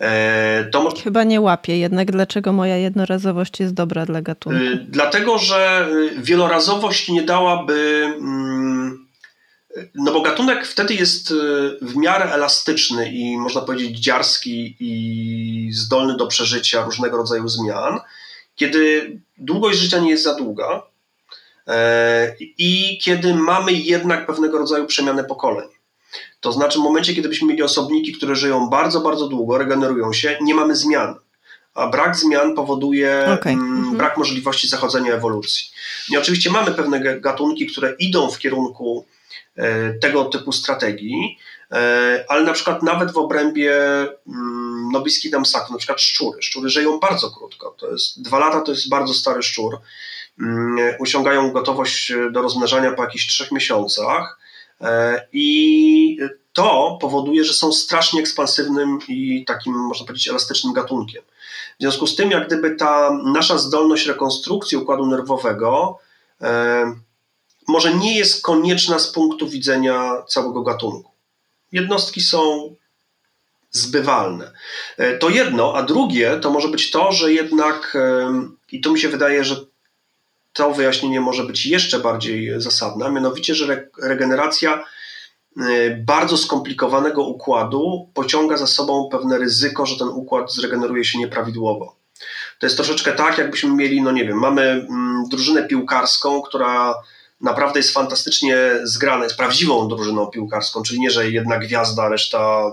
E, 0.00 0.68
to 0.72 0.94
Chyba 1.04 1.24
nie 1.24 1.40
łapie, 1.40 1.78
jednak 1.78 2.12
dlaczego 2.12 2.52
moja 2.52 2.76
jednorazowość 2.76 3.60
jest 3.60 3.74
dobra 3.74 4.06
dla 4.06 4.22
gatunku? 4.22 4.64
E, 4.64 4.76
dlatego, 4.88 5.38
że 5.38 5.88
wielorazowość 6.16 7.08
nie 7.08 7.22
dałaby 7.22 8.04
mm, 8.18 9.06
no 9.94 10.12
bo 10.12 10.22
gatunek 10.22 10.66
wtedy 10.66 10.94
jest 10.94 11.34
w 11.82 11.96
miarę 11.96 12.32
elastyczny 12.32 13.12
i 13.12 13.36
można 13.36 13.60
powiedzieć 13.60 13.98
dziarski 13.98 14.76
i 14.80 15.61
zdolny 15.74 16.16
do 16.16 16.26
przeżycia 16.26 16.84
różnego 16.84 17.16
rodzaju 17.16 17.48
zmian, 17.48 18.00
kiedy 18.54 19.12
długość 19.38 19.78
życia 19.78 19.98
nie 19.98 20.10
jest 20.10 20.24
za 20.24 20.34
długa 20.34 20.82
e, 21.66 22.36
i 22.38 22.98
kiedy 23.02 23.34
mamy 23.34 23.72
jednak 23.72 24.26
pewnego 24.26 24.58
rodzaju 24.58 24.86
przemianę 24.86 25.24
pokoleń. 25.24 25.68
To 26.40 26.52
znaczy 26.52 26.78
w 26.78 26.82
momencie, 26.82 27.14
kiedy 27.14 27.28
byśmy 27.28 27.48
mieli 27.48 27.62
osobniki, 27.62 28.12
które 28.12 28.36
żyją 28.36 28.68
bardzo, 28.68 29.00
bardzo 29.00 29.28
długo, 29.28 29.58
regenerują 29.58 30.12
się, 30.12 30.38
nie 30.40 30.54
mamy 30.54 30.76
zmian. 30.76 31.14
A 31.74 31.86
brak 31.86 32.16
zmian 32.16 32.54
powoduje 32.54 33.26
okay. 33.40 33.52
mm, 33.52 33.76
mhm. 33.76 33.96
brak 33.96 34.16
możliwości 34.16 34.68
zachodzenia 34.68 35.12
ewolucji. 35.12 35.70
I 36.10 36.16
oczywiście 36.16 36.50
mamy 36.50 36.70
pewne 36.70 37.20
gatunki, 37.20 37.66
które 37.66 37.94
idą 37.98 38.30
w 38.30 38.38
kierunku 38.38 39.06
E, 39.56 39.92
tego 39.92 40.24
typu 40.24 40.52
strategii, 40.52 41.38
ale 42.28 42.42
na 42.42 42.52
przykład 42.52 42.82
nawet 42.82 43.12
w 43.12 43.16
obrębie 43.16 43.74
mm, 44.26 44.88
nobiski 44.92 45.30
damsaku, 45.30 45.72
na 45.72 45.78
przykład 45.78 46.00
szczury. 46.00 46.42
Szczury 46.42 46.68
żyją 46.68 46.98
bardzo 46.98 47.30
krótko. 47.30 47.76
To 47.80 47.90
jest 47.90 48.22
dwa 48.22 48.38
lata, 48.38 48.60
to 48.60 48.72
jest 48.72 48.88
bardzo 48.88 49.14
stary 49.14 49.42
szczur. 49.42 49.78
Mm, 50.40 50.94
osiągają 51.00 51.52
gotowość 51.52 52.12
do 52.30 52.42
rozmnażania 52.42 52.92
po 52.92 53.02
jakichś 53.02 53.26
trzech 53.26 53.52
miesiącach 53.52 54.38
e, 54.80 55.26
i 55.32 56.18
to 56.52 56.98
powoduje, 57.00 57.44
że 57.44 57.52
są 57.52 57.72
strasznie 57.72 58.20
ekspansywnym 58.20 58.98
i 59.08 59.44
takim, 59.44 59.72
można 59.72 60.06
powiedzieć, 60.06 60.28
elastycznym 60.28 60.72
gatunkiem. 60.72 61.22
W 61.78 61.82
związku 61.82 62.06
z 62.06 62.16
tym, 62.16 62.30
jak 62.30 62.46
gdyby 62.46 62.76
ta 62.76 63.10
nasza 63.24 63.58
zdolność 63.58 64.06
rekonstrukcji 64.06 64.78
układu 64.78 65.06
nerwowego 65.06 65.98
może 67.68 67.94
nie 67.94 68.18
jest 68.18 68.42
konieczna 68.42 68.98
z 68.98 69.12
punktu 69.12 69.48
widzenia 69.48 70.22
całego 70.28 70.62
gatunku. 70.62 71.11
Jednostki 71.72 72.20
są 72.20 72.74
zbywalne. 73.70 74.52
E, 74.98 75.18
to 75.18 75.28
jedno, 75.28 75.74
a 75.76 75.82
drugie 75.82 76.38
to 76.40 76.50
może 76.50 76.68
być 76.68 76.90
to, 76.90 77.12
że 77.12 77.32
jednak, 77.32 77.96
i 78.72 78.80
tu 78.80 78.92
mi 78.92 79.00
się 79.00 79.08
wydaje, 79.08 79.44
że 79.44 79.56
to 80.52 80.72
wyjaśnienie 80.72 81.20
może 81.20 81.44
być 81.44 81.66
jeszcze 81.66 81.98
bardziej 81.98 82.60
zasadne, 82.60 83.12
mianowicie, 83.12 83.54
że 83.54 83.88
regeneracja 84.02 84.84
e, 85.56 85.90
bardzo 85.96 86.36
skomplikowanego 86.36 87.22
układu 87.22 88.10
pociąga 88.14 88.56
za 88.56 88.66
sobą 88.66 89.08
pewne 89.12 89.38
ryzyko, 89.38 89.86
że 89.86 89.98
ten 89.98 90.08
układ 90.08 90.52
zregeneruje 90.52 91.04
się 91.04 91.18
nieprawidłowo. 91.18 91.96
To 92.58 92.66
jest 92.66 92.76
troszeczkę 92.76 93.12
tak, 93.12 93.38
jakbyśmy 93.38 93.70
mieli, 93.70 94.02
no 94.02 94.12
nie 94.12 94.24
wiem, 94.24 94.38
mamy 94.38 94.62
mm, 94.62 95.24
drużynę 95.30 95.68
piłkarską, 95.68 96.42
która 96.42 96.94
naprawdę 97.42 97.78
jest 97.78 97.94
fantastycznie 97.94 98.56
zgrane, 98.82 99.24
jest 99.24 99.36
prawdziwą 99.36 99.88
drużyną 99.88 100.26
piłkarską, 100.26 100.82
czyli 100.82 101.00
nie, 101.00 101.10
że 101.10 101.30
jedna 101.30 101.58
gwiazda, 101.58 102.08
reszta 102.08 102.72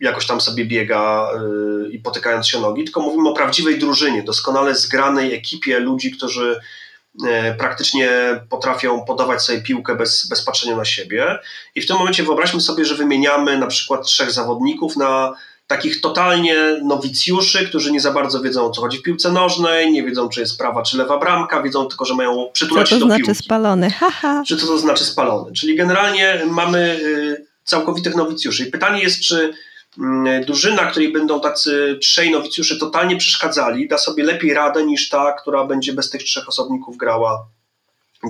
jakoś 0.00 0.26
tam 0.26 0.40
sobie 0.40 0.64
biega 0.64 1.30
yy, 1.34 1.90
i 1.90 1.98
potykając 1.98 2.48
się 2.48 2.60
nogi, 2.60 2.84
tylko 2.84 3.00
mówimy 3.00 3.28
o 3.28 3.32
prawdziwej 3.32 3.78
drużynie, 3.78 4.22
doskonale 4.22 4.74
zgranej 4.74 5.34
ekipie 5.34 5.80
ludzi, 5.80 6.10
którzy 6.10 6.60
yy, 7.22 7.54
praktycznie 7.58 8.10
potrafią 8.48 9.04
podawać 9.04 9.42
sobie 9.42 9.62
piłkę 9.62 9.94
bez, 9.94 10.28
bez 10.28 10.44
patrzenia 10.44 10.76
na 10.76 10.84
siebie. 10.84 11.38
I 11.74 11.80
w 11.80 11.86
tym 11.86 11.96
momencie 11.96 12.22
wyobraźmy 12.22 12.60
sobie, 12.60 12.84
że 12.84 12.94
wymieniamy 12.94 13.58
na 13.58 13.66
przykład 13.66 14.06
trzech 14.06 14.30
zawodników 14.30 14.96
na 14.96 15.34
takich 15.66 16.00
totalnie 16.00 16.80
nowicjuszy, 16.84 17.68
którzy 17.68 17.92
nie 17.92 18.00
za 18.00 18.10
bardzo 18.10 18.40
wiedzą 18.40 18.64
o 18.64 18.70
co 18.70 18.80
chodzi 18.80 18.98
w 18.98 19.02
piłce 19.02 19.32
nożnej, 19.32 19.92
nie 19.92 20.02
wiedzą 20.02 20.28
czy 20.28 20.40
jest 20.40 20.58
prawa 20.58 20.82
czy 20.82 20.96
lewa 20.96 21.18
bramka, 21.18 21.62
wiedzą 21.62 21.86
tylko, 21.86 22.04
że 22.04 22.14
mają 22.14 22.48
przytulać 22.52 22.90
do 22.90 22.98
znaczy 22.98 23.22
piłki. 23.22 23.42
spalony? 23.42 23.90
Haha. 23.90 24.42
Czy 24.46 24.56
to, 24.56 24.66
to 24.66 24.78
znaczy 24.78 25.04
spalony? 25.04 25.52
Czyli 25.52 25.76
generalnie 25.76 26.42
mamy 26.50 27.00
y, 27.02 27.46
całkowitych 27.64 28.16
nowicjuszy. 28.16 28.68
I 28.68 28.70
pytanie 28.70 29.02
jest, 29.02 29.20
czy 29.20 29.54
mm, 29.98 30.44
drużyna, 30.44 30.86
której 30.86 31.12
będą 31.12 31.40
tacy 31.40 31.98
trzej 32.02 32.30
nowicjusze 32.30 32.76
totalnie 32.76 33.16
przeszkadzali, 33.16 33.88
da 33.88 33.98
sobie 33.98 34.24
lepiej 34.24 34.54
radę 34.54 34.84
niż 34.84 35.08
ta, 35.08 35.32
która 35.32 35.64
będzie 35.64 35.92
bez 35.92 36.10
tych 36.10 36.22
trzech 36.22 36.48
osobników 36.48 36.96
grała 36.96 37.46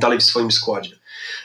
dalej 0.01 0.18
w 0.18 0.24
swoim 0.24 0.51
składzie. 0.51 0.99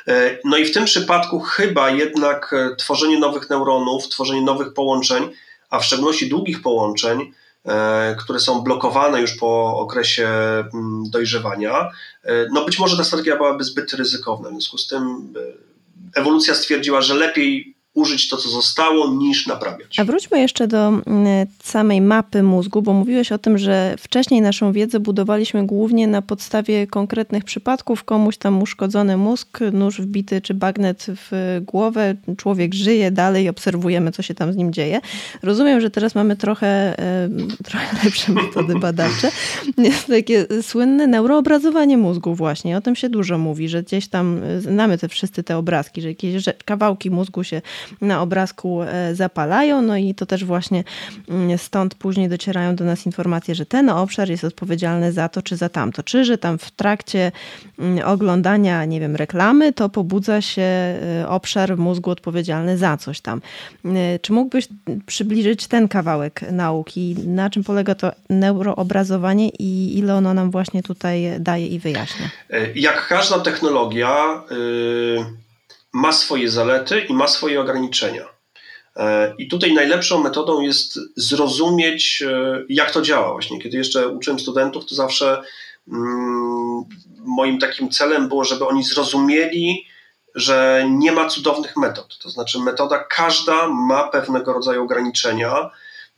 E, 0.08 0.38
no 0.46 0.58
i 0.58 0.66
w 0.66 0.74
tym 0.74 0.86
przypadku 0.86 1.40
chyba 1.40 1.90
jednak 1.90 2.54
e, 2.54 2.76
tworzenie 2.76 3.20
nowych 3.20 3.50
neuronów, 3.50 4.10
tworzenie 4.10 4.42
nowych 4.42 4.74
połączeń 4.74 5.30
a 5.72 5.80
w 5.80 5.86
szczególności 5.86 6.30
długich 6.30 6.62
połączeń, 6.62 7.32
e, 7.66 8.16
które 8.20 8.40
są 8.40 8.62
blokowane 8.62 9.22
już 9.22 9.38
po 9.38 9.78
okresie 9.78 10.28
mm, 10.28 11.04
dojrzewania, 11.10 11.92
e, 12.24 12.48
no 12.52 12.66
być 12.66 12.80
może 12.80 12.98
ta 12.98 13.04
strategia 13.04 13.38
byłaby 13.38 13.64
zbyt 13.64 13.94
ryzykowna. 13.94 14.50
W 14.50 14.52
związku 14.52 14.78
z 14.78 14.88
tym 14.88 15.34
e, 16.16 16.20
ewolucja 16.20 16.56
stwierdziła, 16.56 17.02
że 17.02 17.14
lepiej 17.14 17.76
użyć 17.94 18.30
to, 18.30 18.38
co 18.38 18.50
zostało, 18.50 19.14
niż 19.14 19.48
naprawiać. 19.48 20.00
A 20.00 20.04
wróćmy 20.04 20.40
jeszcze 20.40 20.68
do 20.68 20.88
mm, 20.88 21.48
samej 21.64 22.02
mapy 22.02 22.44
mózgu, 22.44 22.82
bo 22.82 22.94
mówiłeś 22.94 23.32
o 23.32 23.38
tym, 23.38 23.58
że 23.58 23.96
wcześniej 24.00 24.42
naszą 24.42 24.72
wiedzę 24.72 25.00
budowaliśmy 25.00 25.66
głównie 25.66 26.08
na 26.08 26.22
podstawie 26.22 26.88
konkretnych 26.88 27.44
przypadków. 27.44 28.04
Komuś 28.04 28.38
tam 28.38 28.62
uszkodzony 28.62 29.18
mózg, 29.18 29.60
nóż 29.74 30.02
wbity 30.02 30.42
czy 30.42 30.54
bagnet 30.54 31.06
w 31.10 31.62
głowę, 31.62 32.16
człowiek 32.38 32.74
żyje 32.74 33.12
dalej, 33.12 33.50
obserwujemy, 33.50 34.12
co 34.12 34.22
się 34.22 34.34
tam 34.34 34.54
z 34.54 34.56
nim 34.56 34.74
dzieje. 34.74 35.02
Rozumiem, 35.44 35.82
że 35.82 35.90
teraz 35.90 36.16
mamy 36.16 36.36
trochę, 36.36 36.96
trochę 37.64 37.88
lepsze 38.04 38.32
metody 38.32 38.80
badawcze. 38.80 39.32
Jest 39.78 40.08
takie 40.08 40.46
słynne 40.62 41.08
neuroobrazowanie 41.08 41.98
mózgu 41.98 42.36
właśnie. 42.36 42.78
O 42.78 42.82
tym 42.82 42.96
się 42.96 43.10
dużo 43.10 43.38
mówi, 43.38 43.70
że 43.70 43.84
gdzieś 43.84 44.08
tam 44.08 44.42
znamy 44.60 44.98
te 44.98 45.08
wszyscy 45.08 45.44
te 45.44 45.58
obrazki, 45.58 46.02
że 46.02 46.08
jakieś 46.08 46.46
kawałki 46.66 47.12
mózgu 47.12 47.44
się 47.44 47.62
na 48.02 48.22
obrazku 48.22 48.82
e, 48.82 49.16
zapalają. 49.16 49.82
No 49.82 49.98
i 49.98 50.16
to 50.16 50.26
też 50.26 50.46
właśnie 50.46 50.84
mm, 51.30 51.58
stąd 51.58 51.96
później 51.96 52.30
docierają 52.30 52.76
do 52.76 52.86
nas 52.86 53.06
informacje, 53.06 53.56
że 53.56 53.66
ten 53.66 53.90
obszar 53.90 54.30
jest 54.30 54.44
odpowiedzialny 54.44 55.12
za 55.12 55.30
to 55.30 55.42
czy 55.42 55.56
za 55.56 55.70
tamto. 55.70 56.04
Czy 56.04 56.26
że 56.26 56.38
tam 56.38 56.58
w 56.58 56.72
trakcie 56.72 57.32
mm, 57.80 58.08
oglądania, 58.08 58.86
nie 58.86 59.00
wiem, 59.00 59.16
reklamy, 59.16 59.74
to 59.74 59.90
pobudza 59.90 60.42
się 60.42 60.62
e, 60.62 61.26
obszar 61.28 61.78
mózgu 61.78 62.10
odpowiedzialny 62.10 62.78
za 62.78 62.98
coś 62.98 63.22
tam. 63.22 63.42
E, 63.86 64.20
czy 64.20 64.34
mógłbyś 64.34 64.68
przybliżyć 65.06 65.68
ten 65.68 65.88
kawałek 65.88 66.42
nauki? 66.52 67.16
Na 67.26 67.50
czym 67.50 67.64
polega 67.64 67.96
to 67.96 68.12
neuroobrazowanie 68.30 69.50
i 69.50 69.98
ile 69.98 70.16
ono 70.16 70.34
nam 70.34 70.52
właśnie 70.52 70.84
tutaj 70.84 71.24
daje 71.40 71.68
i 71.68 71.80
wyjaśnia? 71.80 72.30
Jak 72.76 73.08
każda 73.08 73.40
technologia, 73.40 74.44
yy 74.52 75.41
ma 75.94 76.12
swoje 76.12 76.50
zalety 76.50 77.00
i 77.00 77.14
ma 77.14 77.28
swoje 77.28 77.62
ograniczenia. 77.62 78.26
E, 78.96 79.34
I 79.38 79.48
tutaj 79.48 79.74
najlepszą 79.74 80.24
metodą 80.24 80.62
jest 80.62 81.00
zrozumieć, 81.16 82.24
e, 82.28 82.64
jak 82.70 82.92
to 82.92 83.02
działa. 83.02 83.32
Właśnie 83.32 83.62
kiedy 83.62 83.78
jeszcze 83.78 84.08
uczyłem 84.08 84.40
studentów, 84.40 84.86
to 84.86 84.96
zawsze 84.96 85.42
mm, 85.88 86.84
moim 87.20 87.60
takim 87.60 87.90
celem 87.90 88.28
było, 88.28 88.44
żeby 88.44 88.68
oni 88.68 88.84
zrozumieli, 88.84 89.86
że 90.36 90.86
nie 90.90 91.12
ma 91.12 91.28
cudownych 91.28 91.78
metod. 91.78 92.18
To 92.18 92.30
znaczy, 92.30 92.60
metoda 92.60 93.04
każda 93.04 93.68
ma 93.68 94.08
pewnego 94.08 94.54
rodzaju 94.54 94.84
ograniczenia, 94.84 95.70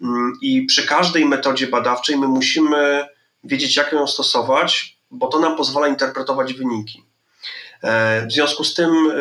mm, 0.02 0.34
i 0.42 0.66
przy 0.66 0.88
każdej 0.88 1.26
metodzie 1.26 1.68
badawczej 1.68 2.18
my 2.18 2.28
musimy 2.28 3.08
wiedzieć, 3.44 3.76
jak 3.76 3.92
ją 3.92 4.08
stosować, 4.08 4.98
bo 5.12 5.28
to 5.28 5.40
nam 5.40 5.58
pozwala 5.58 5.88
interpretować 5.88 6.54
wyniki. 6.54 7.04
E, 7.84 8.26
w 8.28 8.32
związku 8.32 8.64
z 8.64 8.74
tym 8.74 8.90
e, 8.90 9.16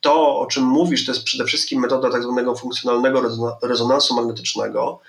to, 0.00 0.38
o 0.38 0.46
czym 0.46 0.64
mówisz, 0.64 1.06
to 1.06 1.12
jest 1.12 1.24
przede 1.24 1.44
wszystkim 1.44 1.80
metoda 1.80 2.10
tak 2.10 2.22
zwanego 2.22 2.54
funkcjonalnego 2.54 3.22
rezonansu 3.62 4.14
magnetycznego. 4.14 5.00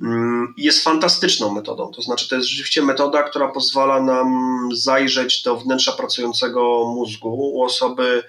Mm, 0.00 0.54
jest 0.56 0.84
fantastyczną 0.84 1.54
metodą. 1.54 1.92
To 1.92 2.02
znaczy, 2.02 2.28
to 2.28 2.36
jest 2.36 2.48
rzeczywiście 2.48 2.82
metoda, 2.82 3.22
która 3.22 3.48
pozwala 3.48 4.02
nam 4.02 4.68
zajrzeć 4.74 5.42
do 5.42 5.56
wnętrza 5.56 5.92
pracującego 5.92 6.92
mózgu 6.94 7.34
u 7.34 7.62
osoby 7.62 8.22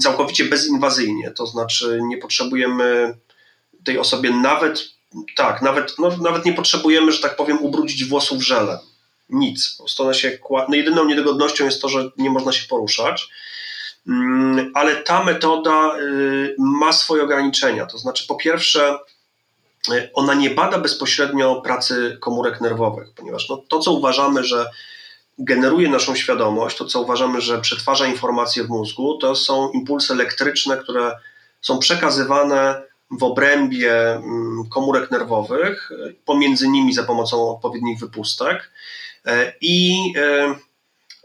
całkowicie 0.00 0.44
bezinwazyjnie. 0.44 1.30
To 1.30 1.46
znaczy, 1.46 2.00
nie 2.02 2.18
potrzebujemy 2.18 3.16
tej 3.84 3.98
osobie 3.98 4.30
nawet, 4.30 4.84
tak, 5.36 5.62
nawet, 5.62 5.94
no, 5.98 6.16
nawet 6.16 6.44
nie 6.44 6.52
potrzebujemy, 6.52 7.12
że 7.12 7.22
tak 7.22 7.36
powiem, 7.36 7.58
ubrudzić 7.58 8.04
włosów 8.04 8.42
żelem 8.42 8.78
nic. 9.28 9.74
Po 9.76 9.82
prostu 9.82 10.02
ona 10.02 10.14
się 10.14 10.38
no 10.68 10.74
jedyną 10.74 11.04
niedogodnością 11.04 11.64
jest 11.64 11.82
to, 11.82 11.88
że 11.88 12.10
nie 12.16 12.30
można 12.30 12.52
się 12.52 12.68
poruszać. 12.68 13.28
Mm, 14.08 14.70
ale 14.74 14.96
ta 14.96 15.24
metoda 15.24 15.98
y, 15.98 16.54
ma 16.58 16.92
swoje 16.92 17.22
ograniczenia. 17.22 17.86
To 17.86 17.98
znaczy, 17.98 18.26
po 18.26 18.34
pierwsze, 18.34 18.98
y, 19.92 20.10
ona 20.14 20.34
nie 20.34 20.50
bada 20.50 20.78
bezpośrednio 20.78 21.60
pracy 21.60 22.18
komórek 22.20 22.60
nerwowych, 22.60 23.08
ponieważ 23.16 23.48
no, 23.48 23.56
to, 23.68 23.78
co 23.78 23.92
uważamy, 23.92 24.44
że 24.44 24.70
generuje 25.38 25.88
naszą 25.88 26.14
świadomość, 26.14 26.76
to, 26.76 26.84
co 26.84 27.00
uważamy, 27.00 27.40
że 27.40 27.60
przetwarza 27.60 28.06
informacje 28.06 28.64
w 28.64 28.68
mózgu, 28.68 29.18
to 29.18 29.34
są 29.34 29.70
impulsy 29.70 30.12
elektryczne, 30.12 30.76
które 30.76 31.18
są 31.60 31.78
przekazywane 31.78 32.82
w 33.10 33.22
obrębie 33.22 34.14
mm, 34.16 34.68
komórek 34.70 35.10
nerwowych, 35.10 35.90
pomiędzy 36.24 36.68
nimi 36.68 36.92
za 36.92 37.02
pomocą 37.02 37.50
odpowiednich 37.50 37.98
wypustek. 37.98 38.70
E, 39.26 39.52
i, 39.60 40.12
e, 40.16 40.54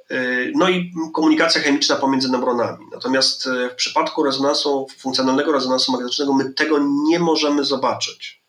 e, 0.09 0.51
no 0.55 0.69
i 0.69 0.93
komunikacja 1.13 1.61
chemiczna 1.61 1.95
pomiędzy 1.95 2.31
neuronami. 2.31 2.85
Natomiast 2.91 3.49
w 3.71 3.75
przypadku 3.75 4.23
rezonansu, 4.23 4.87
funkcjonalnego 4.97 5.51
rezonansu 5.51 5.91
magnetycznego 5.91 6.33
my 6.33 6.53
tego 6.53 6.79
nie 7.09 7.19
możemy 7.19 7.65
zobaczyć. 7.65 8.41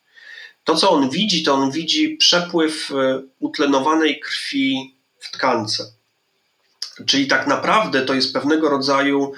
To, 0.64 0.76
co 0.76 0.90
on 0.90 1.10
widzi, 1.10 1.42
to 1.42 1.54
on 1.54 1.70
widzi 1.70 2.16
przepływ 2.16 2.92
utlenowanej 3.38 4.20
krwi 4.20 4.96
w 5.18 5.30
tkance. 5.30 5.92
Czyli 7.06 7.26
tak 7.26 7.46
naprawdę 7.46 8.02
to 8.02 8.14
jest 8.14 8.32
pewnego 8.32 8.68
rodzaju 8.68 9.32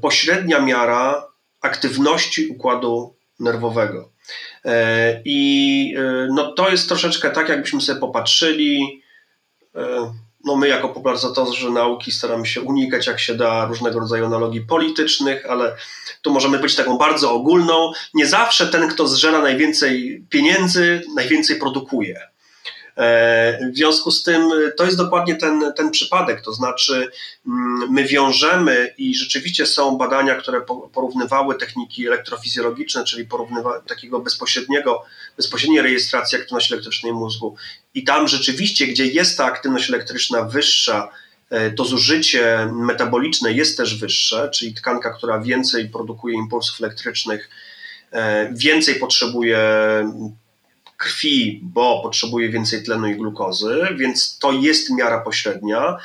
pośrednia 0.00 0.60
miara 0.60 1.26
aktywności 1.64 2.48
układu 2.48 3.16
nerwowego. 3.40 4.10
I 5.24 5.94
no, 6.34 6.52
to 6.52 6.70
jest 6.70 6.88
troszeczkę 6.88 7.30
tak, 7.30 7.48
jakbyśmy 7.48 7.80
sobie 7.80 8.00
popatrzyli 8.00 9.02
E, 9.74 10.12
no 10.44 10.56
my 10.56 10.68
jako 10.68 10.88
popularyzatorzy 10.88 11.70
nauki 11.70 12.12
staramy 12.12 12.46
się 12.46 12.60
unikać 12.60 13.06
jak 13.06 13.20
się 13.20 13.34
da 13.34 13.64
różnego 13.64 14.00
rodzaju 14.00 14.26
analogii 14.26 14.60
politycznych, 14.60 15.46
ale 15.50 15.76
tu 16.22 16.32
możemy 16.32 16.58
być 16.58 16.76
taką 16.76 16.98
bardzo 16.98 17.32
ogólną. 17.32 17.92
Nie 18.14 18.26
zawsze 18.26 18.66
ten, 18.66 18.88
kto 18.88 19.08
zżera 19.08 19.40
najwięcej 19.40 20.24
pieniędzy, 20.30 21.02
najwięcej 21.14 21.56
produkuje. 21.56 22.28
E, 22.96 23.70
w 23.72 23.76
związku 23.76 24.10
z 24.10 24.22
tym 24.22 24.50
to 24.76 24.84
jest 24.84 24.96
dokładnie 24.96 25.36
ten, 25.36 25.72
ten 25.76 25.90
przypadek, 25.90 26.40
to 26.40 26.52
znaczy 26.52 27.10
mm, 27.46 27.92
my 27.92 28.04
wiążemy 28.04 28.94
i 28.98 29.14
rzeczywiście 29.14 29.66
są 29.66 29.96
badania, 29.96 30.34
które 30.34 30.60
porównywały 30.92 31.54
techniki 31.54 32.06
elektrofizjologiczne, 32.06 33.04
czyli 33.04 33.24
porównywa 33.24 33.80
takiego 33.80 34.20
bezpośredniego, 34.20 35.04
bezpośredniej 35.36 35.82
rejestracji 35.82 36.38
aktywności 36.38 36.74
elektrycznej 36.74 37.12
mózgu. 37.12 37.56
I 37.94 38.04
tam 38.04 38.28
rzeczywiście, 38.28 38.86
gdzie 38.86 39.06
jest 39.06 39.38
ta 39.38 39.44
aktywność 39.44 39.90
elektryczna 39.90 40.42
wyższa, 40.42 41.10
e, 41.50 41.70
to 41.70 41.84
zużycie 41.84 42.68
metaboliczne 42.72 43.52
jest 43.52 43.76
też 43.76 43.98
wyższe, 43.98 44.50
czyli 44.50 44.74
tkanka, 44.74 45.10
która 45.10 45.40
więcej 45.40 45.88
produkuje 45.88 46.36
impulsów 46.36 46.80
elektrycznych, 46.80 47.50
e, 48.12 48.52
więcej 48.52 48.94
potrzebuje 48.94 49.58
krwi, 51.04 51.60
bo 51.62 52.02
potrzebuje 52.02 52.48
więcej 52.48 52.82
tlenu 52.82 53.06
i 53.06 53.16
glukozy, 53.16 53.88
więc 53.96 54.38
to 54.38 54.52
jest 54.52 54.90
miara 54.90 55.20
pośrednia. 55.20 55.96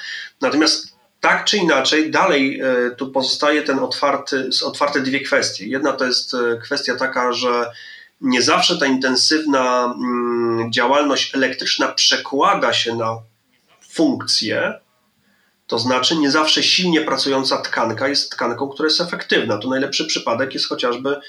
Natomiast 0.42 0.96
tak 1.20 1.46
czy 1.46 1.58
inaczej, 1.58 2.12
dalej 2.12 2.62
e, 2.62 2.92
tu 2.92 3.12
pozostaje 3.12 3.62
ten 3.62 3.80
otwarty, 3.80 4.50
otwarte 4.66 5.02
dwie 5.02 5.20
kwestie. 5.20 5.68
Jedna 5.68 5.94
to 5.94 6.06
jest 6.06 6.36
kwestia 6.64 6.96
taka, 6.96 7.34
że 7.34 7.72
nie 8.22 8.42
zawsze 8.42 8.78
ta 8.78 8.86
intensywna 8.86 9.96
mm, 9.98 10.72
działalność 10.74 11.36
elektryczna 11.36 11.88
przekłada 11.88 12.74
się 12.74 12.96
na 12.96 13.18
funkcję, 13.90 14.74
to 15.68 15.80
znaczy 15.80 16.16
nie 16.16 16.32
zawsze 16.32 16.64
silnie 16.64 17.02
pracująca 17.02 17.58
tkanka 17.58 18.08
jest 18.08 18.32
tkanką, 18.32 18.70
która 18.70 18.88
jest 18.88 19.02
efektywna. 19.02 19.58
Tu 19.58 19.70
najlepszy 19.70 20.06
przypadek 20.06 20.54
jest 20.54 20.70
chociażby 20.70 21.10
e, 21.10 21.22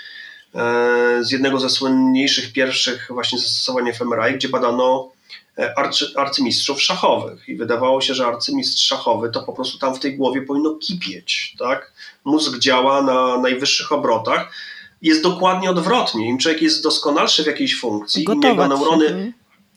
z 1.21 1.31
jednego 1.31 1.61
ze 1.61 1.71
słynniejszych 1.71 2.53
pierwszych 2.53 3.07
właśnie 3.11 3.39
zastosowań 3.39 3.93
fMRI, 3.93 4.35
gdzie 4.35 4.49
badano 4.49 5.13
e, 5.59 5.79
arcy, 5.79 6.07
arcymistrzów 6.17 6.83
szachowych 6.83 7.49
i 7.49 7.57
wydawało 7.57 8.01
się, 8.01 8.15
że 8.15 8.27
arcymistrz 8.27 8.87
szachowy 8.87 9.31
to 9.31 9.43
po 9.43 9.53
prostu 9.53 9.79
tam 9.79 9.95
w 9.95 10.01
tej 10.01 10.17
głowie 10.17 10.43
powinno 10.43 10.75
kipieć, 10.75 11.55
tak? 11.59 11.93
Mózg 12.25 12.59
działa 12.59 13.03
na 13.03 13.39
najwyższych 13.39 13.93
obrotach, 13.93 14.53
jest 15.03 15.23
dokładnie 15.23 15.71
odwrotnie. 15.71 16.29
Im 16.29 16.39
człowiek 16.39 16.63
jest 16.63 16.83
doskonalszy 16.83 17.43
w 17.43 17.47
jakiejś 17.47 17.81
funkcji, 17.81 18.25
im 18.25 18.43
jego 18.43 18.69
neurony 18.69 19.07
mhm. 19.07 19.33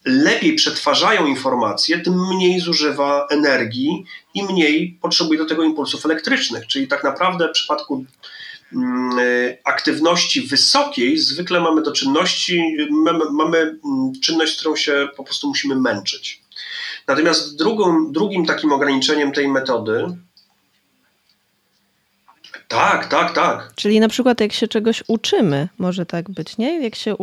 lepiej 0.05 0.55
przetwarzają 0.55 1.25
informacje, 1.25 1.99
tym 1.99 2.27
mniej 2.27 2.59
zużywa 2.59 3.27
energii 3.31 4.05
i 4.33 4.43
mniej 4.43 4.97
potrzebuje 5.01 5.39
do 5.39 5.45
tego 5.45 5.63
impulsów 5.63 6.05
elektrycznych. 6.05 6.67
Czyli 6.67 6.87
tak 6.87 7.03
naprawdę 7.03 7.47
w 7.47 7.51
przypadku 7.51 8.05
aktywności 9.63 10.41
wysokiej 10.41 11.17
zwykle 11.17 11.59
mamy 11.59 11.81
do 11.81 11.91
czynności, 11.91 12.77
mamy, 12.91 13.25
mamy 13.31 13.57
mm, 13.57 13.79
czynność, 14.23 14.57
którą 14.57 14.75
się 14.75 15.07
po 15.17 15.23
prostu 15.23 15.47
musimy 15.47 15.75
męczyć. 15.75 16.41
Natomiast 17.07 17.57
drugą, 17.57 18.11
drugim 18.11 18.45
takim 18.45 18.71
ograniczeniem 18.71 19.31
tej 19.31 19.47
metody 19.47 20.17
Tak, 22.73 23.07
tak, 23.07 23.33
tak. 23.33 23.71
Czyli 23.75 23.99
na 23.99 24.07
przykład 24.07 24.41
jak 24.41 24.53
się 24.53 24.67
czegoś 24.67 25.03
uczymy, 25.07 25.67
może 25.77 26.05
tak 26.05 26.29
być, 26.29 26.57
nie? 26.57 26.83
Jak 26.83 26.95
się, 26.95 27.15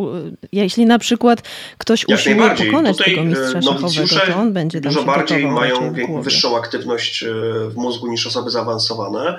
jeśli 0.52 0.86
na 0.86 0.98
przykład 0.98 1.42
ktoś 1.78 2.04
jak 2.08 2.18
usiłuje 2.18 2.50
pokonać 2.50 2.96
Tutaj 2.96 3.14
tego 3.14 3.24
mistrza 3.24 3.58
e, 3.58 3.62
szachowego, 3.62 4.26
to 4.26 4.36
on 4.36 4.52
będzie 4.52 4.80
dużo 4.80 5.02
bardziej 5.02 5.46
mają 5.46 5.94
wyższą 6.22 6.56
aktywność 6.56 7.22
e, 7.22 7.26
w 7.70 7.76
mózgu 7.76 8.06
niż 8.06 8.26
osoby 8.26 8.50
zaawansowane. 8.50 9.38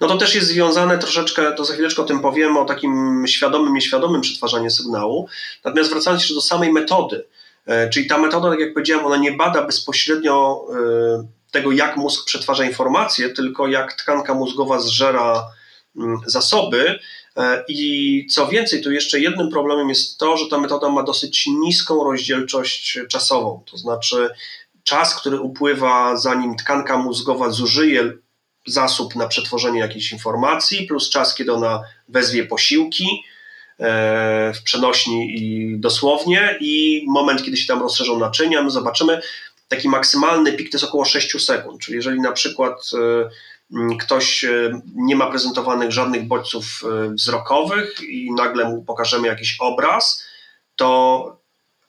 No 0.00 0.08
to 0.08 0.16
też 0.16 0.34
jest 0.34 0.46
związane 0.46 0.98
troszeczkę, 0.98 1.52
to 1.52 1.64
za 1.64 1.74
chwileczkę 1.74 2.02
o 2.02 2.04
tym 2.04 2.20
powiemy, 2.20 2.58
o 2.58 2.64
takim 2.64 3.24
świadomym, 3.26 3.74
nieświadomym 3.74 4.20
przetwarzaniu 4.20 4.70
sygnału. 4.70 5.28
Natomiast 5.64 5.90
wracając 5.90 6.22
jeszcze 6.22 6.34
do 6.34 6.40
samej 6.40 6.72
metody, 6.72 7.24
e, 7.66 7.90
czyli 7.90 8.06
ta 8.06 8.18
metoda, 8.18 8.50
tak 8.50 8.60
jak 8.60 8.74
powiedziałem, 8.74 9.06
ona 9.06 9.16
nie 9.16 9.32
bada 9.32 9.62
bezpośrednio 9.62 10.66
tego, 11.50 11.72
jak 11.72 11.96
mózg 11.96 12.24
przetwarza 12.24 12.64
informacje, 12.64 13.28
tylko 13.28 13.68
jak 13.68 13.92
tkanka 13.92 14.34
mózgowa 14.34 14.80
zżera 14.80 15.50
mm, 15.96 16.18
zasoby. 16.26 16.98
E, 17.36 17.64
I 17.68 18.26
co 18.30 18.48
więcej, 18.48 18.82
tu 18.82 18.92
jeszcze 18.92 19.20
jednym 19.20 19.50
problemem 19.50 19.88
jest 19.88 20.18
to, 20.18 20.36
że 20.36 20.44
ta 20.50 20.58
metoda 20.58 20.88
ma 20.88 21.02
dosyć 21.02 21.46
niską 21.46 22.04
rozdzielczość 22.04 22.98
czasową. 23.08 23.62
To 23.70 23.76
znaczy, 23.76 24.28
czas, 24.84 25.20
który 25.20 25.40
upływa, 25.40 26.16
zanim 26.16 26.56
tkanka 26.56 26.98
mózgowa 26.98 27.50
zużyje 27.50 28.12
zasób 28.66 29.16
na 29.16 29.26
przetworzenie 29.26 29.80
jakiejś 29.80 30.12
informacji, 30.12 30.86
plus 30.86 31.10
czas, 31.10 31.34
kiedy 31.34 31.52
ona 31.52 31.82
wezwie 32.08 32.46
posiłki 32.46 33.24
e, 33.78 34.52
w 34.54 34.62
przenośni 34.62 35.38
i 35.38 35.72
dosłownie, 35.78 36.58
i 36.60 37.04
moment, 37.08 37.44
kiedy 37.44 37.56
się 37.56 37.66
tam 37.66 37.80
rozszerzą 37.80 38.18
naczynia, 38.18 38.62
my 38.62 38.70
zobaczymy, 38.70 39.20
taki 39.68 39.88
maksymalny 39.88 40.52
pik 40.52 40.70
to 40.70 40.76
jest 40.76 40.88
około 40.88 41.04
6 41.04 41.44
sekund, 41.44 41.80
czyli 41.80 41.96
jeżeli 41.96 42.20
na 42.20 42.32
przykład 42.32 42.90
e, 42.94 43.96
ktoś 43.98 44.44
e, 44.44 44.80
nie 44.94 45.16
ma 45.16 45.30
prezentowanych 45.30 45.92
żadnych 45.92 46.26
bodźców 46.26 46.82
e, 46.84 47.14
wzrokowych 47.14 48.00
i 48.00 48.32
nagle 48.32 48.64
mu 48.64 48.84
pokażemy 48.84 49.28
jakiś 49.28 49.56
obraz, 49.60 50.26
to 50.76 51.36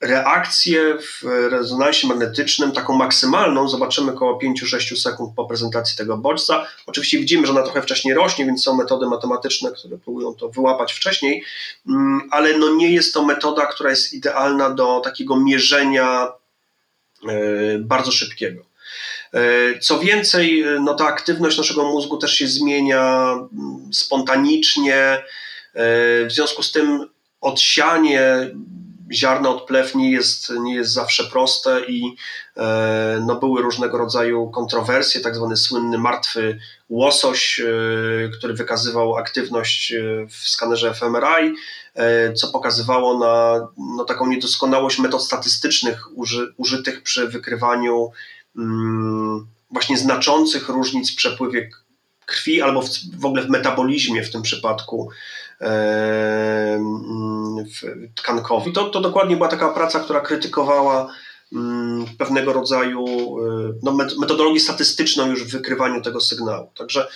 reakcję 0.02 0.98
w 1.02 1.24
rezonansie 1.50 2.08
magnetycznym, 2.08 2.72
taką 2.72 2.98
maksymalną, 2.98 3.70
zobaczymy 3.70 4.12
około 4.12 4.40
5-6 4.40 4.96
sekund 4.96 5.36
po 5.36 5.46
prezentacji 5.46 5.98
tego 5.98 6.18
bodźca. 6.18 6.68
Oczywiście 6.86 7.20
widzimy, 7.20 7.48
że 7.48 7.54
ona 7.54 7.64
trochę 7.64 7.82
wcześniej 7.82 8.14
rośnie, 8.14 8.46
więc 8.46 8.64
są 8.64 8.76
metody 8.76 9.06
matematyczne, 9.06 9.72
które 9.72 9.98
próbują 9.98 10.34
to 10.34 10.50
wyłapać 10.50 10.94
wcześniej, 10.94 11.44
mm, 11.88 12.22
ale 12.32 12.58
no 12.58 12.76
nie 12.76 12.92
jest 12.92 13.14
to 13.14 13.26
metoda, 13.26 13.66
która 13.66 13.90
jest 13.90 14.14
idealna 14.14 14.70
do 14.70 15.02
takiego 15.04 15.40
mierzenia 15.40 16.28
bardzo 17.80 18.12
szybkiego. 18.12 18.66
E, 19.34 19.80
co 19.80 20.00
więcej, 20.00 20.62
e, 20.62 20.80
no 20.80 20.94
ta 20.94 21.06
aktywność 21.06 21.58
naszego 21.58 21.84
mózgu 21.84 22.18
też 22.18 22.34
się 22.34 22.48
zmienia 22.48 23.32
mm, 23.32 23.94
spontanicznie. 23.94 25.24
W 26.26 26.28
związku 26.30 26.64
z 26.64 26.72
tym 26.72 27.10
odsianie 27.42 28.50
ziarna 29.14 29.50
od 29.50 29.66
plew 29.66 29.96
nie 29.96 30.12
jest, 30.12 30.50
nie 30.50 30.76
jest 30.76 30.92
zawsze 30.92 31.24
proste 31.24 31.82
i 31.88 32.16
no, 33.22 33.36
były 33.36 33.62
różnego 33.62 33.98
rodzaju 33.98 34.52
kontrowersje, 34.52 35.22
tak 35.22 35.36
zwany 35.36 35.58
słynny 35.58 35.98
martwy 35.98 36.60
łosoś, 36.90 37.62
który 38.38 38.54
wykazywał 38.54 39.16
aktywność 39.16 39.94
w 40.30 40.50
skanerze 40.50 40.94
fMRI, 40.94 41.54
E, 41.98 42.34
co 42.34 42.48
pokazywało 42.48 43.20
na 43.20 43.68
no, 43.78 44.06
taką 44.06 44.28
niedoskonałość 44.28 45.00
metod 45.00 45.24
statystycznych 45.24 46.18
uży, 46.18 46.54
użytych 46.58 47.04
przy 47.04 47.28
wykrywaniu 47.28 48.12
mm, 48.58 49.48
właśnie 49.72 49.98
znaczących 49.98 50.70
różnic 50.70 51.12
w 51.12 51.16
przepływie 51.16 51.70
krwi 52.26 52.62
albo 52.62 52.82
w, 52.82 52.90
w 53.20 53.26
ogóle 53.26 53.44
w 53.44 53.50
metabolizmie 53.50 54.24
w 54.24 54.32
tym 54.32 54.42
przypadku 54.42 55.10
tkankowi. 58.16 58.74
To, 58.74 58.90
to 58.90 59.02
dokładnie 59.02 59.36
była 59.36 59.48
taka 59.48 59.70
praca, 59.70 60.00
która 60.00 60.20
krytykowała 60.20 61.14
mm, 61.54 62.06
pewnego 62.18 62.54
rodzaju 62.54 63.06
e, 63.40 63.74
no, 63.84 63.98
metodologię 64.20 64.60
statystyczną 64.60 65.28
już 65.28 65.44
w 65.44 65.52
wykrywaniu 65.52 66.02
tego 66.02 66.22
sygnału. 66.22 66.72
Także 66.78 67.08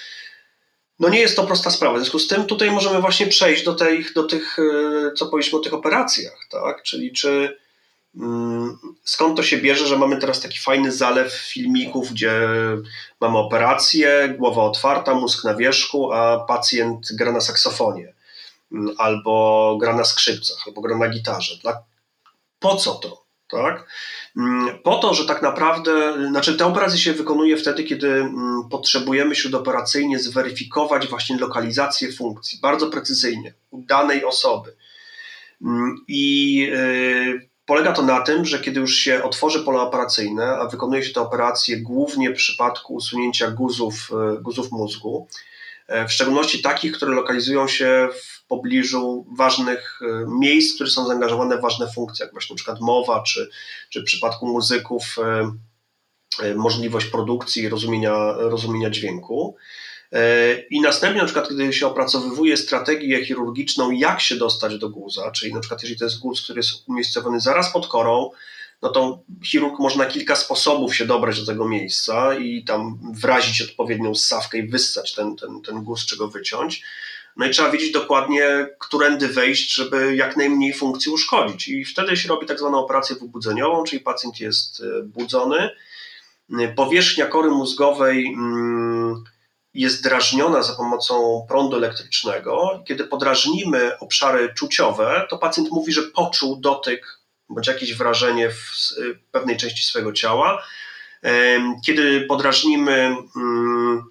no 1.00 1.10
nie 1.10 1.20
jest 1.20 1.36
to 1.36 1.44
prosta 1.44 1.72
sprawa. 1.72 1.96
W 1.96 1.98
związku 1.98 2.20
z 2.20 2.28
tym 2.28 2.46
tutaj 2.46 2.72
możemy 2.72 3.02
właśnie 3.02 3.28
przejść 3.28 3.64
do, 3.64 3.76
tej, 3.76 4.06
do 4.16 4.24
tych, 4.24 4.60
e, 4.60 5.12
co 5.14 5.26
powiedzieliśmy 5.26 5.60
o 5.60 5.62
tych 5.62 5.74
operacjach, 5.74 6.48
tak? 6.50 6.84
Czyli 6.84 7.12
czy 7.12 7.58
mm, 8.16 8.78
skąd 9.04 9.38
to 9.38 9.44
się 9.44 9.58
bierze, 9.58 9.88
że 9.88 9.98
mamy 9.98 10.18
teraz 10.18 10.42
taki 10.42 10.60
fajny 10.60 10.92
zalew 10.92 11.34
filmików, 11.34 12.12
gdzie 12.12 12.48
mamy 13.22 13.38
operację, 13.38 14.36
głowa 14.38 14.64
otwarta, 14.64 15.14
mózg 15.14 15.44
na 15.44 15.56
wierzchu, 15.56 16.12
a 16.12 16.46
pacjent 16.48 17.08
gra 17.14 17.32
na 17.32 17.42
saksofonie, 17.42 18.14
albo 18.98 19.78
gra 19.82 19.96
na 19.96 20.04
skrzypcach, 20.04 20.58
albo 20.68 20.82
gra 20.82 20.98
na 20.98 21.10
gitarze. 21.10 21.56
Dla... 21.62 21.84
Po 22.60 22.76
co 22.76 22.96
to? 22.96 23.22
Tak? 23.50 23.88
Po 24.84 24.98
to, 24.98 25.14
że 25.14 25.26
tak 25.26 25.42
naprawdę, 25.42 26.14
znaczy 26.30 26.58
te 26.58 26.66
operacje 26.66 27.00
się 27.00 27.14
wykonuje 27.14 27.58
wtedy, 27.58 27.84
kiedy 27.84 28.30
potrzebujemy 28.70 29.36
śródoperacyjnie 29.36 30.20
zweryfikować 30.20 31.08
właśnie 31.08 31.38
lokalizację 31.38 32.14
funkcji 32.14 32.60
bardzo 32.62 32.88
precyzyjnie 32.88 33.54
u 33.72 33.82
danej 33.82 34.26
osoby. 34.26 34.76
I 36.08 36.68
y, 36.74 37.50
polega 37.66 37.92
to 37.92 38.02
na 38.02 38.22
tym, 38.22 38.46
że 38.46 38.60
kiedy 38.60 38.80
już 38.80 38.96
się 38.96 39.24
otworzy 39.24 39.64
pole 39.64 39.82
operacyjne, 39.82 40.58
a 40.58 40.68
wykonuje 40.68 41.04
się 41.04 41.14
te 41.14 41.22
operacje 41.22 41.78
głównie 41.78 42.30
w 42.30 42.36
przypadku 42.36 42.94
usunięcia 42.94 43.52
guzów, 43.52 44.12
y, 44.38 44.42
guzów 44.42 44.72
mózgu, 44.72 45.28
y, 45.90 46.08
w 46.08 46.12
szczególności 46.12 46.62
takich, 46.62 46.92
które 46.92 47.16
lokalizują 47.16 47.68
się 47.68 48.10
w 48.14 48.41
pobliżu 48.52 49.26
ważnych 49.38 50.00
e, 50.02 50.26
miejsc, 50.40 50.76
które 50.76 50.90
są 50.90 51.08
zaangażowane 51.08 51.58
w 51.58 51.62
ważne 51.62 51.92
funkcje, 51.96 52.26
jak 52.26 52.34
właśnie 52.34 52.54
na 52.54 52.56
przykład 52.56 52.80
mowa, 52.82 53.24
czy, 53.24 53.50
czy 53.90 54.02
w 54.02 54.04
przypadku 54.04 54.48
muzyków 54.48 55.18
e, 55.20 55.52
e, 56.44 56.56
możliwość 56.56 57.08
produkcji 57.08 57.64
i 57.64 57.70
rozumienia, 57.70 58.34
rozumienia 58.38 58.90
dźwięku. 58.90 59.56
I 60.70 60.82
następnie, 60.82 61.22
na 61.22 61.26
przykład, 61.26 61.50
kiedy 61.50 61.74
się 61.74 61.88
opracowywuje 61.88 62.58
strategię 62.58 63.26
chirurgiczną, 63.26 63.92
jak 63.92 64.22
się 64.22 64.36
dostać 64.36 64.78
do 64.78 64.90
guza, 64.90 65.32
czyli 65.32 65.54
na 65.54 65.60
przykład, 65.60 65.82
jeżeli 65.82 66.00
to 66.00 66.06
jest 66.06 66.20
guz, 66.20 66.42
który 66.44 66.60
jest 66.60 66.72
umiejscowiony 66.88 67.40
zaraz 67.40 67.74
pod 67.74 67.88
korą, 67.88 68.30
no 68.82 68.90
to 68.90 69.24
chirurg 69.46 69.80
może 69.80 69.98
na 69.98 70.06
kilka 70.06 70.36
sposobów 70.36 70.96
się 70.96 71.06
dobrać 71.06 71.40
do 71.40 71.46
tego 71.46 71.68
miejsca 71.68 72.36
i 72.36 72.64
tam 72.64 73.00
wrazić 73.14 73.62
odpowiednią 73.62 74.16
ssawkę 74.16 74.58
i 74.58 74.68
wyssać 74.68 75.14
ten, 75.14 75.36
ten, 75.36 75.62
ten 75.62 75.84
guz, 75.84 76.06
czy 76.06 76.18
go 76.18 76.28
wyciąć. 76.28 76.84
No 77.38 77.46
i 77.46 77.50
trzeba 77.50 77.72
wiedzieć 77.72 77.92
dokładnie, 77.92 78.68
którędy 78.80 79.28
wejść, 79.28 79.74
żeby 79.74 80.16
jak 80.16 80.38
najmniej 80.38 80.74
funkcji 80.74 81.12
uszkodzić. 81.12 81.68
I 81.68 81.86
wtedy 81.86 82.18
się 82.18 82.30
robi 82.30 82.48
tak 82.48 82.60
zwaną 82.60 82.78
operację 82.80 83.16
wybudzeniową, 83.16 83.84
czyli 83.84 84.02
pacjent 84.02 84.40
jest 84.40 84.82
e, 84.82 85.04
budzony. 85.04 85.70
Powierzchnia 86.76 87.26
kory 87.26 87.50
mózgowej 87.50 88.28
mm, 88.28 89.24
jest 89.74 90.04
drażniona 90.04 90.64
za 90.64 90.74
pomocą 90.74 91.46
prądu 91.48 91.78
elektrycznego. 91.78 92.84
Kiedy 92.88 93.04
podrażnimy 93.04 94.00
obszary 94.00 94.54
czuciowe, 94.54 95.28
to 95.30 95.38
pacjent 95.38 95.72
mówi, 95.72 95.94
że 95.94 96.04
poczuł 96.04 96.56
dotyk 96.56 97.20
bądź 97.50 97.68
jakieś 97.68 97.94
wrażenie 97.94 98.50
w 98.50 98.72
pewnej 99.32 99.58
części 99.58 99.84
swojego 99.84 100.14
ciała. 100.14 100.64
Kiedy 101.86 102.22
podrażnimy 102.22 103.16
mm, 103.36 104.11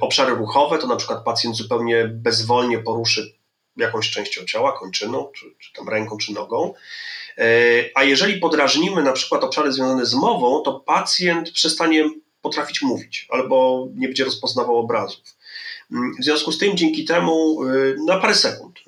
obszary 0.00 0.34
ruchowe, 0.34 0.78
to 0.78 0.86
na 0.86 0.96
przykład 0.96 1.24
pacjent 1.24 1.56
zupełnie 1.56 2.04
bezwolnie 2.04 2.78
poruszy 2.78 3.34
jakąś 3.76 4.10
częścią 4.10 4.44
ciała, 4.44 4.78
kończyną, 4.78 5.30
czy, 5.34 5.46
czy 5.58 5.72
tam 5.72 5.88
ręką, 5.88 6.16
czy 6.16 6.32
nogą. 6.32 6.74
E, 7.38 7.44
a 7.94 8.04
jeżeli 8.04 8.40
podrażnimy 8.40 9.02
na 9.02 9.12
przykład 9.12 9.44
obszary 9.44 9.72
związane 9.72 10.06
z 10.06 10.14
mową, 10.14 10.62
to 10.62 10.80
pacjent 10.80 11.50
przestanie 11.50 12.10
potrafić 12.42 12.82
mówić 12.82 13.26
albo 13.30 13.88
nie 13.94 14.08
będzie 14.08 14.24
rozpoznawał 14.24 14.78
obrazów. 14.78 15.36
Mm, 15.92 16.12
w 16.20 16.24
związku 16.24 16.52
z 16.52 16.58
tym, 16.58 16.76
dzięki 16.76 17.04
temu, 17.04 17.64
e, 17.64 18.04
na 18.06 18.20
parę 18.20 18.34
sekund, 18.34 18.80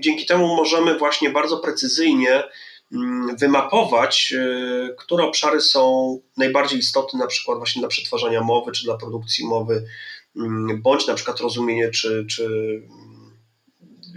dzięki 0.00 0.26
temu 0.26 0.56
możemy 0.56 0.98
właśnie 0.98 1.30
bardzo 1.30 1.56
precyzyjnie 1.56 2.42
wymapować, 3.38 4.34
e, 4.38 4.94
które 4.98 5.24
obszary 5.24 5.60
są 5.60 6.18
najbardziej 6.36 6.78
istotne, 6.78 7.18
na 7.18 7.26
przykład 7.26 7.58
właśnie 7.58 7.80
dla 7.80 7.88
przetwarzania 7.88 8.40
mowy, 8.40 8.72
czy 8.72 8.84
dla 8.84 8.96
produkcji 8.96 9.46
mowy, 9.46 9.86
mm, 10.36 10.82
bądź 10.82 11.06
na 11.06 11.14
przykład 11.14 11.40
rozumienie, 11.40 11.90
czy, 11.90 12.26
czy 12.30 12.44
mm, 12.44 13.36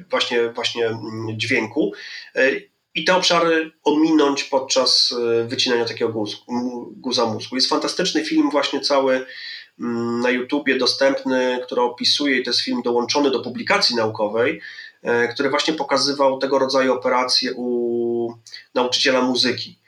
właśnie, 0.09 0.49
właśnie 0.49 0.99
dźwięku. 1.37 1.93
E, 2.35 2.51
I 2.95 3.03
te 3.03 3.15
obszary 3.15 3.71
ominąć 3.83 4.43
podczas 4.43 5.13
e, 5.41 5.47
wycinania 5.47 5.85
takiego 5.85 6.23
guza 6.91 7.25
mózgu. 7.25 7.55
Jest 7.55 7.69
fantastyczny 7.69 8.25
film, 8.25 8.49
właśnie 8.51 8.79
cały 8.79 9.25
na 10.21 10.29
YouTubie 10.29 10.77
dostępny, 10.77 11.59
który 11.65 11.81
opisuje, 11.81 12.39
i 12.39 12.43
to 12.43 12.49
jest 12.49 12.61
film 12.61 12.81
dołączony 12.81 13.31
do 13.31 13.39
publikacji 13.39 13.95
naukowej, 13.95 14.61
który 15.33 15.49
właśnie 15.49 15.73
pokazywał 15.73 16.39
tego 16.39 16.59
rodzaju 16.59 16.93
operacje 16.93 17.53
u 17.55 18.33
nauczyciela 18.75 19.21
muzyki, 19.21 19.79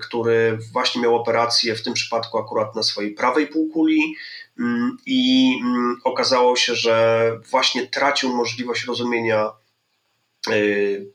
który 0.00 0.58
właśnie 0.72 1.02
miał 1.02 1.16
operację 1.16 1.74
w 1.74 1.82
tym 1.82 1.94
przypadku 1.94 2.38
akurat 2.38 2.76
na 2.76 2.82
swojej 2.82 3.14
prawej 3.14 3.46
półkuli 3.46 4.16
mm, 4.58 4.96
i 5.06 5.52
mm, 5.62 5.96
okazało 6.04 6.56
się, 6.56 6.74
że 6.74 7.30
właśnie 7.50 7.86
tracił 7.86 8.36
możliwość 8.36 8.84
rozumienia 8.84 9.52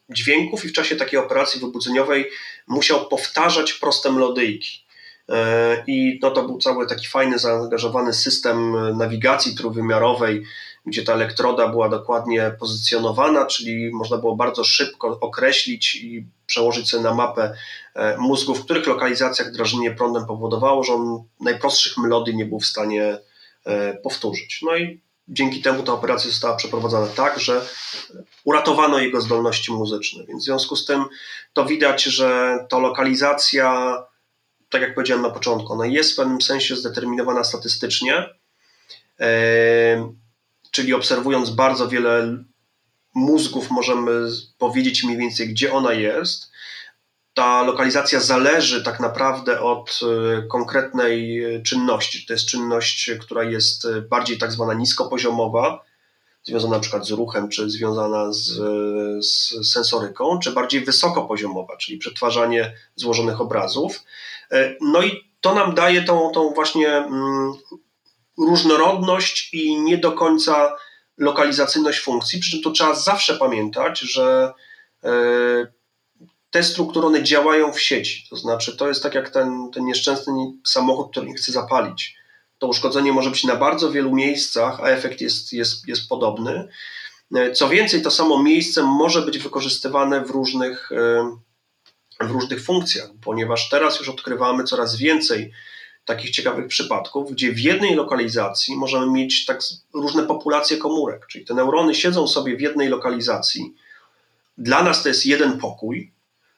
dźwięków 0.10 0.66
i 0.66 0.68
w 0.68 0.74
czasie 0.74 0.96
takiej 0.96 1.20
operacji 1.20 1.62
wybudzeniowej 1.62 2.30
musiał 2.68 3.08
powtarzać 3.08 3.74
proste 3.74 4.12
melodyjki. 4.12 4.86
E, 5.30 5.84
I 5.88 6.20
no 6.22 6.32
to 6.32 6.44
był 6.44 6.58
cały 6.58 6.88
taki 6.88 7.08
fajny, 7.08 7.40
zaangażowany 7.40 8.14
system 8.14 8.76
nawigacji 8.98 9.56
trójwymiarowej, 9.56 10.44
gdzie 10.86 11.04
ta 11.04 11.14
elektroda 11.14 11.68
była 11.68 11.90
dokładnie 11.90 12.56
pozycjonowana, 12.60 13.46
czyli 13.46 13.92
można 13.94 14.18
było 14.18 14.36
bardzo 14.36 14.64
szybko 14.64 15.18
określić 15.22 15.96
i 15.96 16.28
przełożyć 16.46 16.90
sobie 16.90 17.04
na 17.04 17.14
mapę 17.14 17.54
e, 17.94 18.18
mózgu, 18.18 18.56
w 18.56 18.66
których 18.66 18.88
lokalizacjach 18.88 19.52
drażnienie 19.52 19.92
prądem 19.92 20.26
powodowało, 20.26 20.84
że 20.84 20.94
on 20.94 21.24
najprostszych 21.40 21.98
melodii 21.98 22.36
nie 22.36 22.46
był 22.46 22.60
w 22.60 22.66
stanie 22.66 23.18
e, 23.66 23.94
powtórzyć. 23.94 24.60
No 24.62 24.76
i 24.76 25.02
dzięki 25.28 25.62
temu 25.62 25.84
ta 25.84 25.94
operacja 25.94 26.30
została 26.30 26.56
przeprowadzona 26.56 27.08
tak, 27.08 27.40
że 27.40 27.62
uratowano 28.44 29.00
jego 29.00 29.22
zdolności 29.22 29.72
muzyczne. 29.72 30.24
Więc 30.28 30.44
w 30.44 30.46
związku 30.46 30.76
z 30.76 30.86
tym 30.86 31.06
to 31.54 31.66
widać, 31.66 32.04
że 32.04 32.58
to 32.70 32.80
lokalizacja 32.80 33.98
tak 34.70 34.82
jak 34.82 34.96
powiedziałem 34.96 35.24
na 35.24 35.30
początku, 35.30 35.74
ona 35.74 35.86
jest 35.86 36.14
w 36.14 36.16
pewnym 36.16 36.42
sensie 36.42 36.76
zdeterminowana 36.76 37.44
statystycznie, 37.44 38.30
czyli 40.76 40.94
obserwując 40.94 41.50
bardzo 41.50 41.88
wiele 41.88 42.38
mózgów, 43.14 43.72
możemy 43.72 44.28
powiedzieć 44.58 45.04
mniej 45.04 45.18
więcej, 45.18 45.50
gdzie 45.50 45.74
ona 45.74 45.94
jest. 45.94 46.52
Ta 47.34 47.64
lokalizacja 47.64 48.20
zależy 48.20 48.84
tak 48.84 49.00
naprawdę 49.00 49.62
od 49.62 50.00
e, 50.04 50.42
konkretnej 50.48 51.44
czynności. 51.64 52.26
To 52.26 52.34
jest 52.34 52.46
czynność, 52.46 53.12
która 53.22 53.44
jest 53.44 53.88
bardziej 54.10 54.38
tak 54.38 54.52
zwana 54.52 54.74
niskopoziomowa, 54.74 55.84
związana 56.44 56.76
na 56.76 56.80
przykład 56.80 57.08
z 57.08 57.12
ruchem, 57.12 57.50
czy 57.50 57.70
związana 57.70 58.34
z, 58.34 58.46
z 59.26 59.72
sensoryką, 59.72 60.40
czy 60.40 60.52
bardziej 60.52 60.86
wysokopoziomowa, 60.86 61.78
czyli 61.78 61.98
przetwarzanie 61.98 62.74
złożonych 62.96 63.42
obrazów. 63.42 64.04
E, 64.52 64.76
no 64.82 65.04
i 65.04 65.24
to 65.42 65.56
nam 65.56 65.76
daje 65.76 66.04
tą, 66.04 66.32
tą 66.34 66.50
właśnie 66.50 66.90
mm, 66.90 67.54
różnorodność 68.38 69.54
i 69.54 69.82
nie 69.82 69.98
do 69.98 70.12
końca 70.12 70.76
lokalizacyjność 71.18 72.00
funkcji, 72.00 72.40
przy 72.40 72.52
czym 72.52 72.62
tu 72.62 72.72
trzeba 72.72 72.96
zawsze 72.96 73.38
pamiętać, 73.38 74.00
że 74.00 74.54
e, 75.04 75.12
te 76.52 76.64
struktury 76.64 77.08
one 77.08 77.24
działają 77.24 77.74
w 77.74 77.82
sieci, 77.82 78.28
to 78.30 78.36
znaczy 78.36 78.78
to 78.78 78.88
jest 78.88 79.04
tak 79.04 79.16
jak 79.16 79.30
ten, 79.30 79.72
ten 79.74 79.86
nieszczęsny 79.86 80.34
samochód, 80.64 81.12
który 81.12 81.28
nie 81.28 81.34
chce 81.34 81.52
zapalić. 81.52 82.16
To 82.58 82.68
uszkodzenie 82.68 83.12
może 83.12 83.30
być 83.30 83.44
na 83.44 83.56
bardzo 83.56 83.92
wielu 83.92 84.16
miejscach, 84.16 84.80
a 84.80 84.88
efekt 84.88 85.22
jest, 85.22 85.54
jest, 85.54 85.88
jest 85.88 86.10
podobny. 86.10 86.68
E, 87.36 87.52
co 87.52 87.70
więcej, 87.70 88.02
to 88.02 88.12
samo 88.12 88.44
miejsce 88.44 88.84
może 88.84 89.22
być 89.22 89.38
wykorzystywane 89.38 90.26
w 90.26 90.30
różnych 90.30 90.90
w 92.20 92.32
różnych 92.32 92.64
funkcjach, 92.64 93.10
ponieważ 93.22 93.70
teraz 93.70 94.00
już 94.00 94.10
odkrywamy 94.10 94.64
coraz 94.64 94.96
więcej 94.96 95.52
takich 96.06 96.32
ciekawych 96.32 96.68
przypadków, 96.68 97.32
gdzie 97.32 97.52
w 97.52 97.60
jednej 97.60 97.96
lokalizacji 97.96 98.76
możemy 98.76 99.12
mieć 99.12 99.46
tak 99.46 99.60
różne 99.94 100.24
populacje 100.24 100.78
komórek, 100.78 101.28
czyli 101.28 101.46
te 101.46 101.54
neurony 101.54 101.96
siedzą 101.96 102.28
sobie 102.28 102.58
w 102.58 102.62
jednej 102.62 102.90
lokalizacji. 102.90 103.74
Dla 104.58 104.84
nas 104.84 105.04
to 105.04 105.10
jest 105.10 105.26
jeden 105.26 105.58
pokój, 105.58 106.12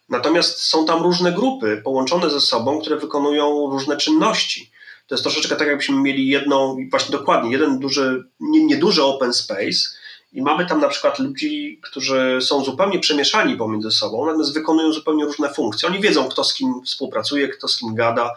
natomiast 0.09 0.63
są 0.63 0.85
tam 0.85 1.03
różne 1.03 1.31
grupy 1.31 1.81
połączone 1.83 2.29
ze 2.29 2.41
sobą, 2.41 2.81
które 2.81 2.97
wykonują 2.97 3.69
różne 3.69 3.97
czynności. 3.97 4.71
To 5.07 5.15
jest 5.15 5.23
troszeczkę 5.23 5.55
tak, 5.55 5.67
jakbyśmy 5.67 6.01
mieli 6.01 6.27
jedną, 6.27 6.77
właśnie 6.89 7.11
dokładnie, 7.11 7.51
jeden 7.51 7.79
duży, 7.79 8.23
nieduży 8.39 9.01
nie 9.01 9.07
open 9.07 9.33
space, 9.33 9.97
i 10.33 10.41
mamy 10.41 10.65
tam 10.65 10.81
na 10.81 10.87
przykład 10.87 11.19
ludzi, 11.19 11.79
którzy 11.83 12.39
są 12.41 12.63
zupełnie 12.63 12.99
przemieszani 12.99 13.57
pomiędzy 13.57 13.91
sobą, 13.91 14.25
natomiast 14.25 14.53
wykonują 14.53 14.93
zupełnie 14.93 15.25
różne 15.25 15.53
funkcje. 15.53 15.89
Oni 15.89 15.99
wiedzą, 15.99 16.29
kto 16.29 16.43
z 16.43 16.53
kim 16.53 16.81
współpracuje, 16.85 17.47
kto 17.47 17.67
z 17.67 17.77
kim 17.77 17.95
gada, 17.95 18.33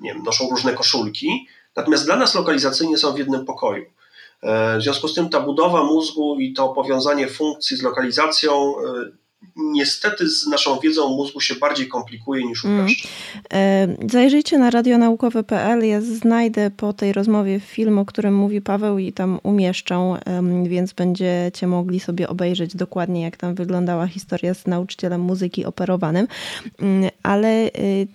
nie 0.00 0.14
wiem, 0.14 0.22
noszą 0.22 0.50
różne 0.50 0.72
koszulki, 0.72 1.46
natomiast 1.76 2.04
dla 2.04 2.16
nas 2.16 2.34
lokalizacyjnie 2.34 2.98
są 2.98 3.12
w 3.12 3.18
jednym 3.18 3.44
pokoju. 3.44 3.84
E, 4.42 4.78
w 4.78 4.82
związku 4.82 5.08
z 5.08 5.14
tym 5.14 5.28
ta 5.28 5.40
budowa 5.40 5.84
mózgu 5.84 6.36
i 6.38 6.52
to 6.52 6.68
powiązanie 6.68 7.28
funkcji 7.28 7.76
z 7.76 7.82
lokalizacją 7.82 8.52
e, 8.52 9.20
niestety 9.56 10.28
z 10.28 10.46
naszą 10.46 10.78
wiedzą 10.78 11.08
mózgu 11.08 11.40
się 11.40 11.54
bardziej 11.54 11.88
komplikuje 11.88 12.44
niż 12.44 12.64
upraszcza. 12.64 13.08
Mm. 13.48 13.96
Zajrzyjcie 14.10 14.58
na 14.58 14.70
radionaukowe.pl. 14.70 15.84
Ja 15.86 16.00
znajdę 16.00 16.70
po 16.70 16.92
tej 16.92 17.12
rozmowie 17.12 17.60
film, 17.60 17.98
o 17.98 18.04
którym 18.04 18.34
mówi 18.34 18.60
Paweł 18.60 18.98
i 18.98 19.12
tam 19.12 19.40
umieszczą, 19.42 20.16
więc 20.64 20.92
będziecie 20.92 21.66
mogli 21.66 22.00
sobie 22.00 22.28
obejrzeć 22.28 22.76
dokładnie, 22.76 23.22
jak 23.22 23.36
tam 23.36 23.54
wyglądała 23.54 24.06
historia 24.06 24.54
z 24.54 24.66
nauczycielem 24.66 25.20
muzyki 25.20 25.64
operowanym. 25.64 26.26
Mm, 26.78 27.10
ale 27.22 27.66
y, 27.66 28.06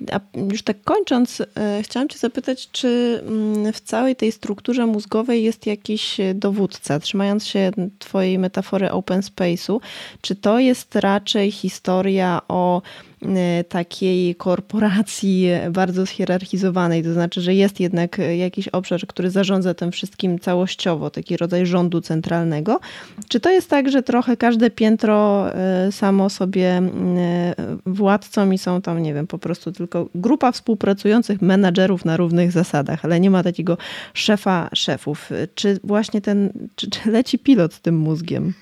już 0.52 0.64
tak 0.64 0.84
kończąc, 0.84 1.40
y, 1.40 1.46
chciałam 1.82 2.10
cię 2.10 2.18
zapytać, 2.18 2.72
czy 2.72 3.22
mm, 3.28 3.74
w 3.74 3.82
całej 3.82 4.16
tej 4.16 4.32
strukturze 4.32 4.86
mózgowej 4.86 5.44
jest 5.44 5.66
jakiś 5.66 6.18
dowódca? 6.36 7.00
Trzymając 7.00 7.48
się 7.48 7.72
twojej 8.00 8.40
metafory 8.40 8.92
open 8.92 9.22
space'u, 9.22 9.80
czy 10.22 10.36
to 10.36 10.60
jest 10.60 10.96
raczej 10.96 11.15
raczej 11.16 11.52
historia 11.52 12.42
o 12.48 12.82
e, 13.22 13.64
takiej 13.64 14.36
korporacji 14.36 15.48
bardzo 15.72 16.06
zhierarchizowanej, 16.06 17.04
to 17.04 17.14
znaczy, 17.14 17.42
że 17.42 17.54
jest 17.54 17.80
jednak 17.80 18.18
jakiś 18.38 18.68
obszar, 18.68 19.08
który 19.08 19.30
zarządza 19.30 19.74
tym 19.74 19.92
wszystkim 19.92 20.40
całościowo, 20.40 21.10
taki 21.10 21.38
rodzaj 21.38 21.66
rządu 21.66 22.02
centralnego. 22.02 22.80
Czy 23.28 23.40
to 23.40 23.50
jest 23.50 23.70
tak, 23.70 23.92
że 23.92 24.04
trochę 24.04 24.38
każde 24.38 24.70
piętro 24.70 25.46
e, 25.54 25.92
samo 25.92 26.30
sobie 26.30 26.68
e, 26.68 27.56
władcą 27.86 28.52
i 28.52 28.58
są 28.58 28.82
tam, 28.82 29.02
nie 29.02 29.14
wiem, 29.14 29.28
po 29.28 29.38
prostu 29.38 29.72
tylko 29.72 30.10
grupa 30.16 30.52
współpracujących 30.52 31.42
menadżerów 31.42 32.06
na 32.06 32.18
równych 32.18 32.52
zasadach, 32.52 33.06
ale 33.06 33.20
nie 33.20 33.30
ma 33.30 33.44
takiego 33.44 33.78
szefa 34.14 34.70
szefów. 34.74 35.30
Czy 35.56 35.80
właśnie 35.84 36.22
ten, 36.22 36.70
czy, 36.76 36.90
czy 36.90 37.12
leci 37.12 37.40
pilot 37.40 37.74
z 37.74 37.82
tym 37.82 37.98
mózgiem? 37.98 38.54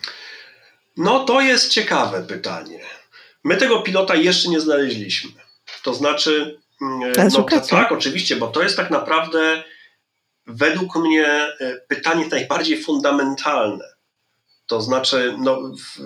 No 0.98 1.26
to 1.26 1.41
jest 1.41 1.70
ciekawe 1.70 2.24
pytanie. 2.24 2.80
My 3.44 3.58
tego 3.58 3.82
pilota 3.82 4.16
jeszcze 4.16 4.50
nie 4.50 4.60
znaleźliśmy. 4.60 5.32
To 5.84 5.94
znaczy, 5.94 6.60
mm, 6.82 7.14
no, 7.34 7.46
tak, 7.70 7.91
oczywiście, 7.91 8.36
bo 8.36 8.48
to 8.48 8.64
jest 8.64 8.78
tak 8.78 8.89
naprawdę 8.91 9.64
według 10.48 10.96
mnie 10.96 11.28
e, 11.28 11.76
pytanie 11.88 12.26
najbardziej 12.32 12.84
fundamentalne. 12.84 13.86
To 14.68 14.82
znaczy, 14.82 15.36
no, 15.38 15.62
w, 15.62 16.00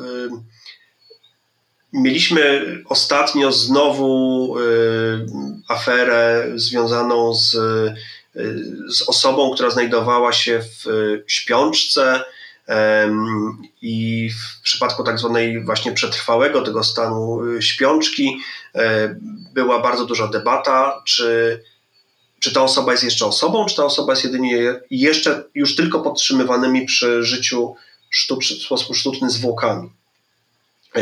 mieliśmy 1.93 2.65
ostatnio 2.85 3.51
znowu 3.51 4.55
y, 4.59 5.25
aferę 5.67 6.51
związaną 6.55 7.33
z, 7.33 7.51
z 8.89 9.01
osobą, 9.09 9.53
która 9.53 9.69
znajdowała 9.69 10.33
się 10.33 10.61
w 10.61 10.85
śpiączce 11.27 12.23
i 13.82 14.30
w 14.30 14.61
przypadku 14.61 15.03
tak 15.03 15.20
zwanej 15.20 15.63
właśnie 15.63 15.91
przetrwałego 15.91 16.61
tego 16.61 16.84
stanu 16.84 17.45
y, 17.45 17.61
śpiączki 17.61 18.38
e, 18.76 19.15
była 19.53 19.82
bardzo 19.82 20.05
duża 20.05 20.28
debata, 20.28 21.01
czy, 21.05 21.61
czy 22.39 22.53
ta 22.53 22.63
osoba 22.63 22.91
jest 22.91 23.03
jeszcze 23.03 23.26
osobą, 23.26 23.65
czy 23.65 23.76
ta 23.76 23.86
osoba 23.86 24.13
jest 24.13 24.24
jedynie 24.24 24.76
jeszcze 24.91 25.43
już 25.55 25.76
tylko 25.76 26.01
podtrzymywanymi 26.01 26.86
przy 26.86 27.24
życiu 27.24 27.76
sztucz, 28.09 28.53
w 28.53 28.63
sposób 28.63 28.95
sztuczny 28.95 29.30
zwłokami. 29.30 29.89
E, 30.95 31.01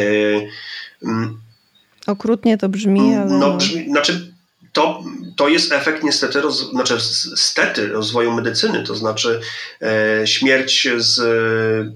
Okrutnie 2.08 2.58
to 2.58 2.70
brzmi, 2.70 3.16
ale. 3.16 3.38
No, 3.38 3.58
brzmi, 3.58 3.90
znaczy, 3.90 4.35
to, 4.76 5.04
to 5.36 5.48
jest 5.48 5.72
efekt 5.72 6.04
niestety, 6.04 6.42
roz, 6.42 6.70
znaczy 6.70 7.00
stety 7.36 7.88
rozwoju 7.88 8.32
medycyny, 8.32 8.84
to 8.84 8.96
znaczy 8.96 9.42
e, 9.82 10.28
śmierć 10.28 10.88
z 10.98 11.22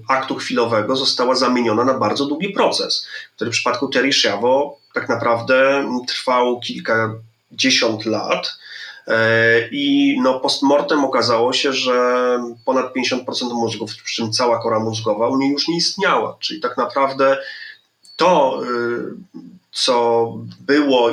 aktu 0.08 0.34
chwilowego 0.34 0.96
została 0.96 1.34
zamieniona 1.34 1.84
na 1.84 1.94
bardzo 1.94 2.26
długi 2.26 2.48
proces, 2.48 3.06
który 3.36 3.50
w 3.50 3.54
przypadku 3.54 3.88
Terry 3.88 4.12
Schiavo 4.12 4.78
tak 4.94 5.08
naprawdę 5.08 5.88
trwał 6.08 6.60
kilkadziesiąt 6.60 8.06
lat 8.06 8.56
e, 9.06 9.68
i 9.70 10.16
no 10.22 10.40
postmortem 10.40 11.04
okazało 11.04 11.52
się, 11.52 11.72
że 11.72 11.94
ponad 12.64 12.94
50% 12.94 13.24
mózgów, 13.52 13.90
przy 14.04 14.14
czym 14.14 14.32
cała 14.32 14.62
kora 14.62 14.78
mózgowa 14.78 15.28
u 15.28 15.36
niej 15.36 15.50
już 15.50 15.68
nie 15.68 15.76
istniała, 15.76 16.36
czyli 16.40 16.60
tak 16.60 16.76
naprawdę 16.76 17.38
to 18.16 18.60
y, 18.64 19.50
co 19.72 20.26
było 20.60 21.10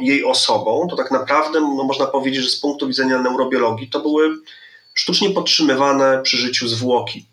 jej 0.00 0.24
osobą, 0.24 0.86
to 0.90 0.96
tak 0.96 1.10
naprawdę 1.10 1.60
no, 1.60 1.84
można 1.84 2.06
powiedzieć, 2.06 2.42
że 2.42 2.50
z 2.50 2.60
punktu 2.60 2.88
widzenia 2.88 3.18
neurobiologii 3.22 3.90
to 3.90 4.00
były 4.00 4.30
sztucznie 4.94 5.30
podtrzymywane 5.30 6.20
przy 6.22 6.36
życiu 6.36 6.68
zwłoki. 6.68 7.26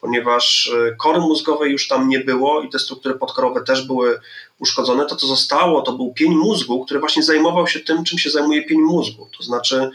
ponieważ 0.00 0.72
kory 0.98 1.20
mózgowe 1.20 1.68
już 1.68 1.88
tam 1.88 2.08
nie 2.08 2.20
było 2.20 2.62
i 2.62 2.68
te 2.68 2.78
struktury 2.78 3.14
podkorowe 3.14 3.64
też 3.64 3.86
były 3.86 4.20
uszkodzone. 4.58 5.06
To, 5.06 5.16
co 5.16 5.26
zostało, 5.26 5.82
to 5.82 5.92
był 5.92 6.14
pień 6.14 6.34
mózgu, 6.34 6.84
który 6.84 7.00
właśnie 7.00 7.22
zajmował 7.22 7.66
się 7.66 7.80
tym, 7.80 8.04
czym 8.04 8.18
się 8.18 8.30
zajmuje 8.30 8.62
pień 8.62 8.78
mózgu, 8.78 9.28
to 9.38 9.42
znaczy 9.42 9.90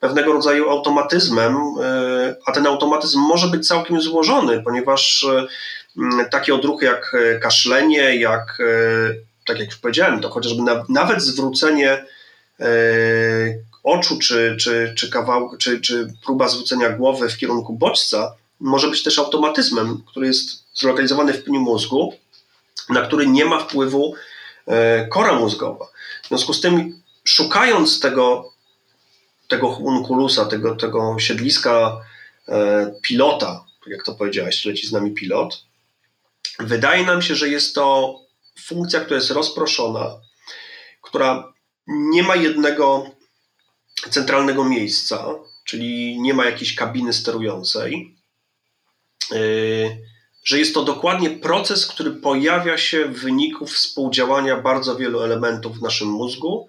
pewnego 0.00 0.32
rodzaju 0.32 0.70
automatyzmem, 0.70 1.56
a 2.46 2.52
ten 2.52 2.66
automatyzm 2.66 3.18
może 3.18 3.46
być 3.46 3.68
całkiem 3.68 4.00
złożony, 4.00 4.62
ponieważ 4.64 5.26
takie 6.30 6.54
odruchy 6.54 6.84
jak 6.84 7.16
kaszlenie, 7.42 8.16
jak 8.16 8.58
tak 9.48 9.58
jak 9.58 9.68
już 9.68 9.76
powiedziałem, 9.76 10.20
to 10.20 10.30
chociażby 10.30 10.62
na, 10.62 10.84
nawet 10.88 11.22
zwrócenie 11.22 12.04
e, 12.60 12.66
oczu 13.82 14.18
czy, 14.18 14.56
czy, 14.60 14.94
czy, 14.96 15.10
czy, 15.58 15.80
czy 15.80 16.12
próba 16.24 16.48
zwrócenia 16.48 16.90
głowy 16.90 17.28
w 17.28 17.36
kierunku 17.36 17.72
bodźca 17.72 18.34
może 18.60 18.88
być 18.88 19.02
też 19.02 19.18
automatyzmem, 19.18 20.02
który 20.06 20.26
jest 20.26 20.64
zlokalizowany 20.74 21.32
w 21.32 21.44
pniu 21.44 21.60
mózgu, 21.60 22.14
na 22.88 23.02
który 23.02 23.26
nie 23.26 23.44
ma 23.44 23.60
wpływu 23.60 24.14
e, 24.66 25.06
kora 25.06 25.32
mózgowa. 25.32 25.86
W 26.24 26.28
związku 26.28 26.52
z 26.52 26.60
tym, 26.60 27.02
szukając 27.24 28.00
tego, 28.00 28.52
tego 29.48 29.68
hunkulusa, 29.70 30.44
tego, 30.44 30.76
tego 30.76 31.16
siedliska 31.18 32.00
e, 32.48 32.92
pilota, 33.02 33.64
jak 33.86 34.04
to 34.04 34.14
powiedziałeś, 34.14 34.64
leci 34.64 34.86
z 34.86 34.92
nami 34.92 35.10
pilot, 35.10 35.64
wydaje 36.58 37.06
nam 37.06 37.22
się, 37.22 37.34
że 37.34 37.48
jest 37.48 37.74
to 37.74 38.18
funkcja, 38.64 39.00
która 39.00 39.16
jest 39.16 39.30
rozproszona, 39.30 40.20
która 41.02 41.52
nie 41.86 42.22
ma 42.22 42.36
jednego 42.36 43.10
centralnego 44.10 44.64
miejsca, 44.64 45.34
czyli 45.64 46.20
nie 46.20 46.34
ma 46.34 46.44
jakiejś 46.44 46.74
kabiny 46.74 47.12
sterującej, 47.12 48.16
yy, 49.30 49.98
że 50.44 50.58
jest 50.58 50.74
to 50.74 50.84
dokładnie 50.84 51.30
proces, 51.30 51.86
który 51.86 52.10
pojawia 52.10 52.78
się 52.78 53.04
w 53.04 53.20
wyniku 53.20 53.66
współdziałania 53.66 54.56
bardzo 54.56 54.96
wielu 54.96 55.20
elementów 55.20 55.78
w 55.78 55.82
naszym 55.82 56.08
mózgu 56.08 56.68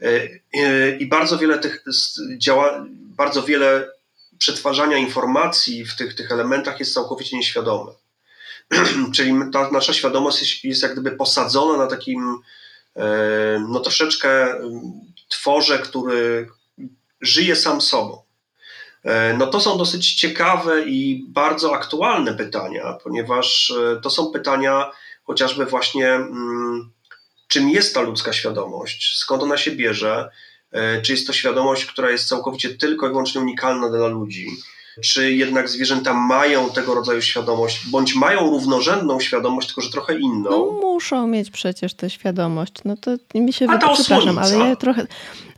yy, 0.00 0.96
i 1.00 1.06
bardzo 1.06 1.38
wiele 1.38 1.58
tych 1.58 1.84
działa, 2.38 2.86
bardzo 2.90 3.42
wiele 3.42 3.88
przetwarzania 4.38 4.98
informacji 4.98 5.84
w 5.84 5.96
tych, 5.96 6.14
tych 6.14 6.32
elementach 6.32 6.80
jest 6.80 6.94
całkowicie 6.94 7.36
nieświadome. 7.36 7.92
Czyli 9.14 9.34
ta 9.52 9.70
nasza 9.70 9.92
świadomość 9.92 10.40
jest, 10.40 10.64
jest 10.64 10.82
jak 10.82 10.92
gdyby 10.92 11.10
posadzona 11.10 11.76
na 11.76 11.86
takim 11.86 12.38
e, 12.96 13.06
no 13.68 13.80
troszeczkę 13.80 14.60
tworze, 15.28 15.78
który 15.78 16.48
żyje 17.20 17.56
sam 17.56 17.80
sobą. 17.80 18.22
E, 19.04 19.34
no 19.38 19.46
to 19.46 19.60
są 19.60 19.78
dosyć 19.78 20.14
ciekawe 20.14 20.82
i 20.82 21.24
bardzo 21.28 21.74
aktualne 21.74 22.34
pytania, 22.34 22.98
ponieważ 23.04 23.70
e, 23.70 24.00
to 24.00 24.10
są 24.10 24.32
pytania 24.32 24.90
chociażby 25.24 25.66
właśnie 25.66 26.08
mm, 26.08 26.90
czym 27.48 27.70
jest 27.70 27.94
ta 27.94 28.00
ludzka 28.00 28.32
świadomość, 28.32 29.18
skąd 29.18 29.42
ona 29.42 29.56
się 29.56 29.70
bierze, 29.70 30.30
czy 31.02 31.12
jest 31.12 31.26
to 31.26 31.32
świadomość, 31.32 31.86
która 31.86 32.10
jest 32.10 32.28
całkowicie 32.28 32.68
tylko 32.74 33.06
i 33.06 33.10
wyłącznie 33.10 33.40
unikalna 33.40 33.88
dla 33.88 34.06
ludzi, 34.06 34.46
czy 35.00 35.32
jednak 35.32 35.68
zwierzęta 35.68 36.14
mają 36.14 36.70
tego 36.70 36.94
rodzaju 36.94 37.22
świadomość, 37.22 37.86
bądź 37.90 38.14
mają 38.14 38.50
równorzędną 38.50 39.20
świadomość, 39.20 39.66
tylko 39.66 39.80
że 39.80 39.90
trochę 39.90 40.18
inną. 40.18 40.50
No 40.50 40.78
muszą 40.80 41.26
mieć 41.26 41.50
przecież 41.50 41.94
tę 41.94 42.10
świadomość. 42.10 42.72
No 42.84 42.96
to 42.96 43.10
mi 43.34 43.52
się 43.52 43.66
wydaje, 43.66 43.94
przepraszam, 43.94 44.38
ale 44.38 44.58
ja 44.58 44.76
trochę. 44.76 45.06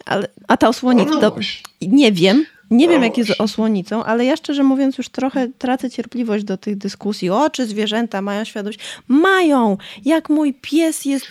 Ale, 0.07 0.29
a 0.49 0.57
ta 0.57 0.69
osłonica. 0.69 1.11
No, 1.11 1.21
no 1.21 1.37
nie 1.83 2.13
wiem, 2.13 2.45
nie 2.73 2.89
wiem, 2.89 3.03
jak 3.03 3.19
jest 3.19 3.33
osłonicą, 3.39 4.05
ale 4.05 4.25
ja 4.25 4.37
szczerze 4.37 4.63
mówiąc 4.63 4.99
już 4.99 5.09
trochę 5.09 5.49
tracę 5.59 5.91
cierpliwość 5.91 6.45
do 6.45 6.57
tych 6.57 6.77
dyskusji. 6.79 7.31
O, 7.31 7.51
czy 7.51 7.67
zwierzęta 7.67 8.23
mają 8.23 8.45
świadomość? 8.45 8.79
Mają! 9.09 9.77
Jak 10.05 10.31
mój 10.31 10.55
pies 10.55 11.05
jest 11.05 11.27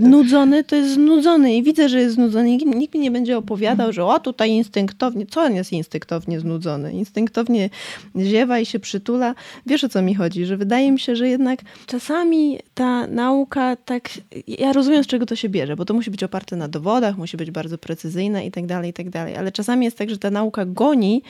znudzony, 0.00 0.64
to 0.64 0.76
jest 0.76 0.94
znudzony 0.94 1.56
i 1.56 1.62
widzę, 1.62 1.88
że 1.88 2.00
jest 2.00 2.14
znudzony. 2.14 2.56
Nikt 2.56 2.94
mi 2.94 3.00
nie 3.00 3.10
będzie 3.10 3.38
opowiadał, 3.38 3.92
że 3.92 4.04
o, 4.04 4.20
tutaj 4.20 4.50
instynktownie, 4.50 5.26
co 5.26 5.42
on 5.42 5.54
jest 5.54 5.72
instynktownie 5.72 6.40
znudzony? 6.40 6.92
Instynktownie 6.92 7.70
ziewa 8.16 8.58
i 8.58 8.66
się 8.66 8.78
przytula. 8.78 9.34
Wiesz, 9.66 9.84
o 9.84 9.88
co 9.88 10.02
mi 10.02 10.14
chodzi? 10.14 10.46
Że 10.46 10.56
wydaje 10.56 10.92
mi 10.92 11.00
się, 11.00 11.16
że 11.16 11.28
jednak 11.28 11.60
czasami 11.86 12.58
ta 12.74 13.06
nauka 13.06 13.76
tak, 13.76 14.10
ja 14.48 14.72
rozumiem, 14.72 15.04
z 15.04 15.06
czego 15.06 15.26
to 15.26 15.36
się 15.36 15.48
bierze, 15.48 15.76
bo 15.76 15.84
to 15.84 15.94
musi 15.94 16.10
być 16.10 16.22
oparte 16.22 16.56
na 16.56 16.68
dowodach, 16.68 17.18
musi 17.18 17.36
być 17.36 17.50
bardzo 17.50 17.78
precyzyjna 17.78 18.42
i 18.42 18.50
tak 18.50 18.66
dalej, 18.66 18.90
i 18.90 18.92
tak 18.92 19.10
dalej, 19.10 19.36
ale 19.36 19.52
czasami 19.52 19.84
jest 19.84 19.98
tak, 19.98 20.10
że 20.10 20.18
ta 20.18 20.30
nauka 20.30 20.64
goni 20.80 21.22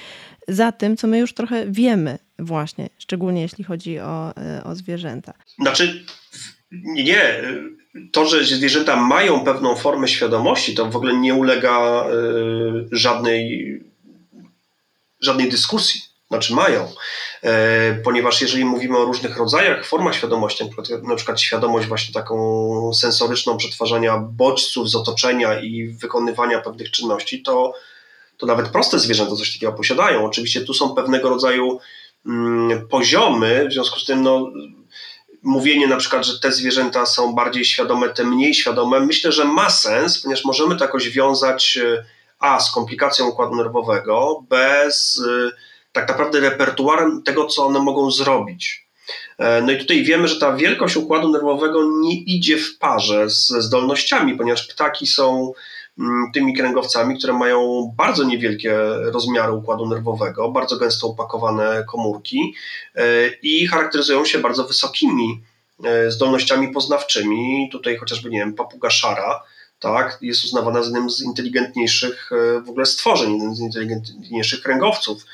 za 0.48 0.72
tym, 0.72 0.96
co 0.96 1.06
my 1.06 1.18
już 1.18 1.34
trochę 1.34 1.66
wiemy 1.66 2.18
właśnie, 2.38 2.88
szczególnie 2.98 3.42
jeśli 3.42 3.64
chodzi 3.64 3.98
o, 3.98 4.36
e, 4.36 4.64
o 4.64 4.74
zwierzęta. 4.74 5.32
Znaczy, 5.60 6.04
nie, 6.72 7.42
to, 8.12 8.26
że 8.26 8.44
zwierzęta 8.44 8.96
mają 8.96 9.44
pewną 9.44 9.76
formę 9.76 10.08
świadomości, 10.08 10.74
to 10.74 10.86
w 10.86 10.96
ogóle 10.96 11.16
nie 11.16 11.34
ulega 11.34 12.04
e, 12.04 12.12
żadnej, 12.92 13.80
żadnej 15.20 15.50
dyskusji. 15.50 16.00
Znaczy 16.28 16.54
mają, 16.54 16.88
e, 17.42 17.94
ponieważ 18.04 18.40
jeżeli 18.40 18.64
mówimy 18.64 18.98
o 18.98 19.04
różnych 19.04 19.36
rodzajach, 19.36 19.86
formach 19.86 20.14
świadomości, 20.14 20.64
na 21.02 21.16
przykład 21.16 21.40
świadomość 21.40 21.88
właśnie 21.88 22.14
taką 22.14 22.90
sensoryczną 22.94 23.56
przetwarzania 23.56 24.18
bodźców 24.18 24.90
z 24.90 24.94
otoczenia 24.94 25.60
i 25.60 25.88
wykonywania 25.88 26.60
pewnych 26.60 26.90
czynności, 26.90 27.42
to 27.42 27.74
to 28.40 28.46
nawet 28.46 28.68
proste 28.68 28.98
zwierzęta 28.98 29.36
coś 29.36 29.52
takiego 29.52 29.72
posiadają. 29.72 30.24
Oczywiście 30.24 30.60
tu 30.60 30.74
są 30.74 30.94
pewnego 30.94 31.28
rodzaju 31.28 31.78
mm, 32.26 32.88
poziomy, 32.88 33.68
w 33.68 33.72
związku 33.72 34.00
z 34.00 34.04
tym 34.04 34.22
no, 34.22 34.52
mówienie 35.42 35.86
na 35.86 35.96
przykład, 35.96 36.26
że 36.26 36.40
te 36.40 36.52
zwierzęta 36.52 37.06
są 37.06 37.32
bardziej 37.34 37.64
świadome, 37.64 38.08
te 38.08 38.24
mniej 38.24 38.54
świadome, 38.54 39.00
myślę, 39.00 39.32
że 39.32 39.44
ma 39.44 39.70
sens, 39.70 40.22
ponieważ 40.22 40.44
możemy 40.44 40.76
to 40.76 40.84
jakoś 40.84 41.10
wiązać 41.10 41.78
e, 41.82 42.04
a 42.38 42.60
z 42.60 42.72
komplikacją 42.72 43.26
układu 43.26 43.56
nerwowego, 43.56 44.44
b 44.48 44.84
z 44.90 45.18
e, 45.18 45.50
tak 45.92 46.08
naprawdę 46.08 46.40
repertuarem 46.40 47.22
tego, 47.22 47.46
co 47.46 47.66
one 47.66 47.78
mogą 47.78 48.10
zrobić. 48.10 48.86
E, 49.38 49.62
no 49.62 49.72
i 49.72 49.78
tutaj 49.78 50.04
wiemy, 50.04 50.28
że 50.28 50.40
ta 50.40 50.52
wielkość 50.56 50.96
układu 50.96 51.28
nerwowego 51.28 51.82
nie 52.00 52.14
idzie 52.14 52.58
w 52.58 52.78
parze 52.78 53.30
ze 53.30 53.62
zdolnościami, 53.62 54.36
ponieważ 54.36 54.66
ptaki 54.66 55.06
są 55.06 55.52
tymi 56.34 56.54
kręgowcami, 56.54 57.18
które 57.18 57.32
mają 57.32 57.90
bardzo 57.96 58.24
niewielkie 58.24 58.74
rozmiary 59.12 59.52
układu 59.52 59.88
nerwowego, 59.88 60.50
bardzo 60.50 60.76
gęsto 60.76 61.06
upakowane 61.06 61.84
komórki 61.88 62.54
e, 62.94 63.28
i 63.42 63.66
charakteryzują 63.66 64.24
się 64.24 64.38
bardzo 64.38 64.64
wysokimi 64.64 65.42
e, 65.84 66.10
zdolnościami 66.10 66.68
poznawczymi. 66.68 67.68
Tutaj 67.72 67.96
chociażby, 67.96 68.30
nie 68.30 68.38
wiem, 68.38 68.54
papuga 68.54 68.90
szara, 68.90 69.42
tak, 69.80 70.18
jest 70.20 70.44
uznawana 70.44 70.82
za 70.82 70.84
jednym 70.84 71.10
z 71.10 71.22
inteligentniejszych 71.22 72.30
e, 72.32 72.60
w 72.60 72.70
ogóle 72.70 72.86
stworzeń, 72.86 73.32
jednym 73.32 73.54
z 73.54 73.60
inteligentniejszych 73.60 74.62
kręgowców. 74.62 75.26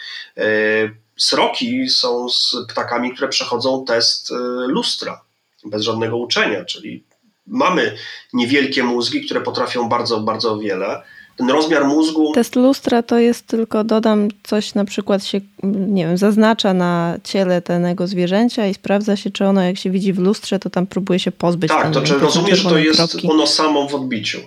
Sroki 1.16 1.88
są 1.88 2.28
z 2.28 2.56
ptakami, 2.68 3.14
które 3.14 3.28
przechodzą 3.28 3.84
test 3.84 4.32
lustra 4.66 5.20
bez 5.64 5.82
żadnego 5.82 6.16
uczenia, 6.16 6.64
czyli 6.64 7.04
mamy 7.46 7.94
niewielkie 8.32 8.84
mózgi, 8.84 9.24
które 9.24 9.40
potrafią 9.40 9.88
bardzo, 9.88 10.20
bardzo 10.20 10.58
wiele. 10.58 11.02
Ten 11.36 11.50
rozmiar 11.50 11.84
mózgu. 11.84 12.32
Test 12.32 12.56
lustra 12.56 13.02
to 13.02 13.18
jest 13.18 13.46
tylko, 13.46 13.84
dodam, 13.84 14.28
coś 14.42 14.74
na 14.74 14.84
przykład 14.84 15.24
się, 15.24 15.40
nie 15.88 16.06
wiem, 16.06 16.18
zaznacza 16.18 16.74
na 16.74 17.18
ciele 17.24 17.60
danego 17.60 18.06
zwierzęcia 18.06 18.66
i 18.66 18.74
sprawdza 18.74 19.16
się, 19.16 19.30
czy 19.30 19.44
ono, 19.44 19.62
jak 19.62 19.78
się 19.78 19.90
widzi 19.90 20.12
w 20.12 20.18
lustrze, 20.18 20.58
to 20.58 20.70
tam 20.70 20.86
próbuje 20.86 21.18
się 21.18 21.32
pozbyć. 21.32 21.68
Tak, 21.68 21.90
to 21.90 22.02
czy 22.02 22.14
rozumiesz, 22.14 22.58
że 22.58 22.68
to 22.68 22.78
jest 22.78 22.98
kropki. 22.98 23.28
ono 23.30 23.46
samo 23.46 23.88
w 23.88 23.94
odbiciu. 23.94 24.40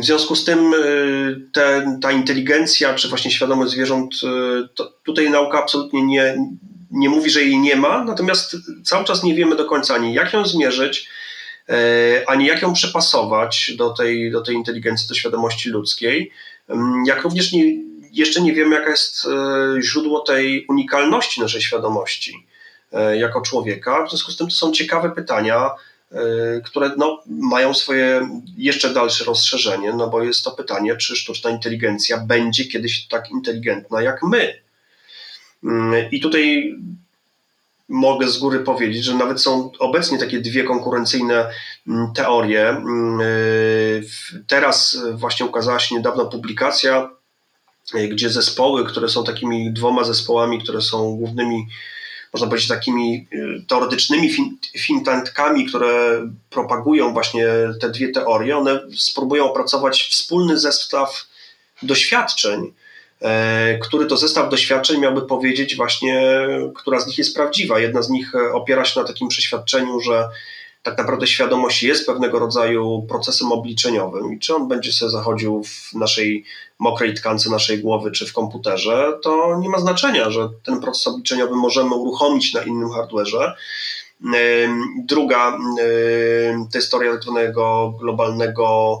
W 0.00 0.04
związku 0.04 0.36
z 0.36 0.44
tym 0.44 0.74
y, 0.74 1.40
te, 1.52 1.98
ta 2.02 2.12
inteligencja, 2.12 2.94
czy 2.94 3.08
właśnie 3.08 3.30
świadomość 3.30 3.72
zwierząt, 3.72 4.14
y, 4.14 4.84
tutaj 5.04 5.30
nauka 5.30 5.58
absolutnie 5.58 6.06
nie, 6.06 6.36
nie 6.90 7.08
mówi, 7.08 7.30
że 7.30 7.42
jej 7.42 7.58
nie 7.58 7.76
ma, 7.76 8.04
natomiast 8.04 8.56
cały 8.84 9.04
czas 9.04 9.22
nie 9.22 9.34
wiemy 9.34 9.56
do 9.56 9.64
końca 9.64 9.94
ani 9.94 10.14
jak 10.14 10.32
ją 10.32 10.46
zmierzyć, 10.46 11.08
ani 12.26 12.46
jak 12.46 12.62
ją 12.62 12.72
przepasować 12.72 13.72
do 13.76 13.90
tej, 13.90 14.30
do 14.30 14.40
tej 14.40 14.54
inteligencji, 14.54 15.08
do 15.08 15.14
świadomości 15.14 15.70
ludzkiej, 15.70 16.30
mm, 16.68 17.04
jak 17.06 17.22
również 17.22 17.52
nie, 17.52 17.64
jeszcze 18.12 18.42
nie 18.42 18.52
wiemy, 18.52 18.76
jaka 18.76 18.90
jest 18.90 19.26
e, 19.26 19.82
źródło 19.82 20.20
tej 20.20 20.66
unikalności 20.66 21.40
naszej 21.40 21.62
świadomości 21.62 22.46
e, 22.92 23.18
jako 23.18 23.40
człowieka. 23.40 24.06
W 24.06 24.10
związku 24.10 24.32
z 24.32 24.36
tym 24.36 24.48
to 24.48 24.54
są 24.54 24.72
ciekawe 24.72 25.10
pytania, 25.10 25.70
które 26.64 26.90
no, 26.96 27.22
mają 27.26 27.74
swoje 27.74 28.28
jeszcze 28.56 28.94
dalsze 28.94 29.24
rozszerzenie, 29.24 29.92
no 29.92 30.10
bo 30.10 30.22
jest 30.22 30.44
to 30.44 30.50
pytanie, 30.50 30.96
czy 30.96 31.16
sztuczna 31.16 31.50
inteligencja 31.50 32.18
będzie 32.18 32.64
kiedyś 32.64 33.08
tak 33.08 33.30
inteligentna 33.30 34.02
jak 34.02 34.22
my. 34.22 34.62
Mm, 35.64 36.10
I 36.10 36.20
tutaj 36.20 36.74
mogę 37.88 38.28
z 38.28 38.38
góry 38.38 38.60
powiedzieć, 38.60 39.04
że 39.04 39.14
nawet 39.14 39.42
są 39.42 39.70
obecnie 39.78 40.18
takie 40.18 40.40
dwie 40.40 40.64
konkurencyjne 40.64 41.50
mm, 41.88 42.12
teorie. 42.12 42.68
Mm, 42.68 43.20
y, 43.20 44.04
teraz 44.46 44.98
właśnie 45.12 45.46
ukazała 45.46 45.78
się 45.78 45.94
niedawno 45.94 46.26
publikacja, 46.26 47.10
y, 47.94 48.08
gdzie 48.08 48.30
zespoły, 48.30 48.86
które 48.86 49.08
są 49.08 49.24
takimi 49.24 49.72
dwoma 49.72 50.04
zespołami, 50.04 50.62
które 50.62 50.82
są 50.82 51.16
głównymi 51.16 51.66
można 52.34 52.48
powiedzieć, 52.48 52.68
takimi 52.68 53.28
teoretycznymi 53.68 54.30
think 54.86 55.08
które 55.68 56.20
propagują 56.50 57.12
właśnie 57.12 57.46
te 57.80 57.90
dwie 57.90 58.08
teorie. 58.08 58.56
One 58.56 58.80
spróbują 58.96 59.44
opracować 59.44 60.02
wspólny 60.02 60.58
zestaw 60.58 61.26
doświadczeń, 61.82 62.72
który 63.82 64.06
to 64.06 64.16
zestaw 64.16 64.50
doświadczeń 64.50 65.00
miałby 65.00 65.22
powiedzieć 65.22 65.76
właśnie, 65.76 66.46
która 66.74 67.00
z 67.00 67.06
nich 67.06 67.18
jest 67.18 67.34
prawdziwa. 67.34 67.78
Jedna 67.78 68.02
z 68.02 68.10
nich 68.10 68.34
e, 68.34 68.52
opiera 68.52 68.84
się 68.84 69.00
na 69.00 69.06
takim 69.06 69.28
przeświadczeniu, 69.28 70.00
że 70.00 70.28
tak 70.82 70.98
naprawdę 70.98 71.26
świadomość 71.26 71.82
jest 71.82 72.06
pewnego 72.06 72.38
rodzaju 72.38 73.06
procesem 73.08 73.52
obliczeniowym 73.52 74.32
i 74.32 74.38
czy 74.38 74.54
on 74.54 74.68
będzie 74.68 74.92
sobie 74.92 75.10
zachodził 75.10 75.64
w 75.64 75.94
naszej 75.94 76.44
mokrej 76.78 77.14
tkance 77.14 77.50
naszej 77.50 77.78
głowy 77.78 78.10
czy 78.10 78.26
w 78.26 78.32
komputerze, 78.32 79.18
to 79.22 79.58
nie 79.60 79.68
ma 79.68 79.78
znaczenia, 79.78 80.30
że 80.30 80.48
ten 80.64 80.80
proces 80.80 81.06
obliczeniowy 81.06 81.54
możemy 81.56 81.94
uruchomić 81.94 82.54
na 82.54 82.62
innym 82.62 82.88
hardware'ze. 82.88 83.52
E, 84.34 84.68
druga 85.04 85.58
to 86.72 86.78
jest 86.78 86.90
teoria 86.90 87.12
tak 87.12 87.22
zwanego 87.22 87.94
globalnego 88.00 88.96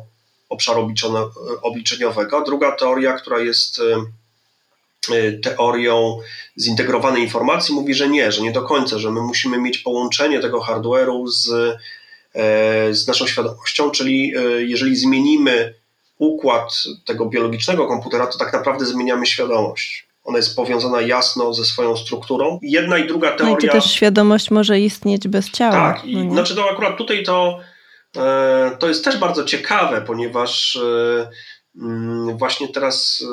obszaru 0.54 0.90
obliczeniowego. 1.62 2.44
Druga 2.44 2.72
teoria, 2.72 3.12
która 3.12 3.38
jest 3.38 3.78
y, 3.78 5.14
y, 5.14 5.40
teorią 5.42 6.20
zintegrowanej 6.60 7.22
informacji, 7.22 7.74
mówi, 7.74 7.94
że 7.94 8.08
nie, 8.08 8.32
że 8.32 8.42
nie 8.42 8.52
do 8.52 8.62
końca, 8.62 8.98
że 8.98 9.10
my 9.10 9.20
musimy 9.20 9.58
mieć 9.58 9.78
połączenie 9.78 10.40
tego 10.40 10.60
hardware'u 10.60 11.28
z, 11.28 11.50
e, 12.34 12.94
z 12.94 13.06
naszą 13.06 13.26
świadomością, 13.26 13.90
czyli 13.90 14.34
e, 14.36 14.40
jeżeli 14.62 14.96
zmienimy 14.96 15.74
układ 16.18 16.82
tego 17.04 17.26
biologicznego 17.26 17.86
komputera, 17.86 18.26
to 18.26 18.38
tak 18.38 18.52
naprawdę 18.52 18.86
zmieniamy 18.86 19.26
świadomość. 19.26 20.06
Ona 20.24 20.38
jest 20.38 20.56
powiązana 20.56 21.00
jasno 21.00 21.54
ze 21.54 21.64
swoją 21.64 21.96
strukturą. 21.96 22.58
Jedna 22.62 22.98
i 22.98 23.06
druga 23.06 23.36
teoria. 23.36 23.52
No 23.52 23.58
i 23.58 23.66
to 23.66 23.72
też 23.72 23.92
świadomość 23.92 24.50
może 24.50 24.80
istnieć 24.80 25.28
bez 25.28 25.50
ciała. 25.50 25.72
Tak, 25.72 26.04
i, 26.04 26.16
no 26.16 26.32
znaczy 26.32 26.54
to 26.54 26.70
akurat 26.70 26.96
tutaj 26.96 27.22
to 27.22 27.60
to 28.78 28.88
jest 28.88 29.04
też 29.04 29.18
bardzo 29.18 29.44
ciekawe, 29.44 30.02
ponieważ 30.02 30.76
e, 30.76 31.30
mm, 31.76 32.38
właśnie 32.38 32.68
teraz 32.68 33.24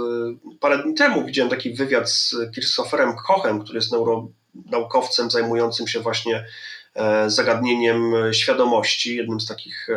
e, 0.52 0.58
parę 0.60 0.84
dni 0.84 0.94
temu 0.94 1.26
widziałem 1.26 1.50
taki 1.50 1.74
wywiad 1.74 2.10
z 2.10 2.36
Christopherem 2.54 3.16
Kochem, 3.28 3.64
który 3.64 3.78
jest 3.78 3.92
naukowcem 4.66 5.32
zajmującym 5.32 5.88
się 5.88 6.00
właśnie 6.00 6.46
zagadnieniem 7.28 8.14
świadomości, 8.32 9.16
jednym 9.16 9.40
z 9.40 9.48
takich 9.48 9.88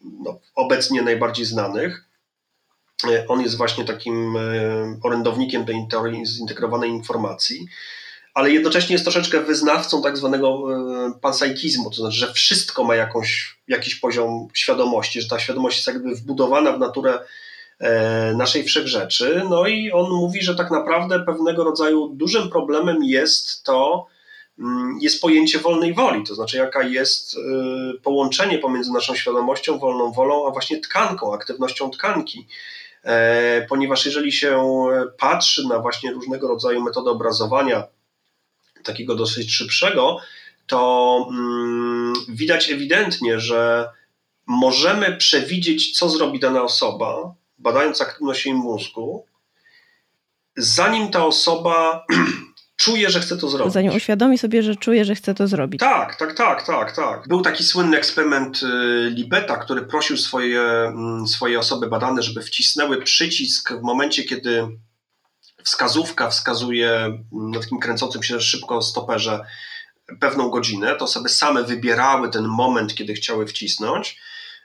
no, 0.00 0.38
obecnie 0.54 1.02
najbardziej 1.02 1.46
znanych. 1.46 2.04
On 3.28 3.40
jest 3.40 3.56
właśnie 3.56 3.84
takim 3.84 4.38
orędownikiem 5.02 5.66
tej 5.66 5.86
teorii 5.90 6.26
zintegrowanej 6.26 6.90
informacji 6.90 7.68
ale 8.34 8.50
jednocześnie 8.50 8.92
jest 8.92 9.04
troszeczkę 9.04 9.40
wyznawcą 9.40 10.02
tak 10.02 10.16
zwanego 10.16 10.48
e, 10.48 11.12
panpsychizmu, 11.20 11.90
to 11.90 11.96
znaczy, 11.96 12.16
że 12.16 12.32
wszystko 12.32 12.84
ma 12.84 12.94
jakąś, 12.94 13.58
jakiś 13.68 13.94
poziom 13.94 14.48
świadomości, 14.54 15.20
że 15.22 15.28
ta 15.28 15.38
świadomość 15.38 15.76
jest 15.76 15.86
jakby 15.86 16.14
wbudowana 16.14 16.72
w 16.72 16.78
naturę 16.78 17.18
e, 17.78 18.34
naszej 18.36 18.64
wszechrzeczy. 18.64 19.42
No 19.50 19.66
i 19.66 19.92
on 19.92 20.10
mówi, 20.10 20.42
że 20.42 20.54
tak 20.54 20.70
naprawdę 20.70 21.24
pewnego 21.24 21.64
rodzaju 21.64 22.08
dużym 22.08 22.50
problemem 22.50 23.04
jest 23.04 23.64
to, 23.64 24.06
mm, 24.58 24.98
jest 25.00 25.20
pojęcie 25.20 25.58
wolnej 25.58 25.94
woli, 25.94 26.24
to 26.24 26.34
znaczy 26.34 26.56
jaka 26.56 26.82
jest 26.82 27.36
e, 27.36 27.38
połączenie 28.02 28.58
pomiędzy 28.58 28.92
naszą 28.92 29.14
świadomością, 29.14 29.78
wolną 29.78 30.12
wolą, 30.12 30.48
a 30.48 30.50
właśnie 30.50 30.80
tkanką, 30.80 31.34
aktywnością 31.34 31.90
tkanki. 31.90 32.46
Ponieważ 33.68 34.06
jeżeli 34.06 34.32
się 34.32 34.64
patrzy 35.18 35.68
na 35.68 35.78
właśnie 35.78 36.12
różnego 36.12 36.48
rodzaju 36.48 36.82
metody 36.82 37.10
obrazowania, 37.10 37.84
takiego 38.82 39.14
dosyć 39.14 39.54
szybszego, 39.54 40.20
to 40.66 41.28
mm, 41.30 42.14
widać 42.28 42.70
ewidentnie, 42.70 43.40
że 43.40 43.88
możemy 44.46 45.16
przewidzieć, 45.16 45.98
co 45.98 46.08
zrobi 46.08 46.40
dana 46.40 46.62
osoba, 46.62 47.34
badając 47.58 48.00
aktywność 48.00 48.46
jej 48.46 48.54
mózgu, 48.54 49.26
zanim 50.56 51.08
ta 51.08 51.26
osoba 51.26 52.06
czuje, 52.76 53.10
że 53.10 53.20
chce 53.20 53.36
to 53.36 53.48
zrobić. 53.48 53.74
Zanim 53.74 53.94
uświadomi 53.94 54.38
sobie, 54.38 54.62
że 54.62 54.76
czuje, 54.76 55.04
że 55.04 55.14
chce 55.14 55.34
to 55.34 55.48
zrobić. 55.48 55.80
Tak, 55.80 56.16
tak, 56.16 56.34
tak, 56.34 56.66
tak, 56.66 56.96
tak. 56.96 57.28
Był 57.28 57.40
taki 57.40 57.64
słynny 57.64 57.96
eksperyment 57.96 58.62
y, 58.62 59.10
Libeta, 59.10 59.56
który 59.56 59.82
prosił 59.82 60.16
swoje, 60.16 60.62
mm, 60.62 61.26
swoje 61.26 61.58
osoby 61.58 61.86
badane, 61.86 62.22
żeby 62.22 62.42
wcisnęły 62.42 63.02
przycisk 63.02 63.72
w 63.72 63.82
momencie, 63.82 64.24
kiedy 64.24 64.68
wskazówka 65.64 66.30
wskazuje 66.30 67.18
na 67.32 67.60
takim 67.60 67.78
kręcącym 67.78 68.22
się 68.22 68.40
szybko 68.40 68.82
stoperze 68.82 69.44
pewną 70.20 70.50
godzinę, 70.50 70.96
to 70.96 71.04
osoby 71.04 71.28
same 71.28 71.62
wybierały 71.62 72.28
ten 72.28 72.44
moment, 72.44 72.94
kiedy 72.94 73.14
chciały 73.14 73.46
wcisnąć. 73.46 74.20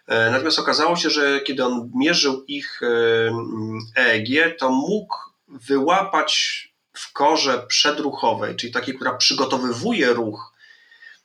E, 0.08 0.32
natomiast 0.32 0.60
okazało 0.60 0.96
się, 0.96 1.10
że 1.10 1.42
kiedy 1.42 1.66
on 1.66 1.92
mierzył 1.96 2.46
ich 2.48 2.82
EEG, 3.96 4.38
e 4.38 4.52
to 4.52 4.70
mógł 4.70 5.16
wyłapać 5.48 6.64
w 6.94 7.14
korze 7.14 7.66
przedruchowej, 7.68 8.56
czyli 8.56 8.74
takiej, 8.74 8.96
która 8.96 9.14
przygotowywuje 9.14 10.14
ruch 10.14 10.54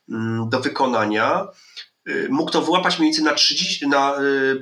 mm, 0.09 0.49
do 0.49 0.61
wykonania, 0.61 1.49
y, 2.09 2.29
mógł 2.31 2.51
to 2.51 2.62
wyłapać 2.62 2.99
mniej 2.99 3.09
więcej 3.09 3.25
na, 3.25 3.35
30, 3.35 3.89
na 3.89 4.14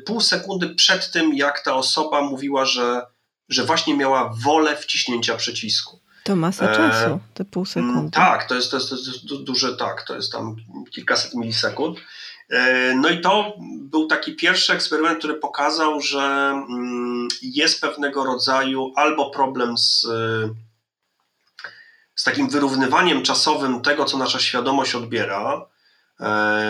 pół 0.07 0.21
sekundy 0.21 0.75
przed 0.75 1.13
tym, 1.13 1.35
jak 1.35 1.61
ta 1.65 1.75
osoba 1.75 2.23
mówiła, 2.23 2.65
że 2.65 3.03
że 3.51 3.64
właśnie 3.64 3.96
miała 3.96 4.32
wolę 4.44 4.76
wciśnięcia 4.76 5.36
przycisku. 5.36 6.01
To 6.24 6.36
masa 6.36 6.70
e, 6.70 6.76
czasu, 6.76 7.20
te 7.34 7.44
pół 7.44 7.66
sekundy. 7.66 8.11
Tak, 8.11 8.48
to 8.48 8.55
jest, 8.55 8.70
to, 8.70 8.76
jest, 8.76 8.88
to 8.88 8.96
jest 8.96 9.44
duże, 9.44 9.76
tak, 9.76 10.03
to 10.03 10.14
jest 10.14 10.32
tam 10.32 10.57
kilkaset 10.90 11.34
milisekund. 11.34 11.98
E, 12.51 12.94
no 12.94 13.09
i 13.09 13.20
to 13.20 13.55
był 13.80 14.07
taki 14.07 14.36
pierwszy 14.36 14.72
eksperyment, 14.72 15.18
który 15.18 15.34
pokazał, 15.34 16.01
że 16.01 16.20
mm, 16.68 17.28
jest 17.42 17.80
pewnego 17.80 18.24
rodzaju 18.24 18.92
albo 18.96 19.30
problem 19.30 19.78
z, 19.78 20.07
z 22.14 22.24
takim 22.24 22.48
wyrównywaniem 22.48 23.22
czasowym 23.22 23.82
tego, 23.82 24.05
co 24.05 24.18
nasza 24.18 24.38
świadomość 24.38 24.94
odbiera. 24.94 25.66
E, 26.20 26.62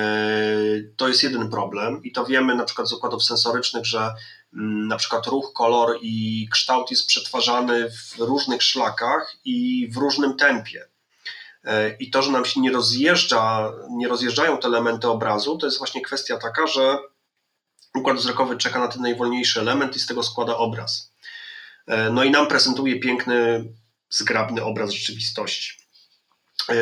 to 0.96 1.08
jest 1.08 1.22
jeden 1.22 1.50
problem 1.50 2.02
i 2.02 2.12
to 2.12 2.24
wiemy 2.24 2.54
na 2.54 2.64
przykład 2.64 2.88
z 2.88 2.92
układów 2.92 3.24
sensorycznych, 3.24 3.86
że 3.86 4.12
na 4.52 4.96
przykład 4.96 5.26
ruch, 5.26 5.52
kolor 5.52 5.98
i 6.02 6.48
kształt 6.52 6.90
jest 6.90 7.06
przetwarzany 7.06 7.90
w 7.90 8.18
różnych 8.18 8.62
szlakach 8.62 9.36
i 9.44 9.88
w 9.92 9.96
różnym 9.96 10.36
tempie. 10.36 10.88
E, 11.64 11.96
I 11.96 12.10
to, 12.10 12.22
że 12.22 12.32
nam 12.32 12.44
się 12.44 12.60
nie 12.60 12.72
rozjeżdża, 12.72 13.72
nie 13.90 14.08
rozjeżdżają 14.08 14.58
te 14.58 14.68
elementy 14.68 15.08
obrazu, 15.08 15.58
to 15.58 15.66
jest 15.66 15.78
właśnie 15.78 16.02
kwestia 16.02 16.38
taka, 16.38 16.66
że 16.66 16.98
układ 17.94 18.16
wzrokowy 18.16 18.56
czeka 18.56 18.78
na 18.78 18.88
ten 18.88 19.02
najwolniejszy 19.02 19.60
element 19.60 19.96
i 19.96 20.00
z 20.00 20.06
tego 20.06 20.22
składa 20.22 20.56
obraz. 20.56 21.12
E, 21.86 22.10
no 22.10 22.24
i 22.24 22.30
nam 22.30 22.46
prezentuje 22.46 23.00
piękny, 23.00 23.64
zgrabny 24.10 24.64
obraz 24.64 24.90
rzeczywistości. 24.90 25.72
E, 26.68 26.74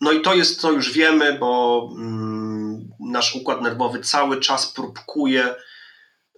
no 0.00 0.12
i 0.12 0.22
to 0.22 0.34
jest, 0.34 0.60
co 0.60 0.72
już 0.72 0.92
wiemy, 0.92 1.38
bo 1.38 1.88
mm, 1.96 2.90
nasz 3.00 3.34
układ 3.34 3.62
nerwowy 3.62 4.00
cały 4.00 4.40
czas 4.40 4.72
próbkuje 4.72 5.54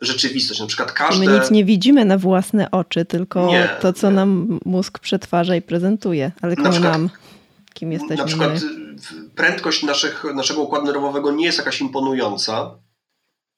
rzeczywistość. 0.06 0.60
Na 0.60 0.66
przykład 0.66 0.92
każde... 0.92 1.26
My 1.26 1.38
nic 1.38 1.50
nie 1.50 1.64
widzimy 1.64 2.04
na 2.04 2.18
własne 2.18 2.70
oczy, 2.70 3.04
tylko 3.04 3.46
nie, 3.46 3.68
to, 3.80 3.92
co 3.92 4.10
nie. 4.10 4.16
nam 4.16 4.60
mózg 4.64 4.98
przetwarza 4.98 5.56
i 5.56 5.62
prezentuje. 5.62 6.32
Ale 6.42 6.56
komu 6.56 6.80
nam? 6.80 7.10
Kim 7.74 7.92
jesteśmy? 7.92 8.16
Na 8.16 8.24
przykład 8.24 8.52
prędkość 9.34 9.82
naszych, 9.82 10.24
naszego 10.34 10.62
układu 10.62 10.86
nerwowego 10.86 11.32
nie 11.32 11.44
jest 11.44 11.58
jakaś 11.58 11.80
imponująca. 11.80 12.78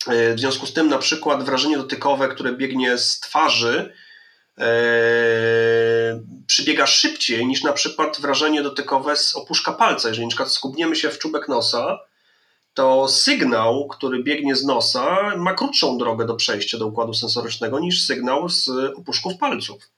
E, 0.07 0.34
w 0.34 0.40
związku 0.40 0.66
z 0.66 0.72
tym 0.72 0.88
na 0.88 0.99
przykład 0.99 1.44
wrażenie 1.44 1.76
dotykowe, 1.76 2.28
które 2.28 2.53
biegnie 2.53 2.99
z 2.99 3.20
twarzy, 3.20 3.92
e, 4.59 4.64
przybiega 6.47 6.86
szybciej 6.86 7.47
niż 7.47 7.62
na 7.62 7.72
przykład 7.72 8.20
wrażenie 8.20 8.62
dotykowe 8.62 9.16
z 9.16 9.36
opuszka 9.36 9.72
palca. 9.72 10.09
Jeżeli 10.09 10.26
na 10.26 10.30
przykład 10.30 10.53
skubniemy 10.53 10.97
się 10.97 11.11
w 11.11 11.18
czubek 11.18 11.49
nosa, 11.49 11.99
to 12.77 13.09
sygnał, 13.09 13.89
który 13.89 14.22
biegnie 14.22 14.57
z 14.57 14.64
nosa, 14.64 15.37
ma 15.37 15.55
krótszą 15.55 15.99
drogę 15.99 16.27
do 16.27 16.35
przejścia 16.35 16.79
do 16.79 16.87
układu 16.87 17.14
sensorycznego 17.14 17.79
niż 17.79 18.03
sygnał 18.03 18.49
z 18.49 18.68
opuszków 18.97 19.39
palców. 19.39 19.91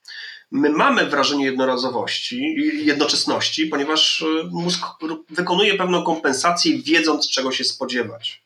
My 0.50 0.70
mamy 0.70 1.06
wrażenie 1.06 1.44
jednorazowości, 1.44 2.54
jednoczesności, 2.84 3.66
ponieważ 3.66 4.22
e, 4.22 4.26
mózg 4.50 4.86
wykonuje 5.30 5.74
pewną 5.74 6.02
kompensację, 6.04 6.82
wiedząc 6.82 7.28
czego 7.28 7.52
się 7.52 7.64
spodziewać. 7.64 8.42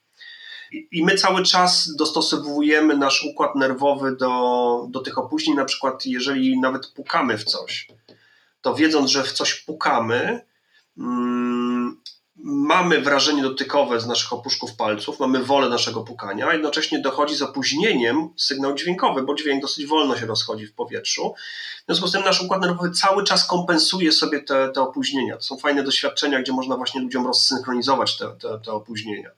I 0.92 1.04
my 1.04 1.14
cały 1.14 1.42
czas 1.42 1.96
dostosowujemy 1.96 2.96
nasz 2.96 3.24
układ 3.24 3.54
nerwowy 3.54 4.16
do, 4.16 4.86
do 4.90 5.00
tych 5.00 5.18
opóźnień, 5.18 5.56
na 5.56 5.64
przykład 5.64 6.06
jeżeli 6.06 6.60
nawet 6.60 6.86
pukamy 6.86 7.38
w 7.38 7.44
coś, 7.44 7.88
to 8.62 8.74
wiedząc, 8.74 9.10
że 9.10 9.24
w 9.24 9.32
coś 9.32 9.54
pukamy, 9.54 10.40
mm, 10.98 11.51
mamy 12.44 13.00
wrażenie 13.00 13.42
dotykowe 13.42 14.00
z 14.00 14.06
naszych 14.06 14.32
opuszków 14.32 14.76
palców, 14.76 15.20
mamy 15.20 15.44
wolę 15.44 15.68
naszego 15.68 16.00
pukania, 16.00 16.48
a 16.48 16.52
jednocześnie 16.52 16.98
dochodzi 16.98 17.34
z 17.34 17.42
opóźnieniem 17.42 18.28
sygnał 18.36 18.74
dźwiękowy, 18.74 19.22
bo 19.22 19.34
dźwięk 19.34 19.62
dosyć 19.62 19.86
wolno 19.86 20.16
się 20.16 20.26
rozchodzi 20.26 20.66
w 20.66 20.74
powietrzu. 20.74 21.34
W 21.82 21.84
związku 21.86 22.08
z 22.08 22.12
tym 22.12 22.22
nasz 22.24 22.42
układ 22.42 22.60
nerwowy 22.60 22.90
cały 22.90 23.24
czas 23.24 23.46
kompensuje 23.46 24.12
sobie 24.12 24.42
te, 24.42 24.72
te 24.72 24.80
opóźnienia. 24.80 25.36
To 25.36 25.42
są 25.42 25.58
fajne 25.58 25.82
doświadczenia, 25.82 26.42
gdzie 26.42 26.52
można 26.52 26.76
właśnie 26.76 27.00
ludziom 27.00 27.26
rozsynchronizować 27.26 28.18
te, 28.18 28.36
te, 28.40 28.60
te 28.64 28.72
opóźnienia. 28.72 29.30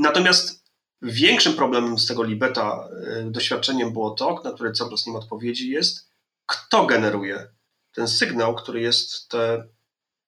Natomiast 0.00 0.62
większym 1.02 1.52
problemem 1.52 1.98
z 1.98 2.06
tego 2.06 2.22
libeta 2.22 2.88
y, 3.26 3.30
doświadczeniem 3.30 3.92
było 3.92 4.10
to, 4.10 4.40
na 4.44 4.52
które 4.52 4.72
coraz 4.72 5.06
nie 5.06 5.12
ma 5.12 5.18
odpowiedzi, 5.18 5.70
jest 5.70 6.12
kto 6.46 6.86
generuje 6.86 7.48
ten 7.94 8.08
sygnał, 8.08 8.54
który 8.54 8.80
jest 8.80 9.28
te 9.28 9.68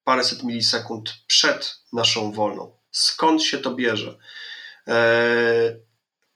paręset 0.05 0.43
milisekund 0.43 1.15
przed 1.27 1.81
naszą 1.93 2.33
wolną. 2.33 2.71
Skąd 2.91 3.43
się 3.43 3.59
to 3.59 3.75
bierze? 3.75 4.19
E, 4.89 4.97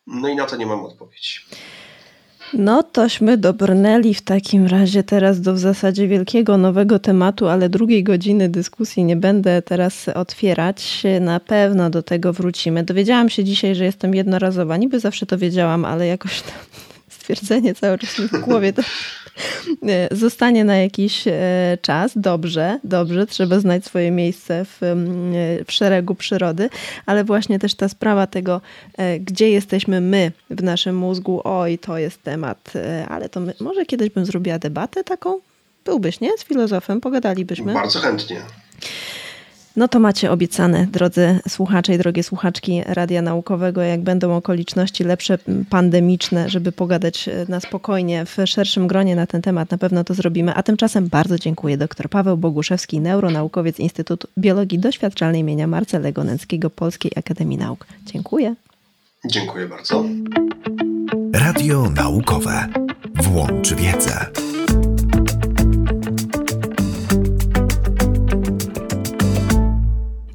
no 0.07 0.29
i 0.29 0.37
na 0.37 0.47
to 0.47 0.57
nie 0.57 0.67
mam 0.67 0.85
odpowiedzi. 0.85 1.41
No 2.53 2.83
tośmy 2.83 3.37
dobrnęli 3.37 4.15
w 4.15 4.23
takim 4.23 4.67
razie 4.67 5.03
teraz 5.03 5.41
do 5.41 5.55
w 5.55 5.59
zasadzie 5.59 6.09
wielkiego 6.09 6.57
nowego 6.57 6.99
tematu, 6.99 7.49
ale 7.49 7.69
drugiej 7.69 8.05
godziny 8.05 8.49
dyskusji 8.49 9.05
nie 9.05 9.17
będę 9.17 9.63
teraz 9.63 10.09
otwierać. 10.09 11.03
Na 11.21 11.41
pewno 11.41 11.91
do 11.91 12.03
tego 12.03 12.33
wrócimy. 12.33 12.85
Dowiedziałam 12.85 13.31
się 13.31 13.45
dzisiaj, 13.45 13.75
że 13.75 13.85
jestem 13.85 14.15
jednorazowa. 14.15 14.77
Niby 14.77 15.01
zawsze 15.01 15.27
to 15.27 15.39
wiedziałam, 15.39 15.85
ale 15.85 16.07
jakoś 16.07 16.43
to 16.43 16.51
stwierdzenie 17.19 17.75
cały 17.75 17.99
czas 17.99 18.19
mi 18.19 18.29
w 18.29 18.41
głowie 18.41 18.73
to 18.73 18.83
zostanie 20.11 20.65
na 20.65 20.77
jakiś 20.77 21.29
e, 21.29 21.79
czas. 21.83 22.13
Dobrze, 22.17 22.81
dobrze, 22.85 23.27
trzeba 23.27 23.61
znać 23.61 23.85
swoje 23.85 24.11
miejsce 24.11 24.65
w, 24.65 24.83
e, 24.83 24.95
w 25.65 25.73
szeregu 25.73 26.15
przyrody, 26.15 26.71
ale 27.07 27.25
właśnie 27.25 27.59
też 27.59 27.75
ta 27.75 27.89
sprawa 27.89 28.27
tego, 28.27 28.61
gdzie 29.21 29.51
jesteśmy 29.51 30.01
my 30.01 30.33
w 30.51 30.63
naszym 30.63 30.97
mózgu, 30.97 31.41
oj, 31.45 31.79
to 31.79 31.99
jest 31.99 32.23
temat, 32.23 32.73
ale 33.09 33.29
to 33.29 33.41
my, 33.41 33.55
może 33.61 33.87
kiedyś 33.87 34.11
bym 34.11 34.27
zrobiła 34.27 34.59
debatę 34.59 35.05
taką? 35.05 35.41
Byłbyś, 35.85 36.21
nie? 36.21 36.39
Z 36.39 36.45
filozofem, 36.45 37.01
pogadalibyśmy. 37.01 37.75
Bardzo 37.75 37.99
chętnie. 37.99 38.43
No 39.77 39.89
to 39.89 40.01
macie 40.01 40.31
obiecane, 40.31 40.87
drodzy 40.87 41.41
słuchacze 41.49 41.95
i 41.95 41.99
drogie 41.99 42.23
słuchaczki 42.23 42.83
Radia 42.87 43.23
Naukowego, 43.23 43.83
jak 43.83 44.01
będą 44.01 44.37
okoliczności 44.37 45.05
lepsze, 45.05 45.39
pandemiczne, 45.71 46.49
żeby 46.49 46.73
pogadać 46.73 47.29
e, 47.29 47.47
na 47.49 47.61
spokojnie 47.61 48.25
w 48.25 48.37
szerszym 48.45 48.87
gronie 48.87 49.17
na 49.17 49.27
ten 49.27 49.43
temat, 49.43 49.71
na 49.71 49.79
pewno 49.79 50.05
to 50.05 50.15
zrobimy. 50.15 50.55
A 50.55 50.63
tymczasem 50.63 51.09
bardzo 51.09 51.39
dziękuję 51.39 51.77
dr 51.77 52.09
Paweł 52.09 52.37
Boguszewski, 52.37 53.01
neuronaukowiec 53.01 53.79
Instytutu 53.79 54.29
Biologii 54.39 54.79
Doświadczalnej 54.79 55.41
imienia 55.41 55.67
Marcelego 55.67 56.25
Nęckiego 56.25 56.71
Polskiej 56.71 57.13
Akademii 57.17 57.59
Nauk. 57.59 57.87
Dziękuję. 58.07 58.55
Dziękuję 59.25 59.69
bardzo. 59.69 60.05
Radio 61.33 61.91
Naukowe. 61.91 62.69
Włącz 63.15 63.75
wiedzę. 63.75 64.27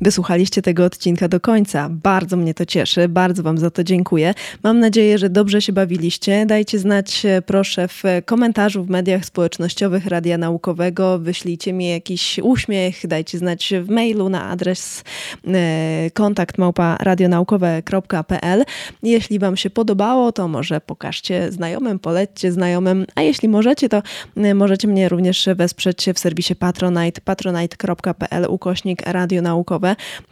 Wysłuchaliście 0.04 0.62
tego 0.62 0.86
odcinka 0.86 1.28
do 1.28 1.39
końca. 1.39 1.89
Bardzo 1.89 2.38
mnie 2.38 2.54
to 2.54 2.66
cieszy, 2.66 3.10
bardzo 3.10 3.43
Wam 3.43 3.58
za 3.58 3.72
to 3.72 3.84
dziękuję. 3.84 4.34
Mam 4.64 4.80
nadzieję, 4.80 5.18
że 5.18 5.30
dobrze 5.30 5.62
się 5.62 5.74
bawiliście. 5.74 6.45
Dajcie 6.45 6.80
znać 6.80 7.26
e, 7.26 7.41
proszę 7.41 7.88
w 7.88 8.04
komentarzu 8.26 8.84
w 8.84 8.89
mediach 8.89 9.26
społecznościowych 9.26 10.06
Radia 10.06 10.38
Naukowego. 10.38 11.20
Wyślijcie 11.20 11.74
mi 11.74 11.89
jakiś 11.89 12.39
uśmiech, 12.43 13.08
dajcie 13.08 13.38
znać 13.38 13.74
w 13.84 13.89
mailu 13.89 14.30
na 14.30 14.49
adres 14.49 15.04
e, 15.47 16.12
kontakt 16.14 16.58
małpa 16.58 16.97
radionaukowe.pl. 16.99 18.64
Jeśli 19.04 19.39
Wam 19.39 19.58
się 19.58 19.70
podobało, 19.70 20.32
to 20.32 20.47
może 20.47 20.82
pokażcie 20.82 21.51
znajomym, 21.51 21.99
polećcie 21.99 22.51
znajomym, 22.51 23.06
a 23.16 23.22
jeśli 23.22 23.49
możecie, 23.49 23.89
to 23.89 24.01
e, 24.38 24.54
możecie 24.54 24.88
mnie 24.88 25.10
również 25.10 25.49
wesprzeć 25.56 26.06
w 26.16 26.20
serwisie 26.20 26.56
Patronite, 26.56 27.22
patronite.pl 27.22 28.45
ukośnik 28.49 29.08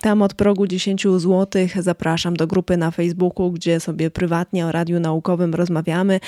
Tam 0.02 0.22
od 0.22 0.34
progu 0.34 0.68
10 0.68 1.04
zł 1.04 1.68
zapraszam 1.80 2.36
do 2.36 2.48
grupy 2.48 2.78
na 2.78 2.92
Facebooku, 2.92 3.52
gdzie 3.52 3.80
sobie 3.80 4.12
prywatnie 4.12 4.66
o 4.66 4.72
radiu 4.72 5.00
naukowym 5.00 5.56
rozmawiamy. 5.56 6.20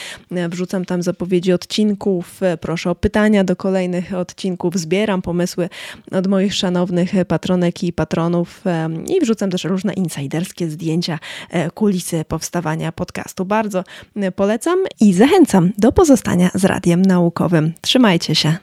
Wrzucam 0.49 0.85
tam 0.85 1.03
zapowiedzi 1.03 1.53
odcinków, 1.53 2.41
proszę 2.61 2.89
o 2.89 2.95
pytania 2.95 3.43
do 3.43 3.55
kolejnych 3.55 4.13
odcinków, 4.13 4.77
zbieram 4.77 5.21
pomysły 5.21 5.69
od 6.11 6.27
moich 6.27 6.53
szanownych 6.53 7.11
patronek 7.27 7.83
i 7.83 7.93
patronów 7.93 8.63
i 9.07 9.21
wrzucam 9.21 9.49
też 9.49 9.63
różne 9.63 9.93
insiderskie 9.93 10.69
zdjęcia, 10.69 11.19
e, 11.49 11.71
kulisy 11.71 12.25
powstawania 12.27 12.91
podcastu. 12.91 13.45
Bardzo 13.45 13.83
polecam 14.35 14.79
i 14.99 15.13
zachęcam 15.13 15.71
do 15.77 15.91
pozostania 15.91 16.49
z 16.53 16.65
radiem 16.65 17.01
naukowym. 17.01 17.73
Trzymajcie 17.81 18.35
się. 18.35 18.57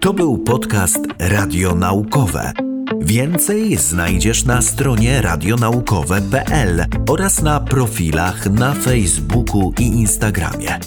To 0.00 0.12
był 0.12 0.38
podcast 0.38 0.98
Radio 1.18 1.74
Naukowe. 1.74 2.52
Więcej 2.96 3.76
znajdziesz 3.76 4.44
na 4.44 4.62
stronie 4.62 5.22
radionaukowe.pl 5.22 6.84
oraz 7.08 7.42
na 7.42 7.60
profilach 7.60 8.50
na 8.50 8.72
Facebooku 8.74 9.72
i 9.78 9.82
Instagramie. 9.82 10.78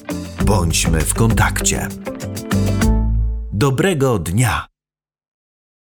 Bądźmy 0.46 1.02
w 1.02 1.14
kontakcie. 1.14 1.88
Dobrego 3.54 4.20
dnia! 4.20 4.71